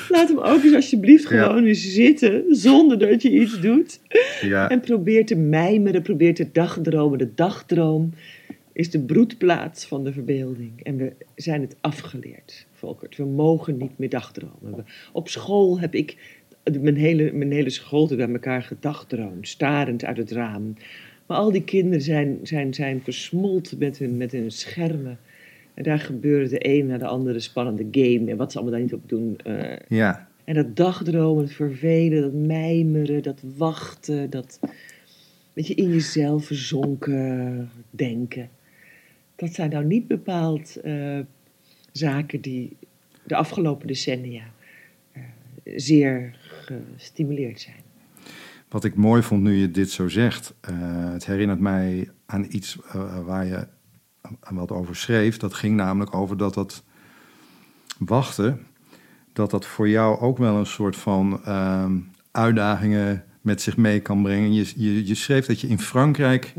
laat 0.09 0.27
hem 0.27 0.37
ook 0.37 0.63
eens 0.63 0.75
alsjeblieft 0.75 1.29
Ja. 1.29 1.43
gewoon 1.43 1.65
eens 1.65 1.93
zitten, 1.93 2.43
zonder 2.49 2.99
dat 2.99 3.21
je 3.21 3.29
iets 3.29 3.59
doet. 3.59 3.99
Ja. 4.41 4.69
En 4.69 4.79
probeer 4.79 5.25
te 5.25 5.35
mijmeren, 5.35 6.01
probeer 6.01 6.33
te 6.33 6.49
dagdromen. 6.51 7.17
De 7.17 7.33
dagdroom 7.35 8.13
is 8.73 8.91
de 8.91 8.99
broedplaats 8.99 9.85
van 9.85 10.03
de 10.03 10.13
verbeelding. 10.13 10.83
En 10.83 10.97
we 10.97 11.13
zijn 11.35 11.61
het 11.61 11.75
afgeleerd, 11.81 12.65
Volkert. 12.71 13.17
We 13.17 13.25
mogen 13.25 13.77
niet 13.77 13.97
meer 13.97 14.09
dagdromen. 14.09 14.75
We- 14.75 14.83
Op 15.11 15.29
school 15.29 15.79
heb 15.79 15.95
ik 15.95 16.17
mijn 16.81 16.95
hele, 16.97 17.31
mijn 17.33 17.51
hele 17.51 17.69
school 17.69 18.07
bij 18.07 18.27
elkaar 18.31 18.63
gedagdroomd, 18.63 19.47
starend 19.47 20.03
uit 20.05 20.17
het 20.17 20.31
raam. 20.31 20.73
Maar 21.25 21.37
al 21.37 21.51
die 21.51 21.63
kinderen 21.63 22.01
zijn, 22.01 22.39
zijn, 22.43 22.73
zijn 22.73 23.01
versmolten 23.03 23.77
met 23.77 23.97
hun, 23.97 24.17
met 24.17 24.31
hun 24.31 24.51
schermen. 24.51 25.17
En 25.73 25.83
daar 25.83 25.99
gebeurde 25.99 26.49
de 26.49 26.67
een 26.67 26.85
na 26.85 26.97
de 26.97 27.05
andere 27.07 27.39
spannende 27.39 27.87
game. 27.91 28.31
En 28.31 28.37
wat 28.37 28.51
ze 28.51 28.57
allemaal 28.57 28.75
daar 28.75 28.83
niet 28.85 28.93
op 28.93 29.09
doen. 29.09 29.37
eh, 29.43 29.77
ja. 29.87 30.27
en 30.43 30.53
dat 30.55 30.75
dagdromen, 30.75 31.43
het 31.43 31.53
vervelen, 31.53 32.21
dat 32.21 32.33
mijmeren, 32.33 33.23
dat 33.23 33.41
wachten, 33.57 34.29
dat 34.29 34.59
weet 35.53 35.67
je, 35.67 35.73
in 35.73 35.89
jezelf 35.89 36.45
verzonken 36.45 37.69
denken. 37.89 38.49
Dat 39.35 39.53
zijn 39.53 39.69
nou 39.69 39.85
niet 39.85 40.07
bepaald 40.07 40.75
eh, 40.75 41.19
zaken 41.91 42.41
die 42.41 42.77
de 43.23 43.35
afgelopen 43.35 43.87
decennia 43.87 44.43
eh, 45.11 45.21
zeer 45.75 46.37
gestimuleerd 46.39 47.61
zijn. 47.61 47.81
Wat 48.69 48.83
ik 48.83 48.95
mooi 48.95 49.21
vond 49.21 49.43
nu 49.43 49.53
je 49.53 49.71
dit 49.71 49.89
zo 49.89 50.07
zegt, 50.07 50.53
eh, 50.61 51.11
het 51.11 51.25
herinnert 51.25 51.59
mij 51.59 52.09
aan 52.25 52.45
iets 52.49 52.77
waar 53.25 53.45
je 53.45 53.67
wat 54.49 54.71
over 54.71 54.95
schreef. 54.95 55.37
Dat 55.37 55.53
ging 55.53 55.75
namelijk 55.75 56.15
over 56.15 56.37
dat 56.37 56.53
dat 56.53 56.83
wachten, 57.97 58.59
dat 59.33 59.51
dat 59.51 59.65
voor 59.65 59.89
jou 59.89 60.19
ook 60.19 60.37
wel 60.37 60.57
een 60.57 60.65
soort 60.65 60.95
van 60.95 61.43
ehm, 61.45 61.99
uitdagingen 62.31 63.23
met 63.41 63.61
zich 63.61 63.77
mee 63.77 63.99
kan 63.99 64.21
brengen. 64.21 64.53
Je, 64.53 64.73
je, 64.75 65.07
je 65.07 65.15
schreef 65.15 65.45
dat 65.45 65.61
je 65.61 65.67
in 65.67 65.79
Frankrijk 65.79 66.53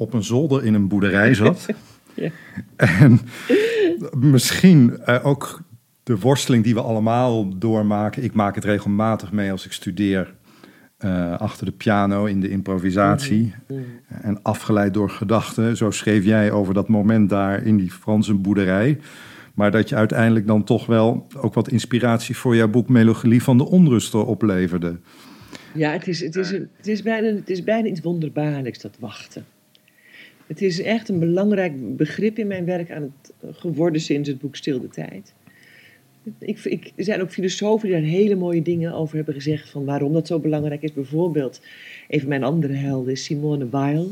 op 0.00 0.12
een 0.14 0.24
zolder 0.24 0.64
in 0.64 0.74
een 0.74 0.88
boerderij 0.88 1.34
zat. 1.34 1.66
Ja. 2.14 2.30
En 2.76 3.20
misschien 4.16 4.98
eh, 4.98 5.26
ook 5.26 5.60
de 6.02 6.18
worsteling 6.18 6.64
die 6.64 6.74
we 6.74 6.80
allemaal 6.80 7.58
doormaken. 7.58 8.24
Ik 8.24 8.32
maak 8.32 8.54
het 8.54 8.64
regelmatig 8.64 9.32
mee 9.32 9.50
als 9.50 9.64
ik 9.66 9.72
studeer. 9.72 10.34
eh, 10.98 11.38
achter 11.38 11.66
de 11.66 11.72
piano 11.72 12.24
in 12.24 12.40
de 12.40 12.48
improvisatie. 12.48 13.54
En 14.22 14.42
afgeleid 14.42 14.94
door 14.94 15.10
gedachten. 15.10 15.76
Zo 15.76 15.90
schreef 15.90 16.24
jij 16.24 16.50
over 16.50 16.74
dat 16.74 16.88
moment 16.88 17.28
daar 17.28 17.62
in 17.66 17.76
die 17.76 17.90
Franse 17.90 18.34
boerderij. 18.34 18.98
Maar 19.54 19.70
dat 19.70 19.88
je 19.88 19.94
uiteindelijk 19.94 20.46
dan 20.46 20.64
toch 20.64 20.86
wel 20.86 21.26
ook 21.36 21.54
wat 21.54 21.68
inspiratie 21.68 22.36
voor 22.36 22.56
jouw 22.56 22.68
boek 22.68 22.88
Melancholie 22.88 23.42
van 23.42 23.58
de 23.58 23.66
Onrust 23.66 24.14
opleverde. 24.14 24.98
Ja, 25.74 25.90
het 25.90 26.08
is, 26.08 26.20
het, 26.20 26.36
is 26.36 26.50
het, 26.50 26.86
is 26.86 27.02
bijna, 27.02 27.26
het 27.26 27.50
is 27.50 27.64
bijna 27.64 27.88
iets 27.88 28.00
wonderbaarlijks, 28.00 28.80
dat 28.80 28.96
wachten. 29.00 29.44
Het 30.50 30.62
is 30.62 30.82
echt 30.82 31.08
een 31.08 31.18
belangrijk 31.18 31.96
begrip 31.96 32.38
in 32.38 32.46
mijn 32.46 32.64
werk 32.64 32.90
aan 32.90 33.02
het 33.02 33.56
geworden 33.56 34.00
sinds 34.00 34.28
het 34.28 34.40
boek 34.40 34.56
Stil 34.56 34.80
de 34.80 34.88
Tijd. 34.88 35.32
Ik, 36.38 36.64
ik, 36.64 36.92
er 36.96 37.04
zijn 37.04 37.20
ook 37.20 37.30
filosofen 37.30 37.88
die 37.88 38.00
daar 38.00 38.08
hele 38.08 38.34
mooie 38.34 38.62
dingen 38.62 38.92
over 38.92 39.16
hebben 39.16 39.34
gezegd 39.34 39.68
van 39.68 39.84
waarom 39.84 40.12
dat 40.12 40.26
zo 40.26 40.38
belangrijk 40.38 40.82
is. 40.82 40.92
Bijvoorbeeld, 40.92 41.60
een 42.08 42.20
van 42.20 42.28
mijn 42.28 42.44
andere 42.44 42.72
helden 42.72 43.12
is 43.12 43.24
Simone 43.24 43.68
Weil, 43.68 44.08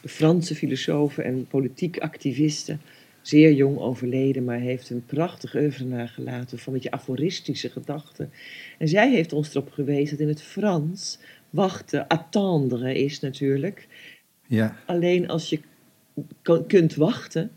de 0.00 0.08
Franse 0.08 0.54
filosoof 0.54 1.18
en 1.18 1.46
politiek 1.46 1.98
activiste. 1.98 2.76
Zeer 3.22 3.52
jong 3.52 3.78
overleden, 3.78 4.44
maar 4.44 4.58
heeft 4.58 4.90
een 4.90 5.04
prachtig 5.06 5.54
oeuvre 5.54 5.84
nagelaten 5.84 6.58
van 6.58 6.72
een 6.72 6.78
beetje 6.78 6.96
aforistische 6.96 7.70
gedachten. 7.70 8.30
En 8.78 8.88
zij 8.88 9.10
heeft 9.10 9.32
ons 9.32 9.50
erop 9.50 9.70
gewezen 9.70 10.10
dat 10.10 10.26
in 10.26 10.32
het 10.32 10.42
Frans 10.42 11.18
wachten, 11.50 12.06
attendre 12.06 12.98
is 12.98 13.20
natuurlijk. 13.20 13.86
Ja, 14.46 14.76
Alleen 14.86 15.28
als 15.28 15.48
je 15.48 15.58
kunt 16.66 16.94
wachten, 16.94 17.50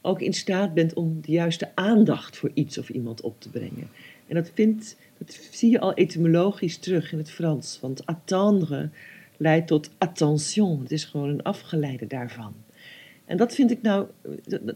ook 0.00 0.20
in 0.20 0.32
staat 0.32 0.74
bent 0.74 0.94
om 0.94 1.18
de 1.20 1.32
juiste 1.32 1.70
aandacht 1.74 2.36
voor 2.36 2.50
iets 2.54 2.78
of 2.78 2.88
iemand 2.88 3.20
op 3.20 3.40
te 3.40 3.50
brengen. 3.50 3.88
En 4.26 4.34
dat, 4.34 4.50
vindt, 4.54 4.96
dat 5.18 5.38
zie 5.50 5.70
je 5.70 5.80
al 5.80 5.94
etymologisch 5.94 6.78
terug 6.78 7.12
in 7.12 7.18
het 7.18 7.30
Frans. 7.30 7.78
Want 7.80 8.06
attendre 8.06 8.88
leidt 9.36 9.66
tot 9.66 9.90
attention. 9.98 10.80
Het 10.80 10.92
is 10.92 11.04
gewoon 11.04 11.28
een 11.28 11.42
afgeleide 11.42 12.06
daarvan. 12.06 12.54
En 13.24 13.36
dat 13.36 13.54
vind 13.54 13.70
ik 13.70 13.82
nou 13.82 14.06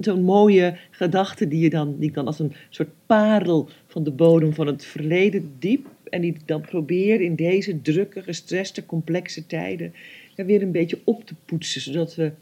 zo'n 0.01 0.23
mooie 0.23 0.79
gedachte 0.91 1.49
die, 1.49 1.61
je 1.61 1.71
dan, 1.71 1.99
die 1.99 2.13
dan 2.13 2.27
als 2.27 2.39
een 2.39 2.53
soort 2.71 2.89
parel 3.07 3.69
van 3.87 4.05
de 4.05 4.11
bodem 4.11 4.55
van 4.55 4.67
het 4.67 4.85
verleden 4.85 5.53
diep. 5.59 5.87
En 6.11 6.21
die 6.21 6.37
dan 6.45 6.61
probeer 6.61 7.21
in 7.21 7.35
deze 7.35 7.83
drukke, 7.83 8.23
gestreste, 8.23 8.87
complexe 8.87 9.47
tijden 9.47 9.95
weer 10.37 10.63
een 10.63 10.73
beetje 10.73 10.99
op 11.05 11.27
te 11.27 11.35
poetsen. 11.45 11.81
Zodat 11.81 12.15
we, 12.15 12.33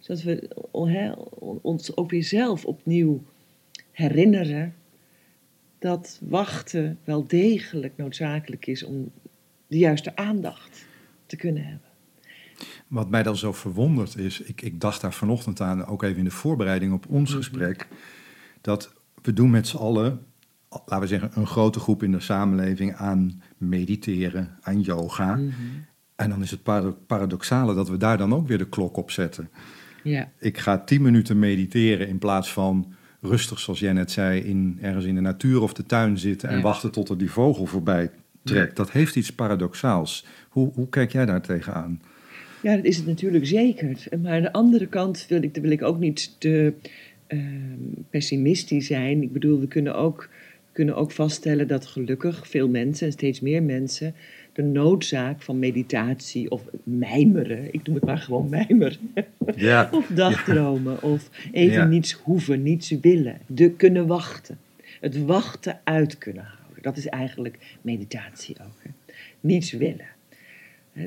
zodat 0.00 0.22
we 0.22 0.48
ons 1.62 1.96
ook 1.96 2.10
weer 2.10 2.24
zelf 2.24 2.64
opnieuw 2.64 3.22
herinneren 3.90 4.74
dat 5.78 6.20
wachten 6.22 6.98
wel 7.04 7.26
degelijk 7.26 7.96
noodzakelijk 7.96 8.66
is 8.66 8.82
om 8.82 9.10
de 9.66 9.78
juiste 9.78 10.16
aandacht 10.16 10.86
te 11.26 11.36
kunnen 11.36 11.64
hebben. 11.64 11.88
Wat 12.88 13.10
mij 13.10 13.22
dan 13.22 13.36
zo 13.36 13.52
verwondert 13.52 14.16
is, 14.16 14.40
ik, 14.40 14.62
ik 14.62 14.80
dacht 14.80 15.00
daar 15.00 15.12
vanochtend 15.12 15.60
aan, 15.60 15.86
ook 15.86 16.02
even 16.02 16.18
in 16.18 16.24
de 16.24 16.30
voorbereiding 16.30 16.92
op 16.92 17.06
ons 17.08 17.34
gesprek, 17.34 17.88
dat 18.60 18.92
we 19.22 19.32
doen 19.32 19.50
met 19.50 19.68
z'n 19.68 19.76
allen, 19.76 20.26
laten 20.68 21.00
we 21.00 21.06
zeggen, 21.06 21.30
een 21.34 21.46
grote 21.46 21.80
groep 21.80 22.02
in 22.02 22.12
de 22.12 22.20
samenleving 22.20 22.94
aan 22.94 23.42
mediteren, 23.56 24.58
aan 24.60 24.80
yoga. 24.80 25.40
En 26.16 26.30
dan 26.30 26.42
is 26.42 26.50
het 26.50 26.62
para- 26.62 26.94
paradoxale 27.06 27.74
dat 27.74 27.88
we 27.88 27.96
daar 27.96 28.18
dan 28.18 28.34
ook 28.34 28.48
weer 28.48 28.58
de 28.58 28.68
klok 28.68 28.96
op 28.96 29.10
zetten. 29.10 29.50
Ja. 30.02 30.30
Ik 30.38 30.58
ga 30.58 30.78
tien 30.78 31.02
minuten 31.02 31.38
mediteren 31.38 32.08
in 32.08 32.18
plaats 32.18 32.52
van 32.52 32.94
rustig, 33.20 33.58
zoals 33.60 33.80
jij 33.80 33.92
net 33.92 34.10
zei, 34.10 34.40
in, 34.40 34.78
ergens 34.80 35.04
in 35.04 35.14
de 35.14 35.20
natuur 35.20 35.62
of 35.62 35.72
de 35.72 35.86
tuin 35.86 36.18
zitten 36.18 36.48
en 36.48 36.56
Ja. 36.56 36.62
wachten 36.62 36.90
tot 36.90 37.08
er 37.08 37.18
die 37.18 37.30
vogel 37.30 37.66
voorbij 37.66 38.10
trekt. 38.44 38.76
Dat 38.76 38.90
heeft 38.90 39.16
iets 39.16 39.32
paradoxaals. 39.32 40.26
Hoe, 40.48 40.70
hoe 40.74 40.88
kijk 40.88 41.12
jij 41.12 41.26
daar 41.26 41.42
tegenaan? 41.42 42.00
Ja, 42.62 42.76
dat 42.76 42.84
is 42.84 42.96
het 42.96 43.06
natuurlijk 43.06 43.46
zeker. 43.46 44.06
Maar 44.22 44.32
aan 44.32 44.42
de 44.42 44.52
andere 44.52 44.86
kant 44.86 45.26
wil 45.28 45.42
ik, 45.42 45.56
wil 45.62 45.70
ik 45.70 45.82
ook 45.82 45.98
niet 45.98 46.40
te 46.40 46.72
ehm, 47.26 47.78
pessimistisch 48.10 48.86
zijn. 48.86 49.22
Ik 49.22 49.32
bedoel, 49.32 49.60
we 49.60 49.66
kunnen 49.68 49.96
ook, 49.96 50.28
we 50.66 50.72
kunnen 50.72 50.96
ook 50.96 51.10
vaststellen 51.12 51.68
dat 51.68 51.86
gelukkig 51.86 52.48
veel 52.48 52.68
mensen, 52.68 53.06
en 53.06 53.12
steeds 53.12 53.40
meer 53.40 53.62
mensen, 53.62 54.14
de 54.52 54.62
noodzaak 54.62 55.42
van 55.42 55.58
meditatie 55.58 56.50
of 56.50 56.62
mijmeren, 56.82 57.74
ik 57.74 57.86
noem 57.86 57.94
het 57.94 58.04
maar 58.04 58.18
gewoon 58.18 58.48
mijmeren, 58.48 58.98
Ja, 59.56 59.88
of 59.92 60.06
dagdromen, 60.06 61.02
of 61.02 61.30
even 61.52 61.74
Ja. 61.74 61.84
niets 61.84 62.12
hoeven, 62.12 62.62
niets 62.62 62.90
willen, 63.00 63.38
de 63.46 63.70
kunnen 63.70 64.06
wachten. 64.06 64.58
Het 65.00 65.24
wachten 65.24 65.80
uit 65.84 66.18
kunnen 66.18 66.44
houden. 66.44 66.82
Dat 66.82 66.96
is 66.96 67.06
eigenlijk 67.06 67.76
meditatie 67.82 68.56
ook. 68.60 68.82
Hè. 68.82 68.90
Niets 69.40 69.72
willen. 69.72 70.06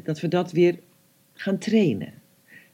Dat 0.04 0.20
we 0.20 0.28
dat 0.28 0.52
weer 0.52 0.76
gaan 1.34 1.58
trainen. 1.58 2.14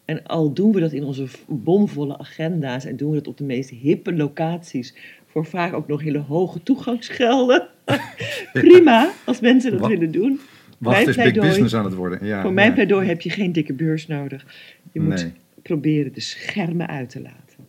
En 0.05 0.23
al 0.23 0.53
doen 0.53 0.71
we 0.71 0.79
dat 0.79 0.91
in 0.91 1.03
onze 1.03 1.25
bomvolle 1.47 2.17
agenda's 2.17 2.86
en 2.86 2.95
doen 2.97 3.10
we 3.10 3.15
dat 3.15 3.27
op 3.27 3.38
de 3.38 3.43
meest 3.43 3.69
hippe 3.69 4.13
locaties, 4.13 4.93
voor 5.25 5.45
vaak 5.45 5.73
ook 5.73 5.88
nog 5.88 6.01
hele 6.01 6.17
hoge 6.17 6.63
toegangsgelden. 6.63 7.67
Prima, 8.53 9.12
als 9.25 9.39
mensen 9.39 9.77
dat 9.77 9.88
willen 9.88 10.12
doen. 10.12 10.39
Wat 10.80 11.08
is 11.08 11.15
big 11.15 11.34
business 11.34 11.76
aan 11.76 11.86
het 11.86 11.94
worden? 11.94 12.26
Ja, 12.26 12.42
voor 12.42 12.54
mijn 12.54 12.74
pleidooi 12.74 13.08
heb 13.08 13.22
je 13.22 13.30
geen 13.30 13.52
dikke 13.52 13.74
beurs 13.74 14.08
nodig. 14.08 14.46
Je 14.92 15.02
moet 15.02 15.32
proberen 15.62 16.13
de 16.13 16.22
schermen 16.22 16.88
uit 16.88 17.10
te 17.10 17.22
laten. 17.22 17.68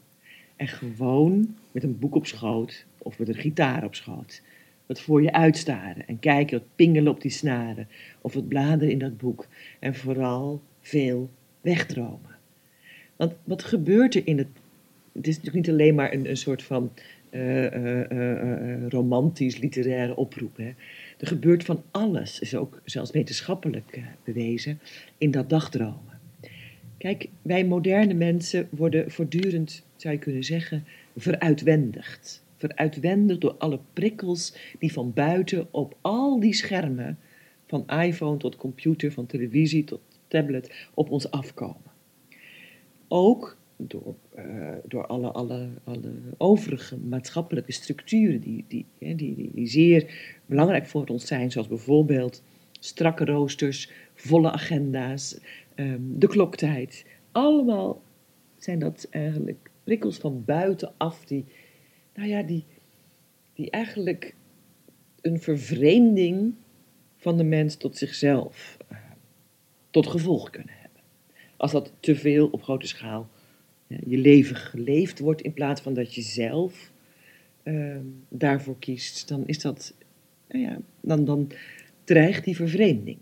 En 0.57 0.69
gewoon 0.69 1.55
met 1.73 1.83
een 1.83 1.99
boek 1.99 2.15
op 2.15 2.27
schoot 2.27 2.85
of 2.99 3.19
met 3.19 3.29
een 3.29 3.35
gitaar 3.35 3.85
op 3.85 3.95
schoot. 3.95 4.43
Wat 4.87 5.01
voor 5.01 5.23
je 5.23 5.33
uitstaren 5.33 6.07
en 6.07 6.19
kijken, 6.19 6.59
wat 6.59 6.67
pingelen 6.77 7.13
op 7.13 7.21
die 7.21 7.31
snaren. 7.31 7.89
Of 8.21 8.35
het 8.35 8.49
bladeren 8.49 8.91
in 8.91 8.99
dat 8.99 9.17
boek. 9.17 9.47
En 9.79 9.95
vooral 9.95 10.63
veel 10.81 11.31
wegdromen. 11.61 12.37
Want 13.17 13.33
wat 13.45 13.65
gebeurt 13.65 14.15
er 14.15 14.23
in 14.25 14.39
het. 14.39 14.49
Het 15.13 15.27
is 15.27 15.37
natuurlijk 15.37 15.67
niet 15.67 15.75
alleen 15.75 15.95
maar 15.95 16.13
een, 16.13 16.29
een 16.29 16.37
soort 16.37 16.63
van 16.63 16.91
uh, 17.31 17.73
uh, 17.73 18.89
romantisch 18.89 19.59
literaire 19.59 20.17
oproep. 20.17 20.57
Hè. 20.57 20.73
Er 21.21 21.27
gebeurt 21.27 21.65
van 21.65 21.83
alles, 21.91 22.39
is 22.39 22.55
ook 22.55 22.81
zelfs 22.85 23.11
wetenschappelijk 23.11 24.01
bewezen, 24.25 24.81
in 25.19 25.31
dat 25.31 25.51
dagdromen. 25.51 26.21
Kijk, 26.99 27.29
wij 27.43 27.65
moderne 27.65 28.15
mensen 28.15 28.69
worden 28.71 29.11
voortdurend, 29.11 29.85
zou 29.97 30.15
je 30.15 30.21
kunnen 30.21 30.45
zeggen, 30.45 30.85
veruitwendigd. 31.17 32.45
Veruitwendigd 32.57 33.41
door 33.41 33.55
alle 33.59 33.81
prikkels 33.93 34.55
die 34.79 34.93
van 34.93 35.13
buiten 35.13 35.69
op 35.71 35.97
al 36.01 36.41
die 36.41 36.55
schermen, 36.55 37.19
van 37.67 37.87
iPhone 37.87 38.37
tot 38.37 38.57
computer, 38.57 39.13
van 39.13 39.27
televisie 39.27 39.85
tot 39.85 40.01
tablet, 40.29 40.89
op 40.95 41.11
ons 41.11 41.31
afkomen. 41.31 41.91
Ook 43.09 43.57
door, 43.87 44.15
uh, 44.39 44.73
door 44.85 45.07
alle, 45.07 45.31
alle, 45.31 45.69
alle 45.85 46.13
overige 46.37 46.99
maatschappelijke 46.99 47.73
structuren 47.73 48.41
die, 48.41 48.65
die, 48.69 48.87
die, 48.99 49.17
die, 49.17 49.51
die 49.55 49.67
zeer 49.67 50.15
belangrijk 50.47 50.87
voor 50.87 51.07
ons 51.07 51.27
zijn, 51.27 51.51
zoals 51.51 51.69
bijvoorbeeld 51.69 52.43
strakke 52.81 53.25
roosters, 53.25 53.91
volle 54.15 54.51
agenda's, 54.51 55.41
um, 55.75 56.19
de 56.19 56.27
kloktijd. 56.27 57.05
Allemaal 57.33 58.03
zijn 58.59 58.79
dat 58.79 59.07
eigenlijk 59.11 59.71
prikkels 59.85 60.17
van 60.17 60.45
buitenaf 60.45 61.25
die, 61.25 61.45
nou 62.15 62.29
ja, 62.29 62.43
die, 62.43 62.65
die 63.55 63.71
eigenlijk 63.71 64.35
een 65.21 65.41
vervreemding 65.41 66.55
van 67.17 67.37
de 67.37 67.45
mens 67.45 67.77
tot 67.77 67.97
zichzelf 67.97 68.77
uh, 68.93 68.99
tot 69.91 70.07
gevolg 70.07 70.51
kunnen 70.51 70.75
hebben. 70.75 71.01
Als 71.57 71.73
dat 71.73 71.93
te 72.01 72.17
veel 72.17 72.49
op 72.49 72.63
grote 72.63 72.87
schaal 72.87 73.29
je 74.07 74.19
leven 74.19 74.57
geleefd 74.57 75.19
wordt 75.19 75.43
in 75.43 75.53
plaats 75.53 75.81
van 75.81 75.95
dat 75.95 76.15
je 76.15 76.23
zelf 76.23 76.91
uh, 77.65 77.97
daarvoor 78.29 78.79
kiest, 78.79 79.29
dan 79.29 79.43
is 79.47 79.59
dat, 79.59 79.95
nou 80.49 80.65
ja, 80.65 80.79
dan, 81.01 81.25
dan 81.25 81.51
dreigt 82.05 82.45
die 82.45 82.57
vervreemding. 82.57 83.19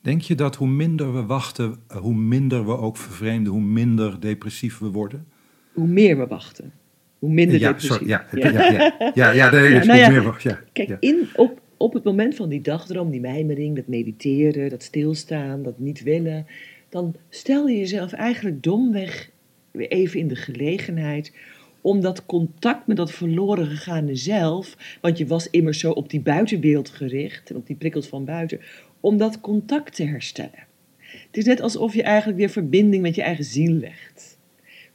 Denk 0.00 0.22
je 0.22 0.34
dat 0.34 0.56
hoe 0.56 0.68
minder 0.68 1.14
we 1.14 1.22
wachten, 1.22 1.76
hoe 1.86 2.14
minder 2.14 2.66
we 2.66 2.76
ook 2.76 2.96
vervreemden, 2.96 3.52
hoe 3.52 3.62
minder 3.62 4.20
depressief 4.20 4.78
we 4.78 4.88
worden? 4.88 5.26
Hoe 5.72 5.88
meer 5.88 6.18
we 6.18 6.26
wachten, 6.26 6.72
hoe 7.18 7.30
minder 7.30 7.58
ja, 7.58 7.66
depressief. 7.66 7.92
Sorry, 7.92 8.08
ja, 8.08 8.26
ja, 8.32 8.50
ja, 8.50 8.70
ja, 8.70 9.12
ja, 9.14 9.30
ja, 9.30 9.50
nee, 9.50 9.70
ja, 9.70 9.84
nou 9.84 9.98
ja, 9.98 10.10
meer 10.10 10.40
ja. 10.42 10.60
Kijk, 10.72 10.96
in, 11.00 11.28
op, 11.34 11.60
op 11.76 11.92
het 11.92 12.04
moment 12.04 12.34
van 12.34 12.48
die 12.48 12.60
dagdroom, 12.60 13.10
die 13.10 13.20
mijmering, 13.20 13.76
dat 13.76 13.86
mediteren, 13.86 14.70
dat 14.70 14.82
stilstaan, 14.82 15.62
dat 15.62 15.78
niet 15.78 16.02
willen, 16.02 16.46
dan 16.88 17.14
stel 17.28 17.68
je 17.68 17.78
jezelf 17.78 18.12
eigenlijk 18.12 18.62
domweg 18.62 19.30
weer 19.70 19.88
even 19.88 20.20
in 20.20 20.28
de 20.28 20.36
gelegenheid 20.36 21.32
om 21.80 22.00
dat 22.00 22.26
contact 22.26 22.86
met 22.86 22.96
dat 22.96 23.12
verloren 23.12 23.66
gegaane 23.66 24.14
zelf, 24.14 24.98
want 25.00 25.18
je 25.18 25.26
was 25.26 25.50
immers 25.50 25.78
zo 25.78 25.90
op 25.90 26.10
die 26.10 26.20
buitenbeeld 26.20 26.88
gericht 26.88 27.50
en 27.50 27.56
op 27.56 27.66
die 27.66 27.76
prikkels 27.76 28.06
van 28.06 28.24
buiten, 28.24 28.60
om 29.00 29.16
dat 29.16 29.40
contact 29.40 29.94
te 29.94 30.04
herstellen. 30.04 30.66
Het 30.96 31.36
is 31.36 31.44
net 31.44 31.60
alsof 31.60 31.94
je 31.94 32.02
eigenlijk 32.02 32.38
weer 32.38 32.50
verbinding 32.50 33.02
met 33.02 33.14
je 33.14 33.22
eigen 33.22 33.44
ziel 33.44 33.72
legt. 33.72 34.38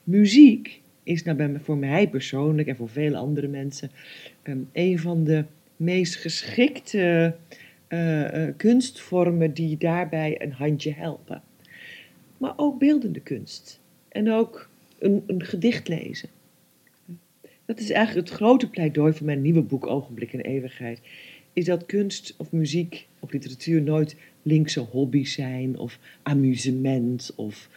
Muziek 0.04 0.82
is 1.04 1.24
nou 1.24 1.60
voor 1.64 1.78
mij 1.78 2.10
persoonlijk 2.10 2.68
en 2.68 2.76
voor 2.76 2.90
vele 2.90 3.18
andere 3.18 3.48
mensen 3.48 3.92
um, 4.44 4.70
een 4.74 5.00
van 5.00 5.24
de 5.24 5.46
meest 5.76 6.16
geschikte 6.16 7.36
uh, 7.90 8.20
uh, 8.20 8.48
kunstvormen 8.58 9.54
die 9.54 9.78
daarbij 9.78 10.42
een 10.42 10.52
handje 10.52 10.94
helpen. 10.94 11.42
Maar 12.38 12.54
ook 12.56 12.80
beeldende 12.80 13.20
kunst. 13.20 13.82
En 14.14 14.32
ook 14.32 14.70
een, 15.00 15.24
een 15.28 15.44
gedicht 15.44 15.88
lezen. 15.88 16.30
Dat 17.66 17.80
is 17.80 17.90
eigenlijk 17.90 18.28
het 18.28 18.38
grote 18.38 18.70
pleidooi 18.70 19.14
van 19.14 19.26
mijn 19.26 19.42
nieuwe 19.42 19.62
boek 19.62 19.88
Ogenblik 19.88 20.34
en 20.34 20.42
Eeuwigheid. 20.42 21.00
Is 21.54 21.66
dat 21.66 21.86
kunst 21.86 22.34
of 22.38 22.52
muziek 22.52 23.08
of 23.20 23.32
literatuur 23.32 23.82
nooit 23.82 24.16
linkse 24.42 24.80
hobby's 24.80 25.34
zijn 25.34 25.78
of 25.78 26.00
amusement 26.24 27.32
of 27.36 27.70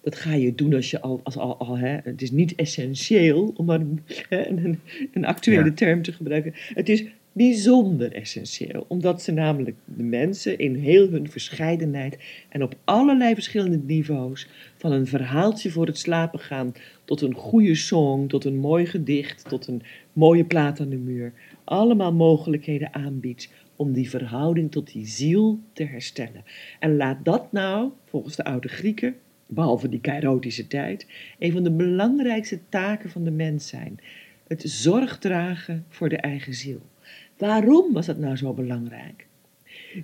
dat 0.00 0.16
ga 0.16 0.34
je 0.34 0.54
doen 0.54 0.74
als 0.74 0.90
je 0.90 1.00
al, 1.00 1.20
als 1.22 1.36
al, 1.36 1.58
al 1.58 1.78
hè, 1.78 1.98
het 2.02 2.22
is 2.22 2.30
niet 2.30 2.54
essentieel, 2.54 3.52
om 3.56 3.64
maar 3.64 3.80
een, 3.80 4.00
een, 4.28 4.80
een 5.12 5.24
actuele 5.24 5.64
ja. 5.64 5.72
term 5.72 6.02
te 6.02 6.12
gebruiken. 6.12 6.52
Het 6.54 6.88
is 6.88 7.04
bijzonder 7.34 8.12
essentieel, 8.12 8.84
omdat 8.88 9.22
ze 9.22 9.32
namelijk 9.32 9.76
de 9.84 10.02
mensen 10.02 10.58
in 10.58 10.74
heel 10.74 11.08
hun 11.08 11.30
verscheidenheid 11.30 12.18
en 12.48 12.62
op 12.62 12.76
allerlei 12.84 13.34
verschillende 13.34 13.80
niveaus, 13.86 14.48
van 14.76 14.92
een 14.92 15.06
verhaaltje 15.06 15.70
voor 15.70 15.86
het 15.86 15.98
slapen 15.98 16.38
gaan 16.38 16.72
tot 17.04 17.20
een 17.20 17.34
goede 17.34 17.74
song, 17.74 18.26
tot 18.28 18.44
een 18.44 18.56
mooi 18.56 18.86
gedicht, 18.86 19.48
tot 19.48 19.66
een 19.66 19.82
mooie 20.12 20.44
plaat 20.44 20.80
aan 20.80 20.88
de 20.88 20.96
muur, 20.96 21.32
allemaal 21.64 22.12
mogelijkheden 22.12 22.94
aanbiedt 22.94 23.52
om 23.76 23.92
die 23.92 24.10
verhouding 24.10 24.70
tot 24.70 24.92
die 24.92 25.06
ziel 25.06 25.58
te 25.72 25.84
herstellen. 25.84 26.44
En 26.78 26.96
laat 26.96 27.24
dat 27.24 27.52
nou, 27.52 27.90
volgens 28.04 28.36
de 28.36 28.44
oude 28.44 28.68
Grieken, 28.68 29.16
behalve 29.46 29.88
die 29.88 30.00
kairotische 30.00 30.66
tijd, 30.66 31.06
een 31.38 31.52
van 31.52 31.62
de 31.62 31.72
belangrijkste 31.72 32.58
taken 32.68 33.10
van 33.10 33.24
de 33.24 33.30
mens 33.30 33.68
zijn. 33.68 34.00
Het 34.46 34.62
zorg 34.66 35.18
dragen 35.18 35.84
voor 35.88 36.08
de 36.08 36.16
eigen 36.16 36.54
ziel. 36.54 36.80
Waarom 37.38 37.92
was 37.92 38.06
dat 38.06 38.18
nou 38.18 38.36
zo 38.36 38.52
belangrijk? 38.52 39.26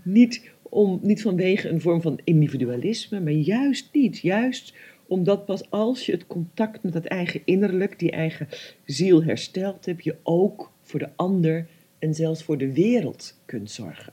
Niet, 0.02 0.50
om, 0.62 0.98
niet 1.02 1.22
vanwege 1.22 1.68
een 1.68 1.80
vorm 1.80 2.00
van 2.00 2.20
individualisme, 2.24 3.20
maar 3.20 3.32
juist 3.32 3.88
niet. 3.92 4.18
Juist 4.18 4.74
omdat 5.06 5.44
pas 5.44 5.70
als 5.70 6.06
je 6.06 6.12
het 6.12 6.26
contact 6.26 6.82
met 6.82 6.94
het 6.94 7.06
eigen 7.06 7.40
innerlijk, 7.44 7.98
die 7.98 8.10
eigen 8.10 8.48
ziel 8.84 9.24
herstelt, 9.24 9.86
heb 9.86 10.00
je 10.00 10.16
ook 10.22 10.72
voor 10.82 10.98
de 10.98 11.08
ander 11.16 11.66
en 11.98 12.14
zelfs 12.14 12.42
voor 12.42 12.58
de 12.58 12.72
wereld 12.72 13.40
kunt 13.44 13.70
zorgen. 13.70 14.12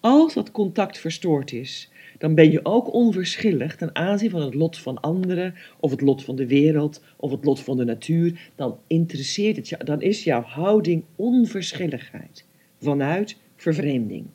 Als 0.00 0.34
dat 0.34 0.50
contact 0.50 0.98
verstoord 0.98 1.52
is, 1.52 1.90
dan 2.18 2.34
ben 2.34 2.50
je 2.50 2.64
ook 2.64 2.92
onverschillig 2.92 3.76
ten 3.76 3.94
aanzien 3.94 4.30
van 4.30 4.40
het 4.40 4.54
lot 4.54 4.78
van 4.78 5.00
anderen, 5.00 5.54
of 5.80 5.90
het 5.90 6.00
lot 6.00 6.24
van 6.24 6.36
de 6.36 6.46
wereld, 6.46 7.02
of 7.16 7.30
het 7.30 7.44
lot 7.44 7.60
van 7.60 7.76
de 7.76 7.84
natuur. 7.84 8.50
Dan 8.54 8.78
interesseert 8.86 9.56
het 9.56 9.68
je, 9.68 9.76
dan 9.84 10.02
is 10.02 10.24
jouw 10.24 10.42
houding 10.42 11.04
onverschilligheid 11.16 12.44
vanuit 12.80 13.36
vervreemding. 13.56 14.26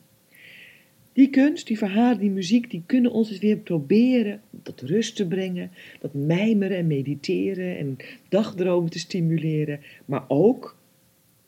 Die 1.13 1.29
kunst, 1.29 1.67
die 1.67 1.77
verhalen, 1.77 2.19
die 2.19 2.29
muziek, 2.29 2.71
die 2.71 2.83
kunnen 2.85 3.11
ons 3.11 3.29
dus 3.29 3.39
weer 3.39 3.57
proberen 3.57 4.41
tot 4.63 4.81
rust 4.81 5.15
te 5.15 5.27
brengen, 5.27 5.71
dat 5.99 6.13
mijmeren 6.13 6.77
en 6.77 6.87
mediteren 6.87 7.77
en 7.77 7.97
dagdromen 8.29 8.89
te 8.89 8.99
stimuleren, 8.99 9.79
maar 10.05 10.25
ook 10.27 10.77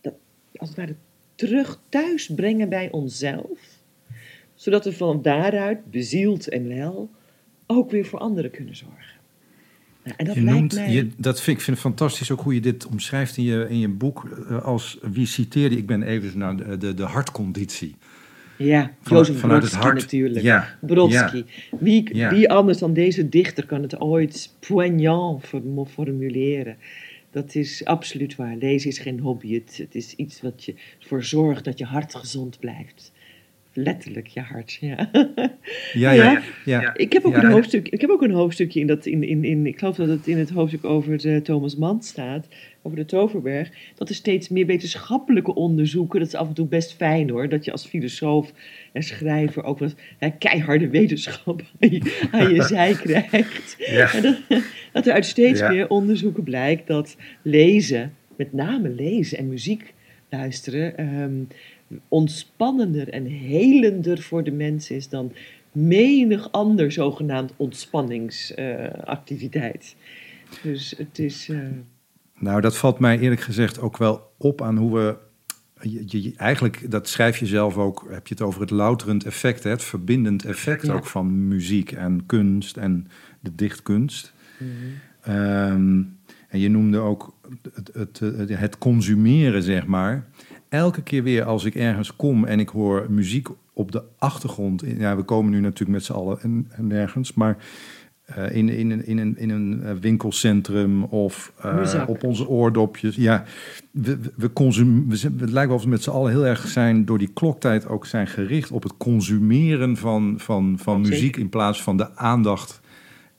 dat, 0.01 0.13
als 0.55 0.69
het 0.69 0.77
ware 0.77 0.95
terug 1.35 1.81
thuis 1.89 2.27
brengen 2.35 2.69
bij 2.69 2.91
onszelf 2.91 3.70
zodat 4.61 4.85
we 4.85 4.93
van 4.93 5.21
daaruit, 5.21 5.91
bezield 5.91 6.47
en 6.47 6.67
wel, 6.67 7.09
ook 7.65 7.91
weer 7.91 8.05
voor 8.05 8.19
anderen 8.19 8.51
kunnen 8.51 8.75
zorgen. 8.75 9.19
Nou, 10.03 10.15
en 10.17 10.25
dat 10.25 10.35
je 10.35 10.41
noemt, 10.41 10.73
mij... 10.73 10.91
je, 10.91 11.09
dat 11.17 11.41
vind 11.41 11.57
ik 11.57 11.63
vind 11.63 11.79
fantastisch 11.79 12.31
ook 12.31 12.41
hoe 12.41 12.53
je 12.53 12.59
dit 12.59 12.85
omschrijft 12.85 13.37
in 13.37 13.43
je, 13.43 13.65
in 13.69 13.79
je 13.79 13.87
boek. 13.87 14.29
Eh, 14.49 14.63
als 14.63 14.97
wie 15.01 15.25
citeerde 15.25 15.77
ik 15.77 15.85
ben 15.85 16.03
even 16.03 16.37
naar 16.37 16.55
de, 16.57 16.77
de, 16.77 16.93
de 16.93 17.03
hartconditie. 17.03 17.95
Ja, 18.57 18.93
Jozef 19.03 19.41
Brodsky 19.41 19.77
hart, 19.77 19.99
natuurlijk. 19.99 20.41
Ja, 20.41 20.77
Brodsky. 20.81 21.37
Ja, 21.37 21.77
wie, 21.79 22.15
ja. 22.15 22.29
wie 22.29 22.49
anders 22.49 22.77
dan 22.77 22.93
deze 22.93 23.29
dichter 23.29 23.65
kan 23.65 23.81
het 23.81 23.99
ooit 23.99 24.55
poignant 24.59 25.45
formuleren? 25.91 26.77
Dat 27.31 27.55
is 27.55 27.85
absoluut 27.85 28.35
waar. 28.35 28.55
Lezen 28.55 28.89
is 28.89 28.99
geen 28.99 29.19
hobby. 29.19 29.53
Het, 29.53 29.77
het 29.77 29.95
is 29.95 30.15
iets 30.15 30.41
wat 30.41 30.63
je 30.63 30.75
ervoor 30.99 31.23
zorgt 31.23 31.63
dat 31.63 31.77
je 31.77 31.85
hart 31.85 32.15
gezond 32.15 32.59
blijft 32.59 33.11
Letterlijk 33.73 34.27
je 34.27 34.39
hart, 34.39 34.77
ja. 34.81 35.09
Ja, 35.93 36.11
ja, 36.11 36.41
ja. 36.65 36.93
Ik 36.97 37.13
heb 37.13 37.25
ook, 37.25 37.31
Ja, 37.33 37.37
een, 37.39 37.45
en- 37.45 37.51
hoofdstuk, 37.51 37.87
ik 37.89 38.01
heb 38.01 38.09
ook 38.09 38.21
een 38.21 38.31
hoofdstukje 38.31 38.79
in 38.79 38.87
dat, 38.87 39.05
in, 39.05 39.23
in, 39.23 39.43
in, 39.43 39.65
ik 39.65 39.79
geloof 39.79 39.95
dat 39.95 40.07
het 40.07 40.27
in 40.27 40.37
het 40.37 40.49
hoofdstuk 40.49 40.83
over 40.85 41.17
de 41.17 41.41
Thomas 41.41 41.75
Mann 41.75 42.01
staat, 42.01 42.47
over 42.81 42.97
de 42.97 43.05
Toverberg, 43.05 43.69
dat 43.95 44.09
er 44.09 44.15
steeds 44.15 44.49
meer 44.49 44.65
wetenschappelijke 44.65 45.55
onderzoeken, 45.55 46.19
dat 46.19 46.27
is 46.27 46.35
af 46.35 46.47
en 46.47 46.53
toe 46.53 46.67
best 46.67 46.93
fijn 46.95 47.29
hoor, 47.29 47.49
dat 47.49 47.65
je 47.65 47.71
als 47.71 47.85
filosoof 47.85 48.51
en 48.93 49.03
schrijver 49.03 49.63
ook 49.63 49.79
wat 49.79 49.95
hè, 50.17 50.29
keiharde 50.29 50.89
wetenschap 50.89 51.61
aan 51.79 51.89
je, 51.91 52.27
aan 52.31 52.53
je 52.53 52.63
zij 52.63 52.93
krijgt. 53.03 53.75
Ja. 53.77 54.21
Dat, 54.21 54.37
dat 54.91 55.07
er 55.07 55.13
uit 55.13 55.25
steeds 55.25 55.59
Ja. 55.59 55.69
meer 55.71 55.89
onderzoeken 55.89 56.43
blijkt 56.43 56.87
dat 56.87 57.17
lezen, 57.41 58.13
met 58.37 58.53
name 58.53 58.89
lezen 58.89 59.37
en 59.37 59.47
muziek 59.49 59.93
luisteren, 60.29 60.97
ehm, 60.97 61.31
ontspannender 62.07 63.09
en 63.09 63.25
helender 63.25 64.21
voor 64.21 64.43
de 64.43 64.51
mens 64.51 64.89
is 64.91 65.09
dan 65.09 65.31
menig 65.71 66.51
ander 66.51 66.91
zogenaamd 66.91 67.53
ontspanningsactiviteit. 67.57 69.95
dus 70.63 70.93
het 70.97 71.19
is. 71.19 71.49
eh, 71.49 71.57
Nou, 72.39 72.61
dat 72.61 72.77
valt 72.77 72.99
mij 72.99 73.19
eerlijk 73.19 73.41
gezegd 73.41 73.79
ook 73.79 73.97
wel 73.97 74.31
op 74.37 74.61
aan 74.61 74.77
hoe 74.77 74.93
we. 74.97 75.15
Je, 75.89 76.21
je- 76.21 76.33
eigenlijk, 76.37 76.91
dat 76.91 77.07
schrijf 77.07 77.37
je 77.37 77.45
zelf 77.45 77.77
ook, 77.77 78.07
heb 78.09 78.27
je 78.27 78.33
het 78.33 78.43
over 78.43 78.61
het 78.61 78.69
louterend 78.69 79.25
effect, 79.25 79.63
hè, 79.63 79.69
het 79.69 79.83
verbindend 79.83 80.45
effect 80.45 80.85
Ja. 80.85 80.93
ook 80.93 81.05
van 81.05 81.47
muziek 81.47 81.91
en 81.91 82.25
kunst 82.25 82.77
en 82.77 83.07
de 83.39 83.55
dichtkunst. 83.55 84.33
mhm. 84.57 84.69
Ehm, 85.21 86.01
en 86.47 86.59
je 86.59 86.69
noemde 86.69 86.97
ook 86.97 87.35
het, 87.73 87.89
het, 87.93 88.19
het, 88.19 88.49
het 88.57 88.77
consumeren, 88.77 89.63
zeg 89.63 89.85
maar. 89.85 90.27
Elke 90.71 91.01
keer 91.01 91.23
weer 91.23 91.43
als 91.43 91.63
ik 91.65 91.75
ergens 91.75 92.15
kom 92.15 92.45
en 92.45 92.59
ik 92.59 92.69
hoor 92.69 93.05
muziek 93.09 93.47
op 93.73 93.91
de 93.91 94.03
achtergrond. 94.17 94.83
Ja, 94.97 95.15
we 95.15 95.23
komen 95.23 95.51
nu 95.51 95.59
natuurlijk 95.59 95.89
met 95.91 96.03
z'n 96.03 96.11
allen 96.13 96.41
en, 96.41 96.67
en 96.69 96.87
nergens, 96.87 97.33
maar 97.33 97.57
eh, 98.25 98.55
in, 98.55 98.69
in, 98.69 98.91
een- 98.91 99.05
in, 99.05 99.17
een, 99.17 99.37
in 99.37 99.49
een 99.49 99.83
eh, 99.83 99.91
winkelcentrum 100.01 101.03
of 101.03 101.51
eh, 101.61 101.75
op 102.07 102.23
onze 102.23 102.47
oordopjes. 102.47 103.15
Ja, 103.15 103.43
we, 103.91 104.19
we, 104.35 104.53
consum, 104.53 105.09
we 105.09 105.17
het 105.39 105.51
lijkt 105.51 105.67
wel 105.67 105.77
of 105.77 105.83
we 105.83 105.89
met 105.89 106.03
z'n 106.03 106.09
allen 106.09 106.31
heel 106.31 106.45
erg 106.45 106.67
zijn 106.67 107.05
door 107.05 107.17
die 107.17 107.31
kloktijd 107.33 107.87
ook 107.87 108.05
zijn 108.05 108.27
gericht 108.27 108.71
op 108.71 108.83
het 108.83 108.97
consumeren 108.97 109.97
van, 109.97 110.33
van, 110.37 110.75
van 110.79 111.01
muziek 111.01 111.37
in 111.37 111.49
plaats 111.49 111.83
van 111.83 111.97
de 111.97 112.15
aandacht 112.15 112.80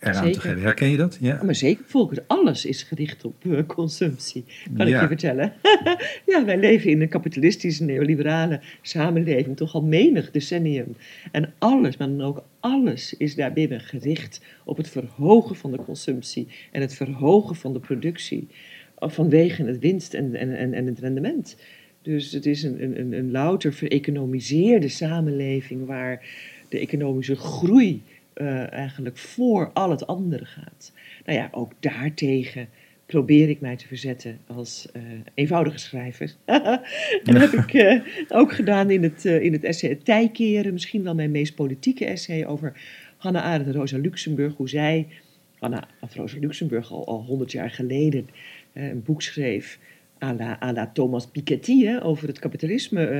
eraan 0.03 0.23
te 0.23 0.27
Zeker. 0.27 0.41
geven. 0.41 0.63
Herken 0.63 0.91
je 0.91 0.97
dat? 0.97 1.19
Ja. 1.21 1.43
Maar 1.43 1.55
zeker, 1.55 1.85
Volker, 1.87 2.25
alles 2.27 2.65
is 2.65 2.83
gericht 2.83 3.25
op 3.25 3.35
eh, 3.45 3.59
consumptie, 3.67 4.45
kan 4.77 4.89
ik 4.89 5.01
je 5.01 5.07
vertellen. 5.07 5.53
ja, 6.33 6.45
wij 6.45 6.59
leven 6.59 6.91
in 6.91 7.01
een 7.01 7.09
kapitalistische, 7.09 7.85
neoliberale 7.85 8.61
samenleving, 8.83 9.57
toch 9.57 9.75
al 9.75 9.83
menig 9.83 10.31
decennium. 10.31 10.97
En 11.33 11.53
alles, 11.59 11.97
maar 11.97 12.09
dan 12.09 12.23
ook 12.23 12.45
alles, 12.61 13.15
is 13.17 13.35
daarbinnen 13.35 13.81
gericht 13.81 14.41
op 14.65 14.77
het 14.77 14.89
verhogen 14.89 15.57
van 15.57 15.71
de 15.71 15.79
consumptie 15.79 16.49
en 16.73 16.81
het 16.81 16.95
verhogen 16.95 17.57
van 17.57 17.73
de 17.73 17.81
productie, 17.81 18.49
eh, 18.99 19.09
vanwege 19.09 19.65
het 19.65 19.79
winst 19.79 20.15
en, 20.15 20.35
en, 20.35 20.57
en, 20.57 20.75
en 20.75 20.87
het 20.87 20.99
rendement. 20.99 21.57
Dus 22.03 22.33
het 22.33 22.47
is 22.47 22.63
een, 22.63 22.83
een, 22.83 23.01
een, 23.01 23.13
een 23.13 23.31
louter 23.31 23.73
vereconomiseerde 23.73 24.89
samenleving 24.89 25.87
waar 25.87 26.27
de 26.69 26.79
economische 26.79 27.37
groei 27.37 28.03
eh, 28.43 28.73
eigenlijk 28.73 29.17
voor 29.17 29.71
al 29.73 29.91
het 29.91 30.07
andere 30.07 30.45
gaat. 30.45 30.93
Nou 31.25 31.39
ja, 31.39 31.49
ook 31.53 31.73
daartegen 31.81 32.69
probeer 33.07 33.49
ik 33.49 33.61
mij 33.61 33.77
te 33.77 33.87
verzetten 33.87 34.39
als 34.47 34.89
eh, 34.93 35.03
eenvoudige 35.35 35.79
schrijver. 35.79 36.35
en 36.45 36.81
dat 37.25 37.41
heb 37.41 37.53
ik 37.53 37.75
eh, 37.75 38.01
ook 38.29 38.53
gedaan 38.53 38.91
in 38.91 39.03
het, 39.03 39.25
in 39.25 39.53
het 39.53 39.65
essay 39.65 39.91
Het 39.91 40.05
Tijkeren, 40.05 40.73
misschien 40.73 41.03
wel 41.03 41.15
mijn 41.15 41.31
meest 41.31 41.55
politieke 41.55 42.05
essay 42.05 42.47
over 42.47 42.73
Hannah 43.17 43.45
Arendt 43.45 43.67
en 43.67 43.75
Rosa 43.75 43.99
Luxemburg, 43.99 44.57
hoe 44.57 44.69
zij, 44.69 45.07
Hannah 45.59 45.83
of 46.01 46.15
Rosa 46.15 46.39
Luxemburg 46.39 46.93
al 46.93 47.07
al 47.07 47.25
honderd 47.25 47.53
jaar 47.53 47.71
geleden, 47.71 48.29
een 48.73 49.03
boek 49.03 49.23
schreef 49.23 49.79
à 50.23 50.73
la, 50.73 50.87
Thomas 50.87 51.27
Piketty 51.27 51.85
hè, 51.85 52.05
over 52.05 52.29
het 52.29 52.39
kapitalisme, 52.39 53.07
eh, 53.07 53.11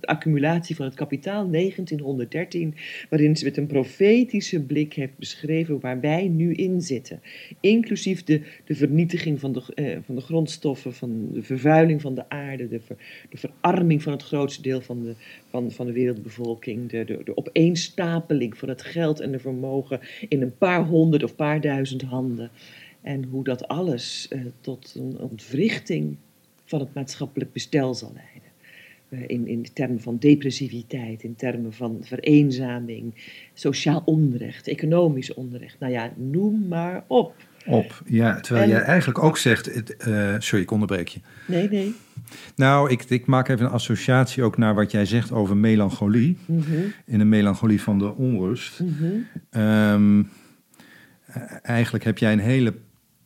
de 0.00 0.06
accumulatie 0.06 0.76
van 0.76 0.84
het 0.84 0.94
kapitaal, 0.94 1.48
1913, 1.50 2.74
waarin 3.10 3.36
ze 3.36 3.44
met 3.44 3.56
een 3.56 3.66
profetische 3.66 4.62
blik 4.62 4.92
heeft 4.92 5.16
beschreven 5.18 5.80
waar 5.80 6.00
wij 6.00 6.28
nu 6.28 6.54
in 6.54 6.80
zitten. 6.80 7.20
Inclusief 7.60 8.24
de, 8.24 8.42
de 8.64 8.74
vernietiging 8.74 9.40
van 9.40 9.52
de, 9.52 9.62
eh, 9.74 9.96
van 10.04 10.14
de 10.14 10.20
grondstoffen, 10.20 10.94
van 10.94 11.28
de 11.32 11.42
vervuiling 11.42 12.00
van 12.00 12.14
de 12.14 12.28
aarde, 12.28 12.68
de, 12.68 12.80
de 13.30 13.36
verarming 13.36 14.02
van 14.02 14.12
het 14.12 14.22
grootste 14.22 14.62
deel 14.62 14.80
van 14.80 15.02
de, 15.02 15.14
van, 15.50 15.70
van 15.70 15.86
de 15.86 15.92
wereldbevolking, 15.92 16.90
de, 16.90 17.04
de, 17.04 17.20
de 17.24 17.36
opeenstapeling 17.36 18.58
van 18.58 18.68
het 18.68 18.82
geld 18.82 19.20
en 19.20 19.32
de 19.32 19.38
vermogen 19.38 20.00
in 20.28 20.42
een 20.42 20.56
paar 20.56 20.84
honderd 20.84 21.22
of 21.22 21.36
paar 21.36 21.60
duizend 21.60 22.02
handen. 22.02 22.50
En 23.02 23.24
hoe 23.24 23.44
dat 23.44 23.68
alles 23.68 24.28
eh, 24.28 24.40
tot 24.60 24.94
een 24.96 25.18
ontwrichting 25.18 26.16
van 26.68 26.80
het 26.80 26.94
maatschappelijk 26.94 27.52
bestel 27.52 27.94
zal 27.94 28.12
leiden. 28.14 28.36
Eh, 29.08 29.36
in, 29.36 29.46
in 29.46 29.66
termen 29.72 30.00
van 30.00 30.16
depressiviteit, 30.18 31.22
in 31.22 31.34
termen 31.34 31.72
van 31.72 31.98
vereenzaming, 32.02 33.14
sociaal 33.54 34.02
onrecht, 34.04 34.68
economisch 34.68 35.34
onrecht. 35.34 35.76
Nou 35.78 35.92
ja, 35.92 36.12
noem 36.16 36.68
maar 36.68 37.04
op. 37.06 37.34
Op, 37.66 38.02
ja. 38.06 38.40
Terwijl 38.40 38.64
En- 38.64 38.70
jij 38.70 38.80
eigenlijk 38.82 39.22
ook 39.22 39.38
zegt... 39.38 39.74
Het, 39.74 39.96
eh, 39.96 40.34
sorry, 40.38 40.62
ik 40.64 40.70
onderbreek 40.70 41.08
je. 41.08 41.20
Nee, 41.46 41.68
nee. 41.68 41.94
Nou, 42.56 42.90
ik, 42.90 43.02
ik 43.04 43.26
maak 43.26 43.48
even 43.48 43.64
een 43.66 43.72
associatie 43.72 44.42
ook 44.42 44.56
naar 44.58 44.74
wat 44.74 44.90
jij 44.90 45.04
zegt 45.04 45.32
over 45.32 45.56
melancholie. 45.56 46.36
Mhm, 46.46 46.72
In 47.04 47.18
de 47.18 47.24
melancholie 47.24 47.82
van 47.82 47.98
de 47.98 48.14
onrust. 48.14 48.80
mhm. 48.80 49.06
Ehm, 49.50 50.22
eh, 51.26 51.42
eigenlijk 51.62 52.04
heb 52.04 52.18
jij 52.18 52.32
een 52.32 52.38
hele 52.38 52.74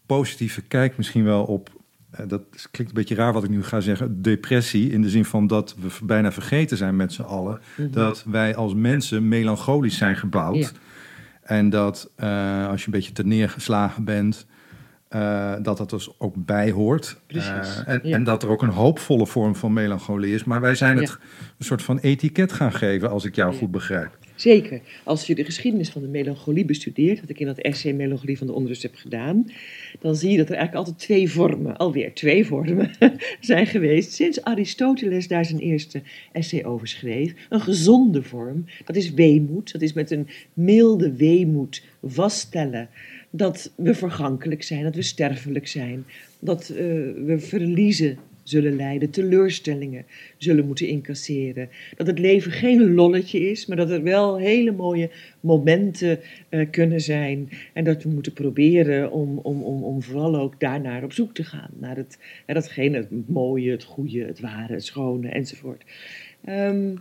positieve 0.07 0.63
kijk 0.63 0.97
misschien 0.97 1.25
wel 1.25 1.45
op... 1.45 1.81
eh, 2.13 2.29
dat 2.29 2.43
klinkt 2.71 2.93
een 2.93 2.99
beetje 2.99 3.15
raar 3.15 3.33
wat 3.33 3.45
ik 3.45 3.51
nu 3.51 3.63
ga 3.65 3.81
zeggen. 3.81 4.23
Depressie, 4.23 4.91
in 4.91 5.03
de 5.03 5.09
zin 5.09 5.25
van 5.25 5.47
dat 5.47 5.75
we 5.81 5.89
bijna 6.05 6.33
vergeten 6.33 6.77
zijn 6.77 6.97
met 6.97 7.13
z'n 7.13 7.23
allen... 7.23 7.61
Mhm. 7.77 7.91
dat 7.91 8.25
wij 8.27 8.57
als 8.57 8.75
mensen 8.75 9.29
melancholisch 9.29 9.97
zijn 9.97 10.17
gebouwd. 10.17 10.57
Ja. 10.57 10.69
En 11.43 11.71
dat 11.71 12.11
eh, 12.17 12.69
als 12.69 12.81
je 12.81 12.87
een 12.87 12.93
beetje 12.93 13.13
te 13.13 13.25
neergeslagen 13.27 14.05
bent... 14.05 14.47
eh, 15.09 15.53
dat 15.63 15.77
dat 15.77 15.91
dus 15.91 16.11
ook 16.19 16.35
bij 16.37 16.71
hoort. 16.71 17.17
Precies, 17.27 17.83
en, 17.87 18.01
ja. 18.03 18.15
en 18.17 18.25
dat 18.25 18.43
er 18.43 18.49
ook 18.49 18.63
een 18.63 18.69
hoopvolle 18.69 19.27
vorm 19.27 19.57
van 19.57 19.73
melancholie 19.73 20.35
is. 20.35 20.45
Maar 20.45 20.61
wij 20.61 20.75
zijn 20.75 20.97
het 20.97 21.09
Ja. 21.09 21.17
een 21.59 21.65
soort 21.65 21.83
van 21.83 21.99
etiket 21.99 22.53
gaan 22.53 22.73
geven, 22.73 23.11
als 23.11 23.25
ik 23.25 23.35
jou 23.35 23.55
goed 23.55 23.71
begrijp. 23.71 24.19
Zeker. 24.43 24.81
Als 25.05 25.27
je 25.27 25.35
de 25.35 25.45
geschiedenis 25.45 25.91
van 25.91 26.03
de 26.03 26.09
melancholie 26.09 26.65
bestudeert, 26.65 27.21
wat 27.21 27.29
ik 27.29 27.41
in 27.41 27.47
dat 27.47 27.59
essay 27.59 27.93
Melancholie 27.93 28.39
van 28.39 28.47
de 28.47 28.53
Onrust 28.53 28.83
heb 28.83 28.95
gedaan, 28.95 29.51
dan 30.01 30.17
zie 30.17 30.31
je 30.31 30.37
dat 30.37 30.49
er 30.49 30.55
eigenlijk 30.55 30.87
altijd 30.87 31.05
twee 31.07 31.31
vormen, 31.31 31.77
alweer 31.77 32.15
twee 32.15 32.47
vormen, 32.47 32.91
zijn 33.41 33.67
geweest 33.67 34.13
sinds 34.13 34.43
Aristoteles 34.43 35.29
daar 35.29 35.45
zijn 35.45 35.61
eerste 35.61 36.03
essay 36.33 36.65
over 36.65 36.89
schreef. 36.89 37.35
Een 37.49 37.61
gezonde 37.61 38.23
vorm, 38.23 38.65
dat 38.85 38.97
is 38.97 39.13
weemoed. 39.13 39.73
Dat 39.73 39.83
is 39.83 39.93
met 39.93 40.11
een 40.11 40.29
milde 40.53 41.17
weemoed 41.17 41.83
vaststellen 42.03 42.89
dat 43.31 43.73
we 43.77 43.95
vergankelijk 43.95 44.63
zijn, 44.63 44.83
dat 44.83 44.95
we 44.95 45.03
sterfelijk 45.03 45.69
zijn, 45.69 46.05
dat 46.39 46.69
eh, 46.69 46.77
we 47.25 47.37
verliezen 47.39 48.19
zullen 48.43 48.77
lijden, 48.77 49.11
teleurstellingen 49.11 50.05
zullen 50.37 50.67
moeten 50.67 50.89
incasseren. 50.89 51.69
Dat 51.97 52.07
het 52.07 52.19
leven 52.19 52.53
geen 52.53 52.95
lolletje 52.95 53.51
is, 53.51 53.67
maar 53.67 53.77
dat 53.77 53.91
er 53.91 54.03
wel 54.03 54.39
hele 54.39 54.73
mooie 54.73 55.11
momenten 55.41 56.19
eh, 56.49 56.71
kunnen 56.71 57.01
zijn. 57.01 57.51
En 57.73 57.85
dat 57.85 58.03
we 58.03 58.09
moeten 58.09 58.33
proberen 58.33 59.11
om, 59.11 59.39
om, 59.39 59.63
om, 59.63 59.83
om 59.83 60.03
vooral 60.03 60.37
ook 60.37 60.61
daarnaar 60.61 61.05
op 61.05 61.13
zoek 61.13 61.35
te 61.35 61.45
gaan. 61.45 61.71
Naar 61.79 61.97
het, 61.97 62.19
datgene, 62.47 62.97
het 62.97 63.29
mooie, 63.29 63.71
het 63.71 63.85
goede, 63.85 64.25
het 64.25 64.41
ware, 64.41 64.73
het 64.73 64.85
schone 64.85 65.29
enzovoort. 65.29 65.83
Ehm, 66.45 66.95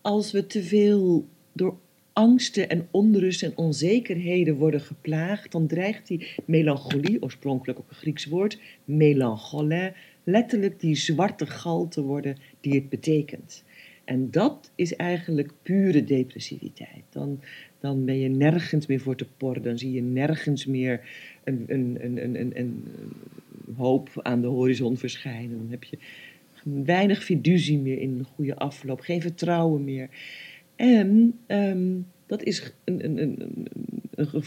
als 0.00 0.32
we 0.32 0.46
te 0.46 0.62
veel 0.62 1.26
door 1.52 1.76
angsten 2.12 2.68
en 2.68 2.88
onrust 2.90 3.42
en 3.42 3.52
onzekerheden 3.54 4.54
worden 4.54 4.80
geplaagd, 4.80 5.52
dan 5.52 5.66
dreigt 5.66 6.06
die 6.06 6.26
melancholie, 6.44 7.22
oorspronkelijk 7.22 7.78
ook 7.78 7.88
een 7.88 7.96
Grieks 7.96 8.24
woord, 8.24 8.58
melancholie, 8.84 9.92
letterlijk 10.28 10.80
die 10.80 10.94
zwarte 10.94 11.46
gal 11.46 11.88
te 11.88 12.02
worden 12.02 12.36
die 12.60 12.74
het 12.74 12.88
betekent. 12.88 13.64
En 14.04 14.30
dat 14.30 14.72
is 14.74 14.96
eigenlijk 14.96 15.52
pure 15.62 16.04
depressiviteit. 16.04 17.04
Dan, 17.10 17.40
dan 17.80 18.04
ben 18.04 18.18
je 18.18 18.28
nergens 18.28 18.86
meer 18.86 19.00
voor 19.00 19.16
te 19.16 19.26
porren, 19.36 19.62
dan 19.62 19.78
zie 19.78 19.92
je 19.92 20.02
nergens 20.02 20.66
meer 20.66 21.00
een, 21.44 21.64
een, 21.66 21.98
een, 22.00 22.40
een, 22.40 22.58
een, 22.58 22.84
hoop 23.76 24.10
aan 24.22 24.40
de 24.40 24.46
horizon 24.46 24.96
verschijnen. 24.96 25.58
Dan 25.58 25.70
heb 25.70 25.84
je 25.84 25.98
weinig 26.84 27.24
fiducie 27.24 27.78
meer 27.78 27.98
in 27.98 28.18
een 28.18 28.24
goede 28.24 28.56
afloop, 28.56 29.00
geen 29.00 29.20
vertrouwen 29.20 29.84
meer. 29.84 30.08
En 30.76 31.38
ehm, 31.46 31.98
dat 32.26 32.42
is 32.42 32.72
een, 32.84 33.04
een, 33.04 33.18
een, 33.22 33.66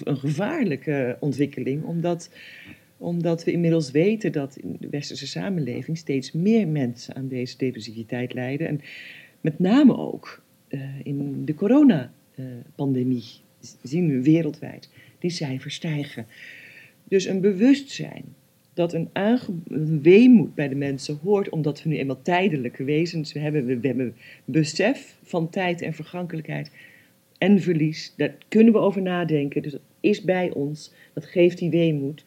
een 0.03 0.18
gevaarlijke 0.18 1.18
ontwikkeling, 1.20 1.84
omdat, 1.84 2.30
omdat 3.00 3.43
we 3.43 3.52
inmiddels 3.52 3.91
weten 3.91 4.32
dat 4.32 4.56
in 4.56 4.78
de 4.80 4.89
westerse 4.89 5.28
samenleving 5.28 5.97
steeds 5.97 6.32
meer 6.32 6.68
mensen 6.68 7.16
aan 7.16 7.28
deze 7.28 7.58
depressiviteit 7.58 8.34
lijden. 8.34 8.68
En 8.68 8.82
met 9.41 9.60
name 9.60 9.97
ook 9.97 10.43
uh, 10.70 10.82
in 11.04 11.45
de 11.45 11.54
coronapandemie 11.54 13.24
zien 13.82 14.08
we 14.08 14.22
wereldwijd 14.22 14.89
die 15.20 15.30
cijfers 15.30 15.76
stijgen. 15.76 16.26
Dus 17.04 17.26
een 17.26 17.41
bewustzijn 17.41 18.24
dat 18.74 18.93
een, 18.93 19.10
een 19.68 20.02
weemoed 20.02 20.56
bij 20.56 20.68
de 20.68 20.76
mensen 20.76 21.20
hoort, 21.24 21.50
omdat 21.50 21.84
we 21.84 21.89
nu 21.89 21.97
eenmaal 21.97 22.22
tijdelijke 22.22 22.84
wezens 22.84 23.34
we 23.34 23.39
hebben. 23.39 23.66
We, 23.66 23.80
we 23.80 23.88
hebben 23.88 24.16
besef 24.45 25.18
van 25.24 25.50
tijd 25.50 25.82
en 25.82 25.93
vergankelijkheid 25.93 26.72
en 27.38 27.62
verlies. 27.62 28.14
Daar 28.18 28.36
kunnen 28.47 28.74
we 28.74 28.80
over 28.80 29.02
nadenken. 29.02 29.62
Dus 29.62 29.72
dat 29.72 29.82
is 30.00 30.22
bij 30.22 30.52
ons. 30.52 30.93
Dat 31.14 31.26
geeft 31.26 31.58
die 31.58 31.70
weemoed. 31.70 32.26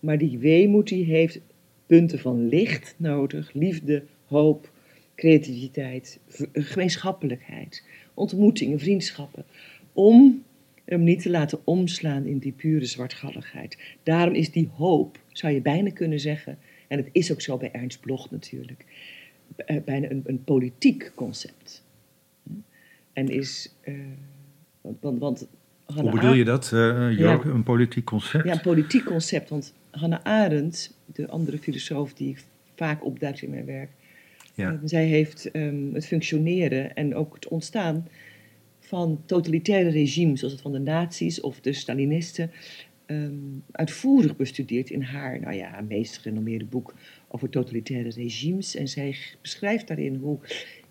Maar 0.00 0.18
die 0.18 0.38
weemoed 0.38 0.88
die 0.88 1.04
heeft 1.04 1.40
punten 1.86 2.18
van 2.18 2.48
licht 2.48 2.94
nodig. 2.96 3.52
Liefde, 3.52 4.04
hoop, 4.24 4.72
creativiteit, 5.14 6.20
gemeenschappelijkheid, 6.52 7.84
ontmoetingen, 8.14 8.78
vriendschappen. 8.78 9.44
Om 9.92 10.42
hem 10.84 11.02
niet 11.02 11.22
te 11.22 11.30
laten 11.30 11.58
omslaan 11.64 12.26
in 12.26 12.38
die 12.38 12.52
pure 12.52 12.84
zwartgalligheid. 12.84 13.78
Daarom 14.02 14.34
is 14.34 14.50
die 14.50 14.68
hoop, 14.72 15.18
zou 15.32 15.52
je 15.52 15.60
bijna 15.60 15.90
kunnen 15.90 16.20
zeggen, 16.20 16.58
en 16.88 16.98
het 16.98 17.08
is 17.12 17.32
ook 17.32 17.40
zo 17.40 17.56
bij 17.56 17.70
Ernst 17.72 18.00
Bloch 18.00 18.30
natuurlijk, 18.30 18.84
eh, 19.56 19.76
bijna 19.84 20.10
een, 20.10 20.22
een 20.26 20.44
politiek 20.44 21.12
concept. 21.14 21.84
En 23.12 23.28
is, 23.28 23.74
uh, 23.84 23.94
want, 24.80 25.18
want 25.18 25.48
Hoe 25.94 26.10
bedoel 26.10 26.32
je 26.32 26.44
dat, 26.44 26.70
uh, 26.74 27.40
een 27.44 27.62
politiek 27.62 28.04
concept? 28.04 28.44
Ja, 28.44 28.52
een 28.52 28.60
politiek 28.60 29.04
concept, 29.04 29.48
want 29.48 29.74
Hannah 29.90 30.22
Arendt, 30.22 30.98
de 31.06 31.28
andere 31.28 31.58
filosoof 31.58 32.14
die 32.14 32.28
ik 32.28 32.44
vaak 32.76 33.04
opduikt 33.04 33.42
in 33.42 33.50
mijn 33.50 33.64
werk, 33.64 33.90
ja. 34.54 34.80
zij 34.84 35.04
heeft 35.04 35.48
um, 35.52 35.94
het 35.94 36.06
functioneren 36.06 36.94
en 36.94 37.14
ook 37.14 37.34
het 37.34 37.48
ontstaan 37.48 38.08
van 38.80 39.22
totalitaire 39.26 39.90
regimes, 39.90 40.38
zoals 40.38 40.54
het 40.54 40.62
van 40.62 40.72
de 40.72 40.78
nazi's 40.78 41.40
of 41.40 41.60
de 41.60 41.72
Stalinisten, 41.72 42.50
um, 43.06 43.62
uitvoerig 43.72 44.36
bestudeerd 44.36 44.90
in 44.90 45.02
haar 45.02 45.40
nou 45.40 45.54
ja, 45.54 45.80
meest 45.88 46.16
gerenommeerde 46.16 46.64
boek 46.64 46.94
over 47.28 47.48
totalitaire 47.48 48.10
regimes. 48.10 48.74
En 48.74 48.88
zij 48.88 49.16
beschrijft 49.42 49.88
daarin 49.88 50.14
hoe 50.14 50.38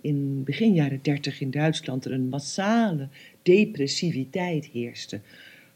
in 0.07 0.43
begin 0.43 0.73
jaren 0.73 0.99
dertig 1.01 1.41
in 1.41 1.51
Duitsland 1.51 2.05
er 2.05 2.11
een 2.11 2.29
massale 2.29 3.07
depressiviteit 3.41 4.65
heerste. 4.65 5.19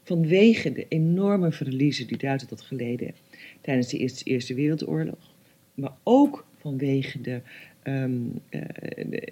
Vanwege 0.03 0.71
de 0.71 0.85
enorme 0.89 1.51
verliezen 1.51 2.07
die 2.07 2.17
Duitsland 2.17 2.59
had 2.59 2.67
geleden 2.67 3.13
tijdens 3.61 3.87
de 3.87 4.23
Eerste, 4.23 4.53
Wereldoorlog. 4.53 5.33
Maar 5.73 5.93
ook 6.03 6.45
vanwege 6.57 7.21
de 7.21 7.41
um, 7.83 8.33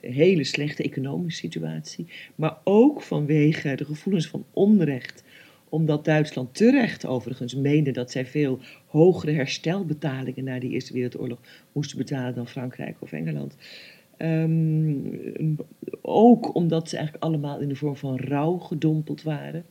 hele 0.02 0.44
slechte 0.44 0.84
economische 0.84 1.40
situatie, 1.40 2.08
maar 2.36 2.58
ook 2.64 3.02
vanwege 3.02 3.76
de 3.76 3.86
gevoelens 3.86 4.28
van 4.28 4.46
onrecht 4.54 5.24
omdat 5.70 6.06
Duitsland 6.06 6.56
terecht 6.56 7.06
overigens 7.06 7.56
meende 7.56 7.92
dat 7.92 8.12
zij 8.12 8.26
veel 8.26 8.60
hogere 8.86 9.32
herstelbetalingen 9.32 10.44
na 10.44 10.60
die 10.60 10.72
Eerste 10.72 10.94
Wereldoorlog 10.94 11.40
moesten 11.72 11.98
betalen 11.98 12.36
dan 12.36 12.48
Frankrijk 12.48 12.96
of 13.00 13.12
Engeland. 13.12 13.56
Um, 14.22 15.58
ook 16.02 16.56
omdat 16.56 16.90
ze 16.90 16.96
eigenlijk 16.96 17.26
allemaal 17.26 17.60
in 17.60 17.70
de 17.70 17.76
vorm 17.76 17.96
van 17.96 18.18
rouw 18.18 18.58
gedompeld 18.58 19.24
waren. 19.24 19.66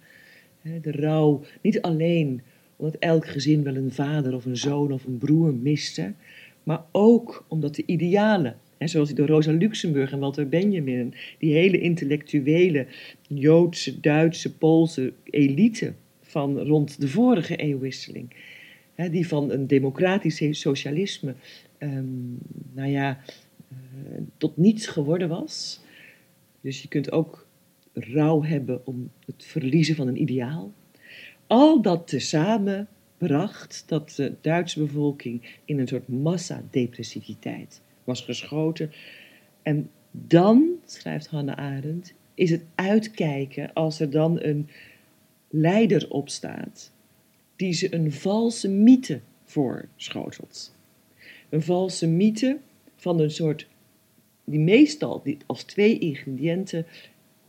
De 0.81 0.93
rouw, 0.93 1.43
niet 1.63 1.81
alleen 1.81 2.41
omdat 2.77 2.97
elk 2.97 3.27
gezin 3.27 3.63
wel 3.63 3.77
een 3.77 3.93
vader 3.93 4.35
of 4.35 4.45
een 4.45 4.57
zoon 4.57 4.93
of 4.93 5.05
een 5.05 5.19
broer 5.19 5.55
miste, 5.55 6.13
maar 6.63 6.83
ook 6.93 7.45
omdat 7.49 7.75
de 7.75 7.83
idealen 7.87 8.57
en 8.79 8.89
zoals 8.89 9.09
die 9.09 9.17
door 9.17 9.27
Rosa 9.27 9.53
Luxemburg 9.53 10.13
en 10.13 10.19
Walter 10.19 10.49
Benjamin, 10.49 11.15
die 11.39 11.55
hele 11.55 11.81
intellectuele 11.81 12.87
Joodse, 13.29 14.01
Duitse, 14.01 14.57
Poolse 14.57 15.13
elite 15.25 15.93
van 16.23 16.59
rond 16.59 17.01
de 17.01 17.09
vorige 17.09 17.57
eeuwwisseling. 17.57 18.31
Die 19.11 19.29
van 19.29 19.51
een 19.51 19.67
democratisch 19.67 20.61
socialisme, 20.61 21.35
um, 21.79 22.39
nou 22.75 22.89
ja, 22.89 23.21
uh, 23.73 24.21
tot 24.37 24.57
niets 24.57 24.87
geworden 24.87 25.29
was. 25.29 25.81
Dus 26.61 26.83
je 26.83 26.89
kunt 26.89 27.13
ook 27.13 27.47
rouw 27.93 28.43
hebben 28.43 28.87
om 28.87 29.11
het 29.27 29.45
verliezen 29.45 29.97
van 29.97 30.09
een 30.09 30.21
ideaal. 30.21 30.73
Al 31.47 31.83
dat 31.83 32.09
tezamen 32.09 32.89
bracht 33.19 33.85
dat 33.87 34.11
de 34.11 34.35
Duitse 34.41 34.81
bevolking 34.81 35.61
in 35.65 35.79
een 35.79 35.89
soort 35.89 36.09
massadepressiviteit 36.09 37.81
was 38.05 38.21
geschoten. 38.21 38.93
En 39.63 39.91
dan, 40.11 40.69
schrijft 40.85 41.27
Hannah 41.27 41.57
Arendt, 41.57 42.15
is 42.35 42.51
het 42.51 42.65
uitkijken 42.75 43.73
als 43.73 44.01
er 44.01 44.11
dan 44.11 44.41
een 44.43 44.69
leider 45.49 46.11
opstaat 46.11 46.93
die 47.57 47.73
ze 47.73 47.95
een 47.95 48.13
valse 48.13 48.69
mythe 48.69 49.21
voorschotelt. 49.45 50.75
Een 51.49 51.63
valse 51.63 52.07
mythe 52.07 52.59
van 52.99 53.21
een 53.21 53.31
soort, 53.31 53.69
die 54.45 54.61
meestal 54.61 55.23
als 55.47 55.63
twee 55.63 55.99
ingrediënten 55.99 56.87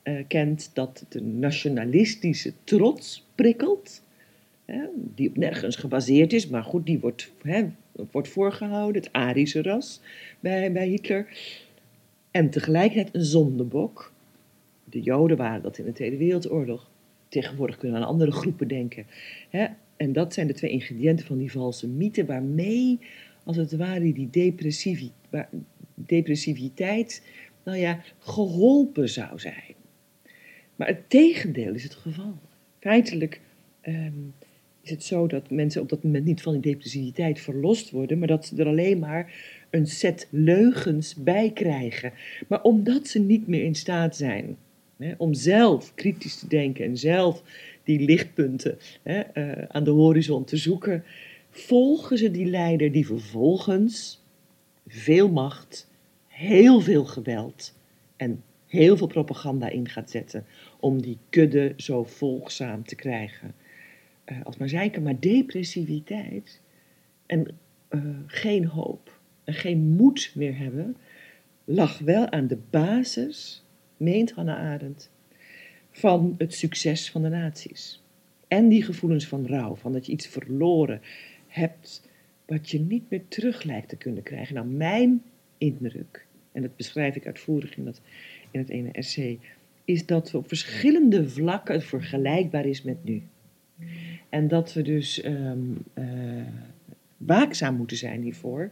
uh, 0.04 0.24
kent, 0.28 0.72
dat 0.74 1.06
de 1.10 1.22
nationalistische 1.22 2.54
trots 2.64 3.28
prikkelt, 3.36 4.02
hè, 4.66 4.84
die 4.96 5.30
op 5.30 5.38
nergens 5.38 5.76
gebaseerd 5.76 6.34
is, 6.34 6.48
maar 6.48 6.64
goed, 6.64 6.86
die 6.86 7.00
wordt 7.00 7.32
hè, 7.42 7.66
wordt 8.12 8.28
voorgehouden, 8.28 9.02
het 9.02 9.14
Arische 9.14 9.62
ras 9.62 10.02
bij, 10.40 10.72
bij 10.72 10.88
Hitler. 10.88 11.28
En 12.32 12.50
tegelijkertijd 12.50 13.16
een 13.16 13.24
zondebok. 13.24 14.14
De 14.84 15.02
Joden 15.02 15.38
waren 15.38 15.62
dat 15.62 15.78
in 15.78 15.86
de 15.86 15.92
Tweede 15.92 16.18
Wereldoorlog. 16.18 16.90
Tegenwoordig 17.30 17.78
kunnen 17.78 17.98
we 17.98 18.04
aan 18.04 18.12
andere 18.12 18.32
groepen 18.32 18.68
denken. 18.68 19.06
Hè? 19.50 19.68
En 19.98 20.14
dat 20.14 20.34
zijn 20.34 20.48
de 20.48 20.54
twee 20.54 20.72
ingrediënten 20.72 21.26
van 21.26 21.38
die 21.38 21.52
valse 21.52 21.88
mythe, 21.88 22.26
waarmee, 22.26 23.00
als 23.50 23.58
het 23.58 23.76
ware, 23.76 24.14
die 24.14 24.30
depressiviteit, 25.96 27.24
nou 27.64 27.78
ja, 27.78 28.02
geholpen 28.20 29.10
zou 29.10 29.40
zijn. 29.40 29.76
Maar 30.76 30.88
het 30.88 31.10
tegendeel 31.10 31.74
is 31.74 31.84
het 31.84 31.96
geval. 31.96 32.38
Feitelijk 32.80 33.42
um, 33.88 34.34
is 34.82 34.90
het 34.90 35.04
zo 35.04 35.28
dat 35.28 35.50
mensen 35.50 35.82
op 35.82 35.90
dat 35.90 36.04
moment 36.04 36.26
niet 36.26 36.42
van 36.42 36.54
die 36.54 36.62
depressiviteit 36.62 37.40
verlost 37.40 37.90
worden, 37.92 38.20
maar 38.20 38.28
dat 38.28 38.46
ze 38.46 38.56
er 38.56 38.68
alleen 38.68 39.00
maar 39.00 39.34
een 39.70 39.88
set 39.88 40.28
leugens 40.32 41.16
bij 41.16 41.52
krijgen. 41.52 42.14
Maar 42.48 42.62
omdat 42.62 43.08
ze 43.08 43.20
niet 43.20 43.48
meer 43.48 43.64
in 43.64 43.76
staat 43.76 44.16
zijn 44.16 44.58
hè, 44.98 45.14
om 45.18 45.34
zelf 45.34 45.96
kritisch 45.96 46.40
te 46.40 46.48
denken 46.48 46.86
en 46.86 46.98
zelf 46.98 47.44
die 47.84 48.00
lichtpunten 48.00 48.78
hè, 49.04 49.22
uh, 49.34 49.66
aan 49.68 49.84
de 49.84 49.90
horizon 49.90 50.46
te 50.46 50.58
zoeken, 50.58 51.04
volgen 51.50 52.18
ze 52.18 52.32
die 52.32 52.46
leider 52.46 52.92
die 52.92 53.06
vervolgens 53.06 54.24
veel 54.88 55.30
macht, 55.30 55.88
heel 56.28 56.82
veel 56.82 57.06
geweld 57.06 57.74
en 58.16 58.44
heel 58.66 58.98
veel 58.98 59.08
propaganda 59.08 59.70
in 59.70 59.90
gaat 59.90 60.10
zetten 60.10 60.46
om 60.80 61.02
die 61.02 61.18
kudde 61.30 61.74
zo 61.78 62.04
volgzaam 62.04 62.84
te 62.84 62.96
krijgen 62.96 63.54
uh, 64.32 64.38
als 64.44 64.58
maar 64.58 64.70
zeiken, 64.70 65.04
maar 65.04 65.20
depressiviteit 65.20 66.62
en 67.26 67.48
uh, 67.90 68.02
geen 68.26 68.66
hoop 68.66 69.20
en 69.44 69.54
geen 69.54 69.80
moed 69.80 70.32
meer 70.36 70.58
hebben, 70.58 70.98
lag 71.66 72.00
wel 72.00 72.30
aan 72.30 72.48
de 72.48 72.58
basis, 72.70 73.64
meent 73.98 74.32
Hannah 74.32 74.58
Arendt, 74.58 75.12
van 75.92 76.36
het 76.38 76.54
succes 76.54 77.12
van 77.12 77.22
de 77.22 77.30
naties. 77.30 78.04
En 78.48 78.70
die 78.70 78.84
gevoelens 78.84 79.28
van 79.28 79.48
rouw, 79.48 79.76
van 79.76 79.94
dat 79.94 80.06
je 80.06 80.12
iets 80.12 80.28
verloren 80.28 81.02
hebt 81.60 82.10
wat 82.46 82.70
je 82.70 82.80
niet 82.80 83.04
meer 83.10 83.22
terug 83.28 83.64
lijkt 83.64 83.90
te 83.90 83.96
kunnen 83.96 84.24
krijgen. 84.24 84.56
Nou, 84.56 84.68
mijn 84.68 85.22
indruk, 85.58 86.26
en 86.52 86.62
dat 86.62 86.76
beschrijf 86.76 87.16
ik 87.16 87.26
uitvoerig 87.26 87.78
in, 87.78 87.86
dat, 87.86 88.02
in 88.52 88.60
het 88.60 88.70
ene 88.70 88.92
essay, 88.92 89.40
is 89.86 90.06
dat 90.06 90.32
we 90.32 90.38
op 90.38 90.48
verschillende 90.48 91.30
vlakken 91.30 91.82
vergelijkbaar 91.82 92.66
is 92.66 92.82
met 92.82 93.04
nu. 93.04 93.22
En 94.30 94.48
dat 94.48 94.74
we 94.74 94.82
dus 94.82 95.26
um, 95.26 95.78
uh, 95.94 96.06
waakzaam 97.18 97.76
moeten 97.76 97.98
zijn 97.98 98.22
hiervoor. 98.22 98.72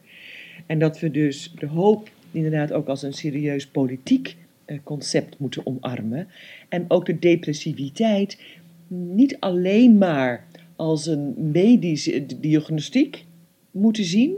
En 0.66 0.80
dat 0.80 1.00
we 1.00 1.12
dus 1.12 1.54
de 1.60 1.66
hoop 1.66 2.10
inderdaad 2.32 2.72
ook 2.72 2.88
als 2.88 3.02
een 3.02 3.14
serieus 3.14 3.68
politiek 3.68 4.36
uh, 4.66 4.78
concept 4.84 5.40
moeten 5.40 5.66
omarmen. 5.66 6.28
En 6.70 6.86
ook 6.88 7.06
de 7.06 7.20
depressiviteit 7.20 8.42
niet 8.88 9.40
alleen 9.40 9.98
maar 9.98 10.46
als 10.78 11.06
een 11.06 11.52
medische 11.52 12.26
diagnostiek 12.40 13.26
moeten 13.72 14.04
zien. 14.04 14.36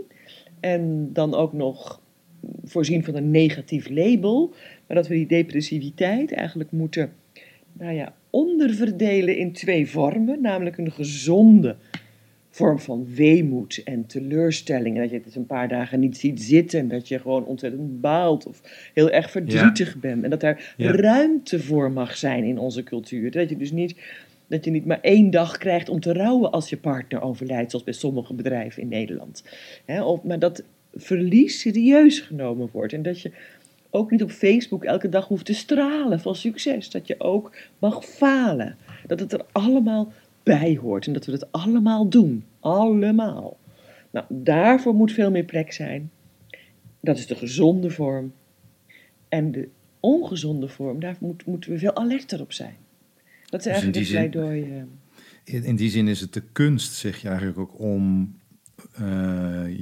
En 0.60 1.10
dan 1.14 1.36
ook 1.36 1.54
nog 1.54 2.02
voorzien 2.64 3.04
van 3.04 3.16
een 3.16 3.32
negatief 3.32 3.90
label. 3.90 4.54
Maar 4.88 4.98
dat 4.98 5.08
we 5.08 5.16
die 5.16 5.28
depressiviteit 5.28 6.32
eigenlijk 6.32 6.72
moeten 6.72 7.12
nou 7.74 7.94
ja, 7.94 8.14
onderverdelen 8.30 9.38
in 9.38 9.52
twee 9.52 9.90
vormen, 9.90 10.42
namelijk 10.42 10.78
een 10.78 10.92
gezonde 10.92 11.76
vorm 12.50 12.80
van 12.80 13.08
weemoed 13.16 13.82
en 13.84 14.06
teleurstelling. 14.06 14.96
En 14.96 15.02
dat 15.02 15.12
je 15.12 15.22
het 15.24 15.36
een 15.36 15.46
paar 15.46 15.68
dagen 15.68 16.00
niet 16.00 16.18
ziet 16.18 16.42
zitten 16.42 16.80
en 16.80 16.88
dat 16.88 17.08
je 17.08 17.20
gewoon 17.20 17.46
ontzettend 17.46 18.02
baalt 18.02 18.46
of 18.46 18.62
heel 18.94 19.10
erg 19.10 19.32
verdrietig 19.32 20.00
bent. 20.00 20.24
En 20.24 20.30
dat 20.30 20.40
daar 20.40 20.76
ruimte 20.78 21.60
voor 21.60 21.92
mag 21.92 22.18
zijn 22.18 22.44
in 22.44 22.58
onze 22.58 22.84
cultuur. 22.84 23.32
Dat 23.32 23.50
je 23.50 23.58
dus 23.58 23.72
niet, 23.72 23.96
dat 24.50 24.66
je 24.66 24.72
niet 24.72 24.86
maar 24.86 25.02
één 25.02 25.30
dag 25.30 25.58
krijgt 25.58 25.89
om 25.89 26.00
te 26.00 26.14
rouwen 26.14 26.52
als 26.52 26.70
je 26.70 26.78
partner 26.78 27.22
overlijdt, 27.22 27.70
zoals 27.70 27.86
bij 27.86 27.93
sommige 27.93 28.34
bedrijven 28.34 28.82
in 28.82 28.88
Nederland. 28.88 29.43
maar 30.24 30.39
dat 30.39 30.64
verlies 30.93 31.60
serieus 31.60 32.20
genomen 32.20 32.70
wordt 32.72 32.93
en 32.93 33.02
dat 33.02 33.22
je 33.22 33.32
ook 33.89 34.12
niet 34.12 34.24
op 34.24 34.32
Facebook 34.32 34.84
elke 34.84 35.10
dag 35.10 35.28
hoeft 35.28 35.45
te 35.45 35.54
stralen 35.54 36.20
van 36.20 36.36
succes. 36.36 36.89
Dat 36.89 37.08
je 37.08 37.20
ook 37.20 37.56
mag 37.80 38.06
falen. 38.06 38.78
Dat 39.08 39.20
het 39.20 39.34
er 39.34 39.45
allemaal 39.52 40.12
bij 40.43 40.78
hoort 40.82 41.08
en 41.08 41.14
dat 41.14 41.26
we 41.26 41.32
het 41.32 41.52
allemaal 41.52 42.10
doen. 42.10 42.43
Allemaal. 42.60 43.58
Nou, 44.12 44.26
daarvoor 44.30 44.93
moet 44.93 45.12
veel 45.12 45.32
meer 45.32 45.43
plek 45.43 45.72
zijn. 45.72 46.12
Dat 47.00 47.18
is 47.18 47.28
de 47.28 47.36
gezonde 47.36 47.89
vorm. 47.89 48.34
En 49.30 49.52
de 49.52 49.70
ongezonde 50.00 50.68
vorm, 50.68 51.00
daar 51.00 51.18
moet, 51.20 51.45
moeten 51.45 51.72
we 51.72 51.78
veel 51.78 51.95
alerter 51.95 52.41
op 52.41 52.54
zijn. 52.54 52.76
Dat 53.50 53.66
is 53.66 53.66
dus 53.66 53.74
eigenlijk 53.74 53.95
een 53.95 54.12
pleidooi. 54.12 54.86
In, 55.43 55.64
in 55.64 55.76
die 55.76 55.89
zin 55.89 56.08
is 56.08 56.22
het 56.22 56.34
de 56.34 56.43
kunst, 56.52 56.93
zeg 56.93 57.18
je 57.18 57.28
eigenlijk 57.28 57.58
ook, 57.58 57.80
om 57.80 58.36
uh, 59.02 59.78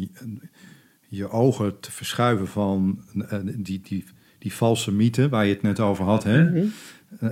je, 1.07 1.29
ogen 1.29 1.79
te 1.79 1.91
verschuiven 1.91 2.47
van 2.47 3.03
uh, 3.15 3.39
die, 3.55 3.81
die, 3.81 4.03
die 4.39 4.53
valse 4.53 4.91
mythe 4.91 5.29
waar 5.29 5.45
je 5.45 5.53
het 5.53 5.61
net 5.61 5.79
over 5.79 6.05
had. 6.05 6.23
Hè? 6.23 6.43
Mhm. 6.43 6.65
Uh, 7.21 7.29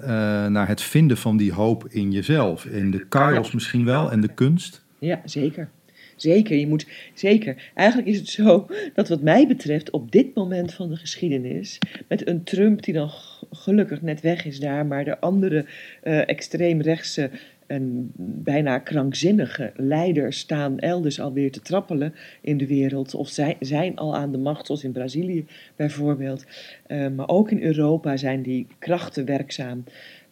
naar 0.48 0.68
het 0.68 0.82
vinden 0.82 1.18
van 1.18 1.38
die 1.38 1.54
hoop 1.54 1.88
in 1.90 2.12
jezelf. 2.12 2.66
In 2.66 2.92
de 2.92 3.08
kairos 3.08 3.52
misschien 3.52 3.86
wel 3.86 4.12
en 4.12 4.22
de 4.22 4.34
kunst. 4.34 4.86
Ja, 5.00 5.22
zeker. 5.26 5.70
Zeker, 6.16 6.58
je 6.58 6.68
moet, 6.68 6.88
zeker. 7.14 7.72
Eigenlijk 7.74 8.10
is 8.10 8.18
het 8.18 8.28
zo 8.28 8.68
dat 8.94 9.10
wat 9.10 9.22
mij 9.22 9.48
betreft 9.48 9.90
op 9.90 10.12
dit 10.12 10.36
moment 10.36 10.74
van 10.74 10.90
de 10.90 10.96
geschiedenis, 10.96 11.78
met 12.08 12.28
een 12.28 12.44
Trump 12.44 12.84
die 12.84 12.94
dan 12.94 13.10
gelukkig 13.52 14.02
net 14.02 14.22
weg 14.22 14.46
is 14.46 14.60
daar, 14.60 14.86
maar 14.86 15.06
de 15.06 15.20
andere 15.20 15.66
uh, 16.04 16.30
extreemrechtse 16.30 17.30
en 17.68 18.12
bijna 18.44 18.80
krankzinnige 18.80 19.72
leiders 19.76 20.40
staan 20.40 20.80
elders 20.80 21.20
alweer 21.20 21.52
te 21.52 21.62
trappelen 21.62 22.14
in 22.42 22.58
de 22.58 22.68
wereld. 22.68 23.16
Of 23.16 23.30
zij, 23.30 23.56
zijn 23.60 23.96
al 23.96 24.16
aan 24.16 24.32
de 24.32 24.38
macht, 24.38 24.66
zoals 24.66 24.84
in 24.84 24.92
Brazilië 24.92 25.46
bijvoorbeeld. 25.76 26.46
Uh, 26.88 27.08
maar 27.10 27.30
ook 27.30 27.52
in 27.52 27.62
Europa 27.62 28.18
zijn 28.18 28.42
die 28.42 28.68
krachten 28.80 29.26
werkzaam. 29.26 29.84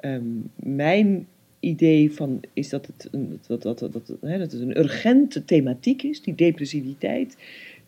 Um, 0.02 0.52
mijn 0.56 1.28
idee 1.60 2.12
van, 2.12 2.40
is 2.54 2.70
dat 2.70 2.86
het, 2.86 3.10
dat, 3.48 3.62
dat, 3.62 3.80
dat, 3.80 3.94
dat, 3.94 4.14
hè, 4.22 4.38
dat 4.38 4.52
het 4.52 4.62
een 4.62 4.78
urgente 4.78 5.46
thematiek 5.46 6.04
is, 6.04 6.22
die 6.22 6.36
depressiviteit, 6.36 7.38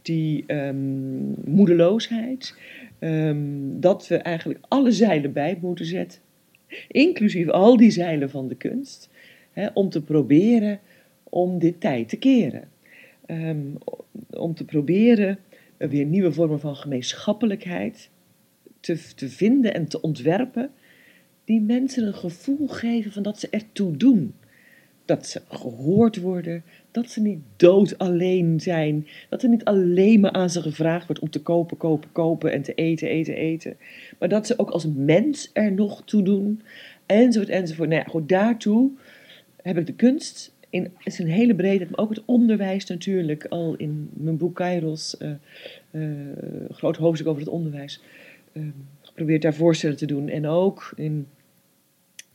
die 0.05 0.43
um, 0.47 1.35
moedeloosheid. 1.45 2.55
Um, 2.99 3.79
dat 3.79 4.07
we 4.07 4.17
eigenlijk 4.17 4.59
alle 4.67 4.91
zeilen 4.91 5.33
bij 5.33 5.57
moeten 5.61 5.85
zetten, 5.85 6.19
inclusief 6.87 7.47
al 7.47 7.77
die 7.77 7.91
zeilen 7.91 8.29
van 8.29 8.47
de 8.47 8.55
kunst 8.55 9.09
hè, 9.51 9.67
om 9.73 9.89
te 9.89 10.01
proberen 10.01 10.79
om 11.23 11.59
dit 11.59 11.81
tijd 11.81 12.09
te 12.09 12.17
keren. 12.17 12.67
Um, 13.27 13.77
om 14.29 14.53
te 14.53 14.65
proberen 14.65 15.37
weer 15.77 16.05
nieuwe 16.05 16.31
vormen 16.31 16.59
van 16.59 16.75
gemeenschappelijkheid 16.75 18.09
te, 18.79 19.13
te 19.15 19.29
vinden 19.29 19.73
en 19.73 19.87
te 19.87 20.01
ontwerpen, 20.01 20.69
die 21.43 21.61
mensen 21.61 22.07
een 22.07 22.13
gevoel 22.13 22.67
geven 22.67 23.11
van 23.11 23.23
dat 23.23 23.39
ze 23.39 23.47
ertoe 23.49 23.97
doen. 23.97 24.33
Dat 25.05 25.27
ze 25.27 25.41
gehoord 25.49 26.21
worden, 26.21 26.63
dat 26.91 27.09
ze 27.09 27.21
niet 27.21 27.39
dood 27.55 27.97
alleen 27.97 28.59
zijn, 28.59 29.07
dat 29.29 29.43
er 29.43 29.49
niet 29.49 29.65
alleen 29.65 30.19
maar 30.19 30.31
aan 30.31 30.49
ze 30.49 30.61
gevraagd 30.61 31.07
wordt 31.07 31.21
om 31.21 31.29
te 31.29 31.41
kopen, 31.41 31.77
kopen, 31.77 32.11
kopen 32.11 32.51
en 32.51 32.61
te 32.61 32.73
eten, 32.73 33.07
eten, 33.07 33.35
eten. 33.35 33.77
Maar 34.19 34.29
dat 34.29 34.47
ze 34.47 34.59
ook 34.59 34.69
als 34.69 34.87
mens 34.95 35.49
er 35.53 35.71
nog 35.71 36.01
toe 36.05 36.21
doen, 36.21 36.61
enzovoort, 37.05 37.49
enzovoort. 37.49 37.89
Nou 37.89 38.01
ja, 38.01 38.09
goed, 38.09 38.29
daartoe 38.29 38.91
heb 39.61 39.77
ik 39.77 39.85
de 39.85 39.93
kunst 39.93 40.53
in 40.69 40.91
zijn 41.03 41.27
hele 41.27 41.55
breedte, 41.55 41.87
maar 41.89 41.99
ook 41.99 42.09
het 42.09 42.25
onderwijs 42.25 42.85
natuurlijk, 42.85 43.45
al 43.45 43.75
in 43.75 44.09
mijn 44.13 44.37
boek 44.37 44.55
Kairos, 44.55 45.15
uh, 45.91 46.01
groot 46.69 46.97
hoofdstuk 46.97 47.27
over 47.27 47.41
het 47.41 47.51
onderwijs, 47.51 48.01
uh, 48.53 48.63
geprobeerd 49.01 49.41
daar 49.41 49.53
voorstellen 49.53 49.97
te 49.97 50.05
doen. 50.05 50.29
En 50.29 50.47
ook 50.47 50.93
in 50.95 51.27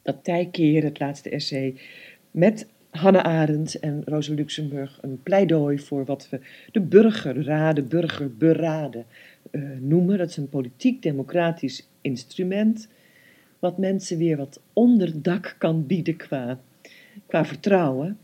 dat 0.03 0.25
tijkeer, 0.25 0.83
het 0.85 0.99
laatste 0.99 1.31
essay, 1.31 1.75
met 2.31 2.67
Hannah 2.91 3.25
Arendt 3.25 3.79
en 3.79 4.03
Rosa 4.05 4.35
Luxemburg 4.35 4.99
een 5.01 5.23
pleidooi 5.23 5.79
voor 5.79 6.05
wat 6.05 6.29
we 6.31 6.41
de 6.73 6.81
burgerraden, 6.81 7.89
burgerberaden 7.89 9.05
uh, 9.51 9.71
noemen. 9.79 10.19
Dat 10.19 10.29
is 10.29 10.37
een 10.37 10.49
politiek-democratisch 10.49 11.89
instrument 12.01 12.89
wat 13.59 13.79
mensen 13.79 14.19
weer 14.19 14.37
wat 14.37 14.61
onderdak 14.73 15.55
kan 15.59 15.87
bieden 15.87 16.17
qua 16.17 16.59
qua 17.27 17.45
vertrouwen. 17.45 18.19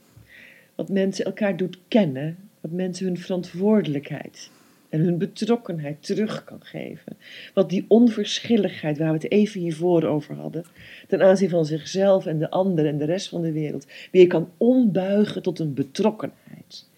Wat 0.74 0.88
mensen 0.88 1.24
elkaar 1.24 1.56
doet 1.56 1.78
kennen, 1.88 2.36
wat 2.60 2.70
mensen 2.70 3.06
hun 3.06 3.18
verantwoordelijkheid 3.18 4.50
en 4.88 5.00
hun 5.00 5.18
betrokkenheid 5.18 6.06
terug 6.06 6.44
kan 6.44 6.60
geven. 6.60 7.16
Wat 7.54 7.70
die 7.70 7.84
onverschilligheid 7.88 8.98
waar 8.98 9.12
we 9.12 9.18
het 9.22 9.30
even 9.30 9.60
hiervoor 9.60 10.04
over 10.04 10.34
hadden, 10.34 10.64
ten 11.08 11.22
aanzien 11.22 11.48
van 11.48 11.64
zichzelf 11.64 12.26
en 12.26 12.38
de 12.38 12.50
ander 12.50 12.86
en 12.86 12.98
de 12.98 13.04
rest 13.04 13.28
van 13.28 13.42
de 13.42 13.52
wereld, 13.52 13.86
weer 14.12 14.26
kan 14.26 14.50
ombuigen 14.56 15.42
tot 15.42 15.58
een 15.58 15.74
betrokkenheid. 15.74 16.88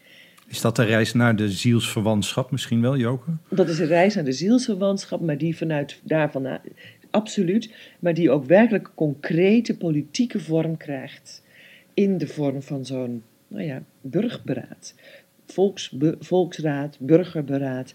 Is 0.47 0.61
dat 0.61 0.77
de 0.77 0.85
reis 0.85 1.13
naar 1.13 1.37
de 1.37 1.51
zielsverwantschap 1.51 2.51
misschien 2.51 2.81
wel, 2.81 2.97
Joke? 2.97 3.31
Dat 3.49 3.69
is 3.69 3.79
een 3.79 3.87
reis 3.87 4.15
naar 4.15 4.25
de 4.25 4.33
zielsverwantschap, 4.33 5.21
maar 5.21 5.39
die 5.39 5.57
vanuit 5.57 6.01
daarvan 6.03 6.59
absoluut, 7.11 7.71
maar 7.99 8.15
die 8.15 8.31
ook 8.31 8.45
werkelijk 8.45 8.91
concrete 8.95 9.77
politieke 9.77 10.41
vorm 10.41 10.77
krijgt 10.77 11.43
in 11.95 12.19
de 12.19 12.27
vorm 12.27 12.63
van 12.63 12.85
zo'n 12.85 13.23
nou 13.49 13.65
ja, 13.65 13.83
burgberaad. 14.01 14.95
Volksraad, 16.21 16.97
burgerberaad. 17.01 17.95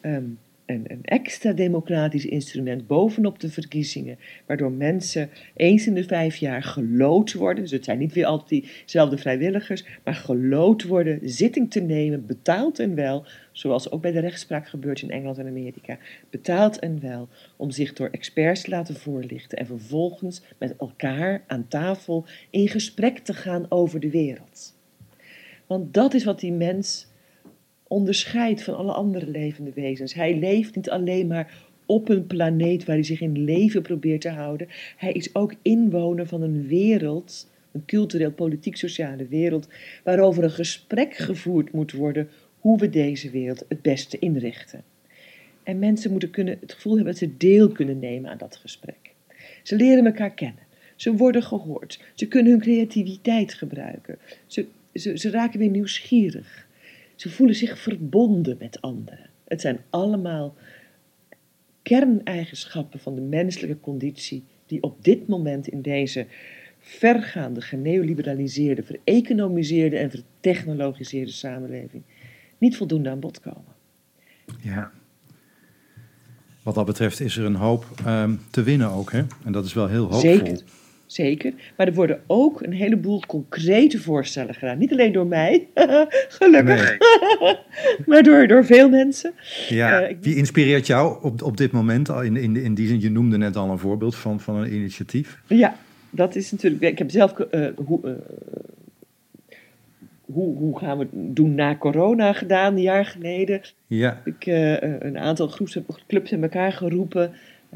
Um, 0.00 0.38
een, 0.66 0.84
een, 0.86 1.04
extra 1.04 1.52
democratisch 1.52 2.26
instrument 2.26 2.86
bovenop 2.86 3.40
de 3.40 3.50
verkiezingen, 3.50 4.18
waardoor 4.46 4.72
mensen 4.72 5.30
eens 5.56 5.86
in 5.86 5.94
de 5.94 6.04
vijf 6.04 6.36
jaar 6.36 6.62
gelood 6.62 7.32
worden. 7.32 7.62
Dus 7.62 7.72
het 7.72 7.84
zijn 7.84 7.98
niet 7.98 8.12
weer 8.12 8.26
altijd 8.26 8.64
diezelfde 8.78 9.18
vrijwilligers, 9.18 9.84
maar 10.04 10.14
gelood 10.14 10.82
worden, 10.82 11.18
zitting 11.22 11.70
te 11.70 11.80
nemen, 11.80 12.26
betaald 12.26 12.78
en 12.78 12.94
wel, 12.94 13.24
zoals 13.52 13.90
ook 13.90 14.02
bij 14.02 14.12
de 14.12 14.20
rechtspraak 14.20 14.68
gebeurt 14.68 15.02
in 15.02 15.10
Engeland 15.10 15.38
en 15.38 15.46
Amerika, 15.46 15.98
betaald 16.30 16.78
en 16.78 17.00
wel, 17.00 17.28
om 17.56 17.70
zich 17.70 17.92
door 17.92 18.08
experts 18.08 18.62
te 18.62 18.70
laten 18.70 18.94
voorlichten 18.94 19.58
en 19.58 19.66
vervolgens 19.66 20.42
met 20.58 20.76
elkaar 20.76 21.42
aan 21.46 21.68
tafel 21.68 22.24
in 22.50 22.68
gesprek 22.68 23.18
te 23.18 23.34
gaan 23.34 23.66
over 23.68 24.00
de 24.00 24.10
wereld. 24.10 24.80
Want 25.72 25.94
dat 25.94 26.14
is 26.14 26.24
wat 26.24 26.40
die 26.40 26.52
mens 26.52 27.06
onderscheidt 27.82 28.62
van 28.62 28.76
alle 28.76 28.92
andere 28.92 29.26
levende 29.26 29.72
wezens. 29.74 30.14
Hij 30.14 30.38
leeft 30.38 30.76
niet 30.76 30.90
alleen 30.90 31.26
maar 31.26 31.54
op 31.86 32.08
een 32.08 32.26
planeet 32.26 32.84
waar 32.84 32.94
hij 32.94 33.04
zich 33.04 33.20
in 33.20 33.44
leven 33.44 33.82
probeert 33.82 34.20
te 34.20 34.28
houden. 34.28 34.68
Hij 34.96 35.12
is 35.12 35.34
ook 35.34 35.54
inwoner 35.62 36.26
van 36.26 36.42
een 36.42 36.66
wereld, 36.66 37.50
een 37.72 37.84
cultureel, 37.84 38.32
politiek, 38.32 38.76
sociale 38.76 39.26
wereld, 39.26 39.68
waarover 40.04 40.44
een 40.44 40.50
gesprek 40.50 41.14
gevoerd 41.14 41.72
moet 41.72 41.92
worden 41.92 42.28
hoe 42.58 42.78
we 42.78 42.90
deze 42.90 43.30
wereld 43.30 43.64
het 43.68 43.82
beste 43.82 44.18
inrichten. 44.18 44.82
En 45.62 45.78
mensen 45.78 46.10
moeten 46.10 46.30
kunnen, 46.30 46.56
het 46.60 46.72
gevoel 46.72 46.94
hebben 46.94 47.12
dat 47.12 47.22
ze 47.22 47.36
deel 47.36 47.68
kunnen 47.68 47.98
nemen 47.98 48.30
aan 48.30 48.38
dat 48.38 48.56
gesprek. 48.56 49.14
Ze 49.62 49.76
leren 49.76 50.06
elkaar 50.06 50.34
kennen. 50.34 50.62
Ze 50.96 51.16
worden 51.16 51.42
gehoord. 51.42 52.00
Ze 52.14 52.28
kunnen 52.28 52.52
hun 52.52 52.60
creativiteit 52.60 53.54
gebruiken. 53.54 54.18
Ze, 54.46 54.66
ze, 54.94 55.18
ze 55.18 55.30
raken 55.30 55.58
weer 55.58 55.70
nieuwsgierig. 55.70 56.66
Ze 57.14 57.30
voelen 57.30 57.56
zich 57.56 57.78
verbonden 57.78 58.56
met 58.58 58.80
anderen. 58.80 59.30
Het 59.44 59.60
zijn 59.60 59.80
allemaal 59.90 60.54
kerneigenschappen 61.82 63.00
van 63.00 63.14
de 63.14 63.20
menselijke 63.20 63.80
conditie 63.80 64.44
die 64.66 64.82
op 64.82 65.04
dit 65.04 65.28
moment 65.28 65.68
in 65.68 65.82
deze 65.82 66.26
vergaande, 66.78 67.60
geneoliberaliseerde, 67.60 68.82
vereconomiseerde 68.82 69.96
en 69.96 70.10
vertechnologiseerde 70.10 71.30
samenleving 71.30 72.02
niet 72.58 72.76
voldoende 72.76 73.10
aan 73.10 73.20
bod 73.20 73.40
komen. 73.40 73.74
Ja. 74.60 74.92
Wat 76.62 76.74
dat 76.74 76.86
betreft 76.86 77.20
is 77.20 77.36
er 77.36 77.44
een 77.44 77.54
hoop 77.54 77.86
um, 78.06 78.40
te 78.50 78.62
winnen 78.62 78.90
ook, 78.90 79.12
hè? 79.12 79.22
En 79.44 79.52
dat 79.52 79.64
is 79.64 79.72
wel 79.72 79.88
heel 79.88 80.02
hoopvol. 80.02 80.20
Zeker 80.20 80.62
zeker. 81.12 81.52
Maar 81.76 81.86
er 81.86 81.94
worden 81.94 82.20
ook 82.26 82.62
een 82.62 82.72
heleboel 82.72 83.22
concrete 83.26 83.98
voorstellen 83.98 84.54
gedaan. 84.54 84.78
Niet 84.78 84.92
alleen 84.92 85.12
door 85.12 85.26
mij, 85.26 85.68
gelukkig, 86.38 86.96
maar 88.06 88.22
door, 88.22 88.46
door 88.46 88.64
veel 88.64 88.88
mensen. 88.88 89.32
Ja, 89.68 90.10
uh, 90.10 90.16
wie 90.20 90.36
inspireert 90.36 90.86
jou 90.86 91.22
op, 91.22 91.42
op 91.42 91.56
dit 91.56 91.72
moment? 91.72 92.08
In, 92.08 92.36
in, 92.36 92.56
in 92.56 92.74
die 92.74 92.86
zin, 92.86 93.00
je 93.00 93.10
noemde 93.10 93.36
net 93.36 93.56
al 93.56 93.70
een 93.70 93.78
voorbeeld 93.78 94.16
van, 94.16 94.40
van 94.40 94.56
een 94.56 94.74
initiatief. 94.74 95.42
Ja, 95.46 95.76
dat 96.10 96.36
is 96.36 96.50
natuurlijk. 96.50 96.82
Ik 96.82 96.98
heb 96.98 97.10
zelf 97.10 97.34
uh, 97.38 97.66
hoe, 97.76 98.00
uh, 98.04 98.12
hoe, 100.24 100.56
hoe 100.56 100.78
gaan 100.78 100.98
we 100.98 101.04
het 101.10 101.36
doen 101.36 101.54
na 101.54 101.76
corona 101.76 102.32
gedaan, 102.32 102.72
een 102.72 102.82
jaar 102.82 103.04
geleden. 103.04 103.60
Ja. 103.86 104.20
Ik 104.24 104.46
uh, 104.46 104.80
een 104.80 105.18
aantal 105.18 105.48
groeps, 105.48 105.78
clubs 106.06 106.32
in 106.32 106.42
elkaar 106.42 106.72
geroepen, 106.72 107.32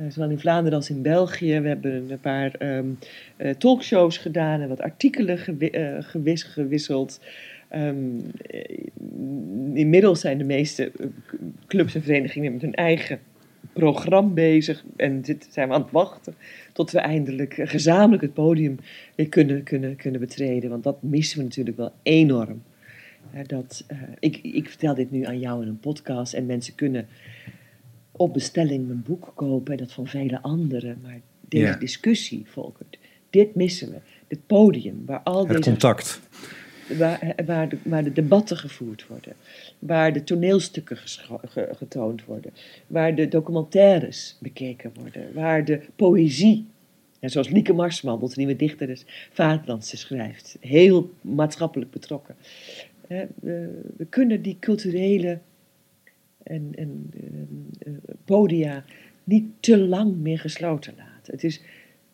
zowel 0.08 0.30
in 0.30 0.38
Vlaanderen 0.38 0.78
als 0.78 0.90
in 0.90 1.02
België. 1.02 1.60
We 1.60 1.68
hebben 1.68 2.10
een 2.10 2.20
paar 2.20 2.54
um, 2.58 2.98
uh, 3.36 3.50
talkshows 3.50 4.18
gedaan 4.18 4.60
en 4.60 4.68
wat 4.68 4.80
artikelen 4.80 5.38
gewis, 6.04 6.42
gewisseld. 6.42 7.20
Um, 7.74 8.22
inmiddels 9.74 10.20
zijn 10.20 10.38
de 10.38 10.44
meeste 10.44 10.92
clubs 11.66 11.94
en 11.94 12.02
verenigingen 12.02 12.52
met 12.52 12.62
hun 12.62 12.74
eigen 12.74 13.18
programma 13.72 14.30
bezig. 14.32 14.84
En 14.96 15.20
dit 15.20 15.48
zijn 15.50 15.68
we 15.68 15.74
aan 15.74 15.82
het 15.82 15.90
wachten 15.90 16.34
tot 16.72 16.90
we 16.90 16.98
eindelijk 16.98 17.54
gezamenlijk 17.58 18.22
het 18.22 18.34
podium 18.34 18.78
weer 19.14 19.28
kunnen, 19.28 19.62
kunnen, 19.62 19.96
kunnen 19.96 20.20
betreden. 20.20 20.70
Want 20.70 20.84
dat 20.84 21.02
missen 21.02 21.38
we 21.38 21.44
natuurlijk 21.44 21.76
wel 21.76 21.92
enorm. 22.02 22.62
Dat, 23.46 23.86
ik, 24.18 24.36
ik 24.42 24.68
vertel 24.68 24.94
dit 24.94 25.10
nu 25.10 25.24
aan 25.24 25.38
jou 25.38 25.62
in 25.62 25.68
een 25.68 25.80
podcast 25.80 26.34
en 26.34 26.46
mensen 26.46 26.74
kunnen 26.74 27.06
op 28.16 28.32
bestelling 28.32 28.86
mijn 28.86 29.02
boek 29.06 29.32
kopen 29.34 29.72
en 29.72 29.78
dat 29.78 29.92
van 29.92 30.06
vele 30.06 30.42
anderen. 30.42 30.98
Maar 31.02 31.20
deze 31.48 31.78
discussie, 31.78 32.42
Volkert, 32.46 32.98
dit 33.30 33.54
missen 33.54 33.90
we. 33.90 33.96
Dit 34.28 34.46
podium 34.46 35.02
waar 35.06 35.20
al 35.20 35.38
Het 35.38 35.48
deze 35.56 35.70
contact. 35.70 36.20
waar, 36.98 37.34
waar, 37.46 37.68
de, 37.68 37.78
waar 37.82 38.04
de 38.04 38.12
debatten 38.12 38.56
gevoerd 38.56 39.06
worden, 39.06 39.32
waar 39.78 40.12
de 40.12 40.24
toneelstukken 40.24 40.96
ge- 40.96 41.68
getoond 41.76 42.24
worden, 42.24 42.52
waar 42.86 43.14
de 43.14 43.28
documentaires 43.28 44.36
bekeken 44.40 44.90
worden, 45.00 45.32
waar 45.34 45.64
de 45.64 45.80
poëzie, 45.96 46.66
ja, 47.20 47.28
zoals 47.28 47.48
Lieke 47.48 47.72
Marsman, 47.72 48.20
onze 48.20 48.38
nieuwe 48.38 48.56
dichter 48.56 48.86
des 48.86 49.04
Vaderlandse 49.32 49.96
schrijft, 49.96 50.56
heel 50.60 51.10
maatschappelijk 51.20 51.90
betrokken. 51.90 52.34
We 53.96 54.06
kunnen 54.08 54.42
die 54.42 54.56
culturele 54.60 55.38
en, 56.46 56.70
en 56.74 57.10
eh, 57.78 57.92
podia 58.24 58.84
niet 59.24 59.44
te 59.60 59.78
lang 59.78 60.16
meer 60.16 60.38
gesloten 60.38 60.94
laten. 60.96 61.32
Het 61.32 61.44
is 61.44 61.60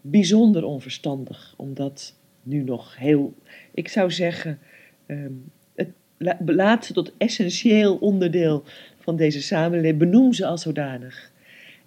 bijzonder 0.00 0.64
onverstandig 0.64 1.54
om 1.56 1.74
dat 1.74 2.14
nu 2.42 2.62
nog 2.62 2.96
heel, 2.96 3.34
ik 3.74 3.88
zou 3.88 4.10
zeggen, 4.10 4.58
ehm, 5.06 5.32
het, 5.74 6.92
tot 6.94 7.12
essentieel 7.16 7.96
onderdeel 7.96 8.64
van 8.98 9.16
deze 9.16 9.42
samenleving, 9.42 9.98
benoem 9.98 10.32
ze 10.32 10.46
als 10.46 10.62
zodanig. 10.62 11.32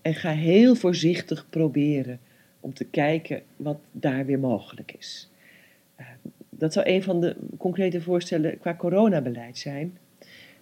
En 0.01 0.13
ga 0.13 0.31
heel 0.31 0.75
voorzichtig 0.75 1.45
proberen 1.49 2.19
om 2.59 2.73
te 2.73 2.85
kijken 2.85 3.41
wat 3.55 3.77
daar 3.91 4.25
weer 4.25 4.39
mogelijk 4.39 4.93
is. 4.97 5.29
Eh, 5.95 6.05
dat 6.49 6.73
zou 6.73 6.89
een 6.89 7.03
van 7.03 7.21
de 7.21 7.35
concrete 7.57 8.01
voorstellen 8.01 8.59
qua 8.59 8.75
coronabeleid 8.75 9.57
zijn. 9.57 9.97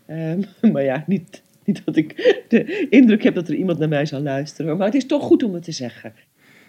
Ehm, 0.05 0.41
maar 0.73 0.83
ja, 0.83 1.03
niet, 1.07 1.43
niet 1.65 1.81
dat 1.85 1.95
ik 1.95 2.43
de 2.47 2.87
indruk 2.89 3.23
heb 3.23 3.35
dat 3.35 3.47
er 3.47 3.55
iemand 3.55 3.79
naar 3.79 3.87
mij 3.89 4.05
zal 4.05 4.21
luisteren. 4.21 4.77
Maar 4.77 4.85
het 4.85 4.95
is 4.95 5.05
toch 5.05 5.23
goed 5.23 5.43
om 5.43 5.53
het 5.53 5.63
te 5.63 5.71
zeggen. 5.71 6.13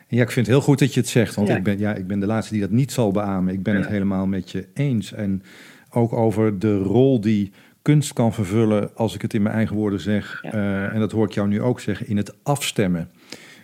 Ja, 0.08 0.22
ik 0.22 0.30
vind 0.30 0.46
het 0.46 0.54
heel 0.56 0.64
goed 0.64 0.78
dat 0.78 0.94
je 0.94 1.00
het 1.00 1.08
zegt, 1.08 1.34
want 1.34 1.48
Ja. 1.48 1.56
ik, 1.56 1.62
ben, 1.62 1.78
ja, 1.78 1.94
ik 1.94 2.06
ben 2.06 2.20
de 2.20 2.26
laatste 2.26 2.52
die 2.52 2.62
dat 2.62 2.70
niet 2.70 2.92
zal 2.92 3.10
beamen. 3.10 3.54
Ik 3.54 3.62
ben 3.62 3.76
het 3.76 3.86
helemaal 3.86 4.26
met 4.26 4.50
je 4.50 4.66
eens. 4.74 5.12
En 5.12 5.42
ook 5.90 6.12
over 6.12 6.58
de 6.58 6.76
rol 6.78 7.20
die 7.20 7.52
kunst 7.82 8.12
kan 8.12 8.32
vervullen, 8.34 8.96
als 8.96 9.14
ik 9.14 9.22
het 9.22 9.34
in 9.34 9.42
mijn 9.42 9.54
eigen 9.54 9.76
woorden 9.76 10.00
zeg, 10.00 10.38
Ja. 10.42 10.52
eh, 10.52 10.94
en 10.94 11.00
dat 11.00 11.12
hoor 11.12 11.26
ik 11.26 11.32
jou 11.32 11.48
nu 11.48 11.60
ook 11.60 11.80
zeggen, 11.80 12.08
in 12.08 12.16
het 12.16 12.34
afstemmen 12.42 13.10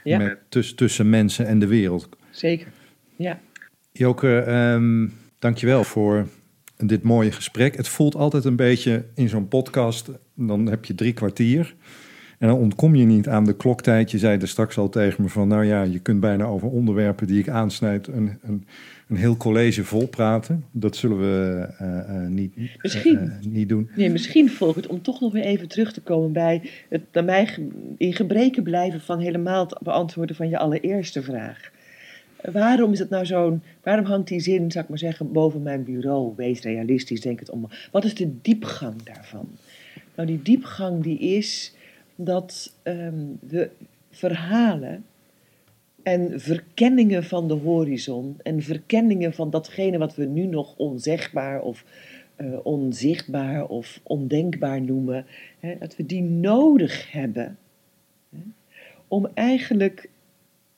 met, 0.04 0.38
tuss- 0.48 0.74
tussen 0.74 1.10
mensen 1.10 1.46
en 1.46 1.58
de 1.58 1.66
wereld. 1.66 2.08
zeker. 2.30 2.66
Ja, 3.16 3.40
Joke, 3.92 4.38
ehm 4.38 5.08
dankjewel 5.38 5.84
voor 5.84 6.26
dit 6.76 7.02
mooie 7.02 7.32
gesprek. 7.32 7.76
Het 7.76 7.88
voelt 7.88 8.14
altijd 8.14 8.44
een 8.44 8.56
beetje 8.56 9.04
in 9.14 9.28
zo'n 9.28 9.48
podcast, 9.48 10.10
dan 10.46 10.66
heb 10.66 10.84
je 10.84 10.94
drie 10.94 11.12
kwartier. 11.12 11.74
En 12.38 12.48
dan 12.48 12.58
ontkom 12.58 12.94
je 12.94 13.04
niet 13.04 13.28
aan 13.28 13.44
de 13.44 13.56
kloktijd. 13.56 14.10
Je 14.10 14.18
zei 14.18 14.38
er 14.38 14.48
straks 14.48 14.78
al 14.78 14.88
tegen 14.88 15.22
me 15.22 15.28
van, 15.28 15.48
nou 15.48 15.64
ja, 15.64 15.82
je 15.82 15.98
kunt 15.98 16.20
bijna 16.20 16.44
over 16.44 16.68
onderwerpen 16.68 17.26
die 17.26 17.38
ik 17.38 17.48
aansnijd 17.48 18.06
een, 18.06 18.38
een, 18.42 18.66
een 19.08 19.16
heel 19.16 19.36
college 19.36 19.84
vol 19.84 20.08
praten. 20.08 20.64
Dat 20.70 20.96
zullen 20.96 21.18
we 21.18 21.66
eh, 21.78 21.98
eh, 21.98 22.28
niet, 22.28 22.54
Misschien. 22.82 23.18
eh, 23.18 23.24
eh, 23.24 23.30
niet 23.40 23.68
doen. 23.68 23.90
Nee, 23.96 24.10
misschien 24.10 24.50
volgt 24.50 24.86
om 24.86 25.02
toch 25.02 25.20
nog 25.20 25.32
weer 25.32 25.44
even 25.44 25.68
terug 25.68 25.92
te 25.92 26.00
komen 26.00 26.32
bij 26.32 26.62
het 26.88 27.02
naar 27.12 27.24
mij 27.24 27.48
in 27.96 28.14
gebreken 28.14 28.62
blijven 28.62 29.00
van 29.00 29.18
helemaal 29.18 29.64
het 29.66 29.78
beantwoorden 29.82 30.36
van 30.36 30.48
je 30.48 30.58
allereerste 30.58 31.22
vraag. 31.22 31.70
Waarom 32.52 32.92
is 32.92 32.98
het 32.98 33.10
nou 33.10 33.26
zo'n, 33.26 33.62
waarom 33.82 34.04
hangt 34.04 34.28
die 34.28 34.40
zin, 34.40 34.70
zou 34.70 34.84
ik 34.84 34.90
maar 34.90 34.98
zeggen, 34.98 35.32
boven 35.32 35.62
mijn 35.62 35.84
bureau? 35.84 36.32
Wees 36.36 36.60
realistisch, 36.60 37.20
denk 37.20 37.38
het 37.40 37.50
om. 37.50 37.68
Wat 37.92 38.04
is 38.04 38.14
de 38.14 38.40
diepgang 38.42 39.02
daarvan? 39.02 39.48
Nou, 40.20 40.32
die 40.32 40.42
diepgang 40.42 41.02
die 41.02 41.18
is 41.18 41.74
dat 42.14 42.76
ehm, 42.82 43.24
we 43.40 43.70
verhalen 44.10 45.04
en 46.02 46.40
verkenningen 46.40 47.24
van 47.24 47.48
de 47.48 47.54
horizon 47.54 48.36
en 48.42 48.62
verkenningen 48.62 49.32
van 49.32 49.50
datgene 49.50 49.98
wat 49.98 50.14
we 50.14 50.24
nu 50.24 50.46
nog 50.46 50.76
onzegbaar 50.76 51.62
of 51.62 51.84
eh, 52.36 52.46
onzichtbaar 52.62 53.66
of 53.66 54.00
ondenkbaar 54.02 54.82
noemen, 54.82 55.26
hè, 55.58 55.78
dat 55.78 55.96
we 55.96 56.06
die 56.06 56.22
nodig 56.22 57.12
hebben 57.12 57.58
hè, 58.30 58.42
om 59.08 59.28
eigenlijk 59.34 60.10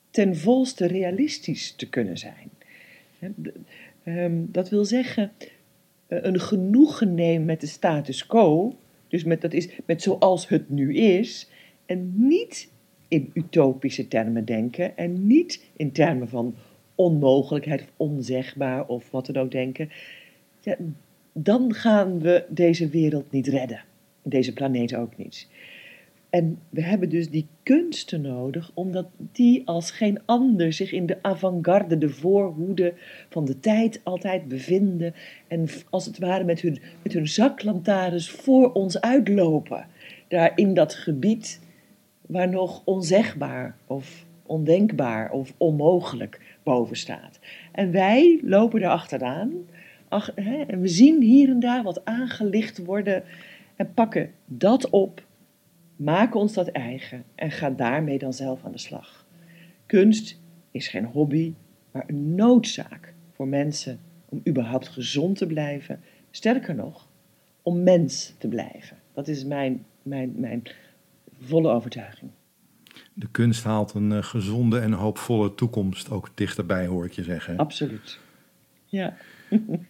ten 0.09 0.37
volste 0.37 0.85
realistisch 0.85 1.71
te 1.71 1.89
kunnen 1.89 2.17
zijn. 2.17 2.49
Ehm, 4.03 4.33
dat 4.35 4.69
wil 4.69 4.85
zeggen, 4.85 5.31
eh, 6.07 6.17
een 6.21 6.39
genoegen 6.39 7.15
nemen 7.15 7.45
met 7.45 7.61
de 7.61 7.67
status 7.67 8.25
quo, 8.25 8.75
dus 9.13 9.23
met, 9.23 9.41
dat 9.41 9.53
is 9.53 9.69
met 9.85 10.01
zoals 10.01 10.47
het 10.47 10.69
nu 10.69 10.95
is, 10.95 11.49
en 11.85 12.13
niet 12.15 12.69
in 13.07 13.29
utopische 13.33 14.07
termen 14.07 14.45
denken 14.45 14.97
en 14.97 15.27
niet 15.27 15.65
in 15.75 15.91
termen 15.91 16.29
van 16.29 16.55
onmogelijkheid 16.95 17.81
of 17.81 17.93
onzegbaar 17.97 18.87
of 18.87 19.11
wat 19.11 19.25
dan 19.25 19.37
ook 19.37 19.51
denken, 19.51 19.89
ja, 20.61 20.77
dan 21.31 21.73
gaan 21.73 22.19
we 22.19 22.45
deze 22.49 22.89
wereld 22.89 23.31
niet 23.31 23.47
redden. 23.47 23.83
Deze 24.21 24.53
planeet 24.53 24.95
ook 24.95 25.17
niet. 25.17 25.47
En 26.33 26.59
we 26.69 26.83
hebben 26.83 27.09
dus 27.09 27.29
die 27.29 27.47
kunsten 27.63 28.21
nodig, 28.21 28.71
omdat 28.73 29.05
die 29.17 29.67
als 29.67 29.91
geen 29.91 30.19
ander 30.25 30.73
zich 30.73 30.91
in 30.91 31.05
de 31.05 31.17
avant-garde, 31.21 31.97
de 31.97 32.09
voorhoede 32.09 32.93
van 33.29 33.45
de 33.45 33.59
tijd 33.59 34.01
altijd 34.03 34.47
bevinden. 34.47 35.13
En 35.47 35.67
als 35.89 36.05
het 36.05 36.17
ware 36.19 36.43
met 36.43 36.61
hun, 36.61 36.79
met 37.03 37.13
hun 37.13 37.27
zaklantaarns 37.27 38.29
voor 38.31 38.71
ons 38.71 39.01
uitlopen. 39.01 39.87
Daar 40.27 40.51
in 40.55 40.73
dat 40.73 40.93
gebied 40.93 41.61
waar 42.21 42.49
nog 42.49 42.81
onzegbaar 42.85 43.75
of 43.87 44.25
ondenkbaar 44.45 45.31
of 45.31 45.53
onmogelijk 45.57 46.57
boven 46.63 46.95
staat. 46.95 47.39
En 47.71 47.91
wij 47.91 48.39
lopen 48.43 48.81
daar 48.81 48.91
achteraan. 48.91 49.51
Ach, 50.07 50.31
hè, 50.35 50.61
en 50.61 50.81
we 50.81 50.87
zien 50.87 51.21
hier 51.21 51.49
en 51.49 51.59
daar 51.59 51.83
wat 51.83 52.05
aangelicht 52.05 52.85
worden 52.85 53.23
en 53.75 53.93
pakken 53.93 54.31
dat 54.45 54.89
op, 54.89 55.23
maken 55.95 56.39
ons 56.39 56.53
dat 56.53 56.67
eigen 56.67 57.23
en 57.35 57.51
gaan 57.51 57.75
daarmee 57.75 58.17
dan 58.17 58.33
zelf 58.33 58.65
aan 58.65 58.71
de 58.71 58.77
slag. 58.77 59.25
Kunst 59.85 60.39
is 60.71 60.87
geen 60.87 61.05
hobby, 61.05 61.53
maar 61.91 62.03
een 62.07 62.35
noodzaak 62.35 63.13
voor 63.31 63.47
mensen 63.47 63.99
om 64.29 64.41
überhaupt 64.47 64.87
gezond 64.87 65.37
te 65.37 65.47
blijven. 65.47 66.01
Sterker 66.31 66.75
nog, 66.75 67.07
om 67.61 67.83
mens 67.83 68.33
te 68.37 68.47
blijven. 68.47 68.97
Dat 69.13 69.27
is 69.27 69.45
mijn, 69.45 69.85
mijn, 70.01 70.33
mijn 70.35 70.63
volle 71.39 71.69
overtuiging. 71.69 72.31
De 73.13 73.27
kunst 73.31 73.63
haalt 73.63 73.93
een 73.93 74.11
eh, 74.11 74.23
gezonde 74.23 74.79
en 74.79 74.91
hoopvolle 74.91 75.55
toekomst 75.55 76.09
ook 76.09 76.29
dichterbij, 76.35 76.85
hoor 76.85 77.05
ik 77.05 77.11
je 77.11 77.23
zeggen. 77.23 77.57
Absoluut. 77.57 78.19
Ja, 78.85 79.17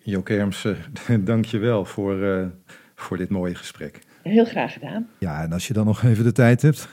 Joke 0.03 0.33
Hermsen, 0.33 0.77
dank 1.25 1.45
je 1.45 1.57
wel 1.57 1.85
voor, 1.85 2.23
eh, 2.23 2.47
voor 2.95 3.17
dit 3.17 3.29
mooie 3.29 3.55
gesprek. 3.55 3.99
Heel 4.23 4.45
graag 4.45 4.73
gedaan. 4.73 5.07
Ja, 5.19 5.43
en 5.43 5.51
als 5.51 5.67
je 5.67 5.73
dan 5.73 5.85
nog 5.85 6.03
even 6.03 6.23
de 6.23 6.31
tijd 6.31 6.61
hebt, 6.61 6.87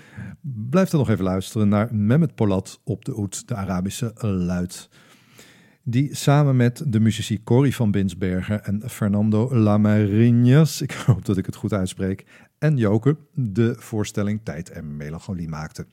blijf 0.70 0.88
dan 0.88 1.00
nog 1.00 1.10
even 1.10 1.24
luisteren 1.24 1.68
naar 1.68 1.94
Mehmet 1.94 2.34
Polat 2.34 2.80
op 2.84 3.04
de 3.04 3.12
oud, 3.12 3.48
de 3.48 3.54
Arabische 3.54 4.12
luid. 4.26 4.88
Die 5.82 6.14
samen 6.14 6.56
met 6.56 6.82
de 6.86 7.00
muzici 7.00 7.42
Cory 7.42 7.72
van 7.72 7.90
Binsbergen 7.90 8.64
en 8.64 8.90
Fernando 8.90 9.54
Lamariñas, 9.54 10.82
ik 10.82 10.92
hoop 10.92 11.24
dat 11.24 11.36
ik 11.36 11.46
het 11.46 11.56
goed 11.56 11.72
uitspreek, 11.72 12.26
en 12.58 12.76
Joke 12.76 13.16
de 13.34 13.74
voorstelling 13.78 14.40
Tijd 14.42 14.70
en 14.70 14.96
Melancholie 14.96 15.48
maakte. 15.48 15.86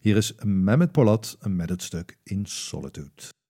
Hier 0.00 0.16
is 0.16 0.34
Mehmet 0.44 0.92
Polat 0.92 1.38
met 1.48 1.68
het 1.68 1.82
stuk 1.82 2.18
In 2.22 2.46
Solitude. 2.46 3.41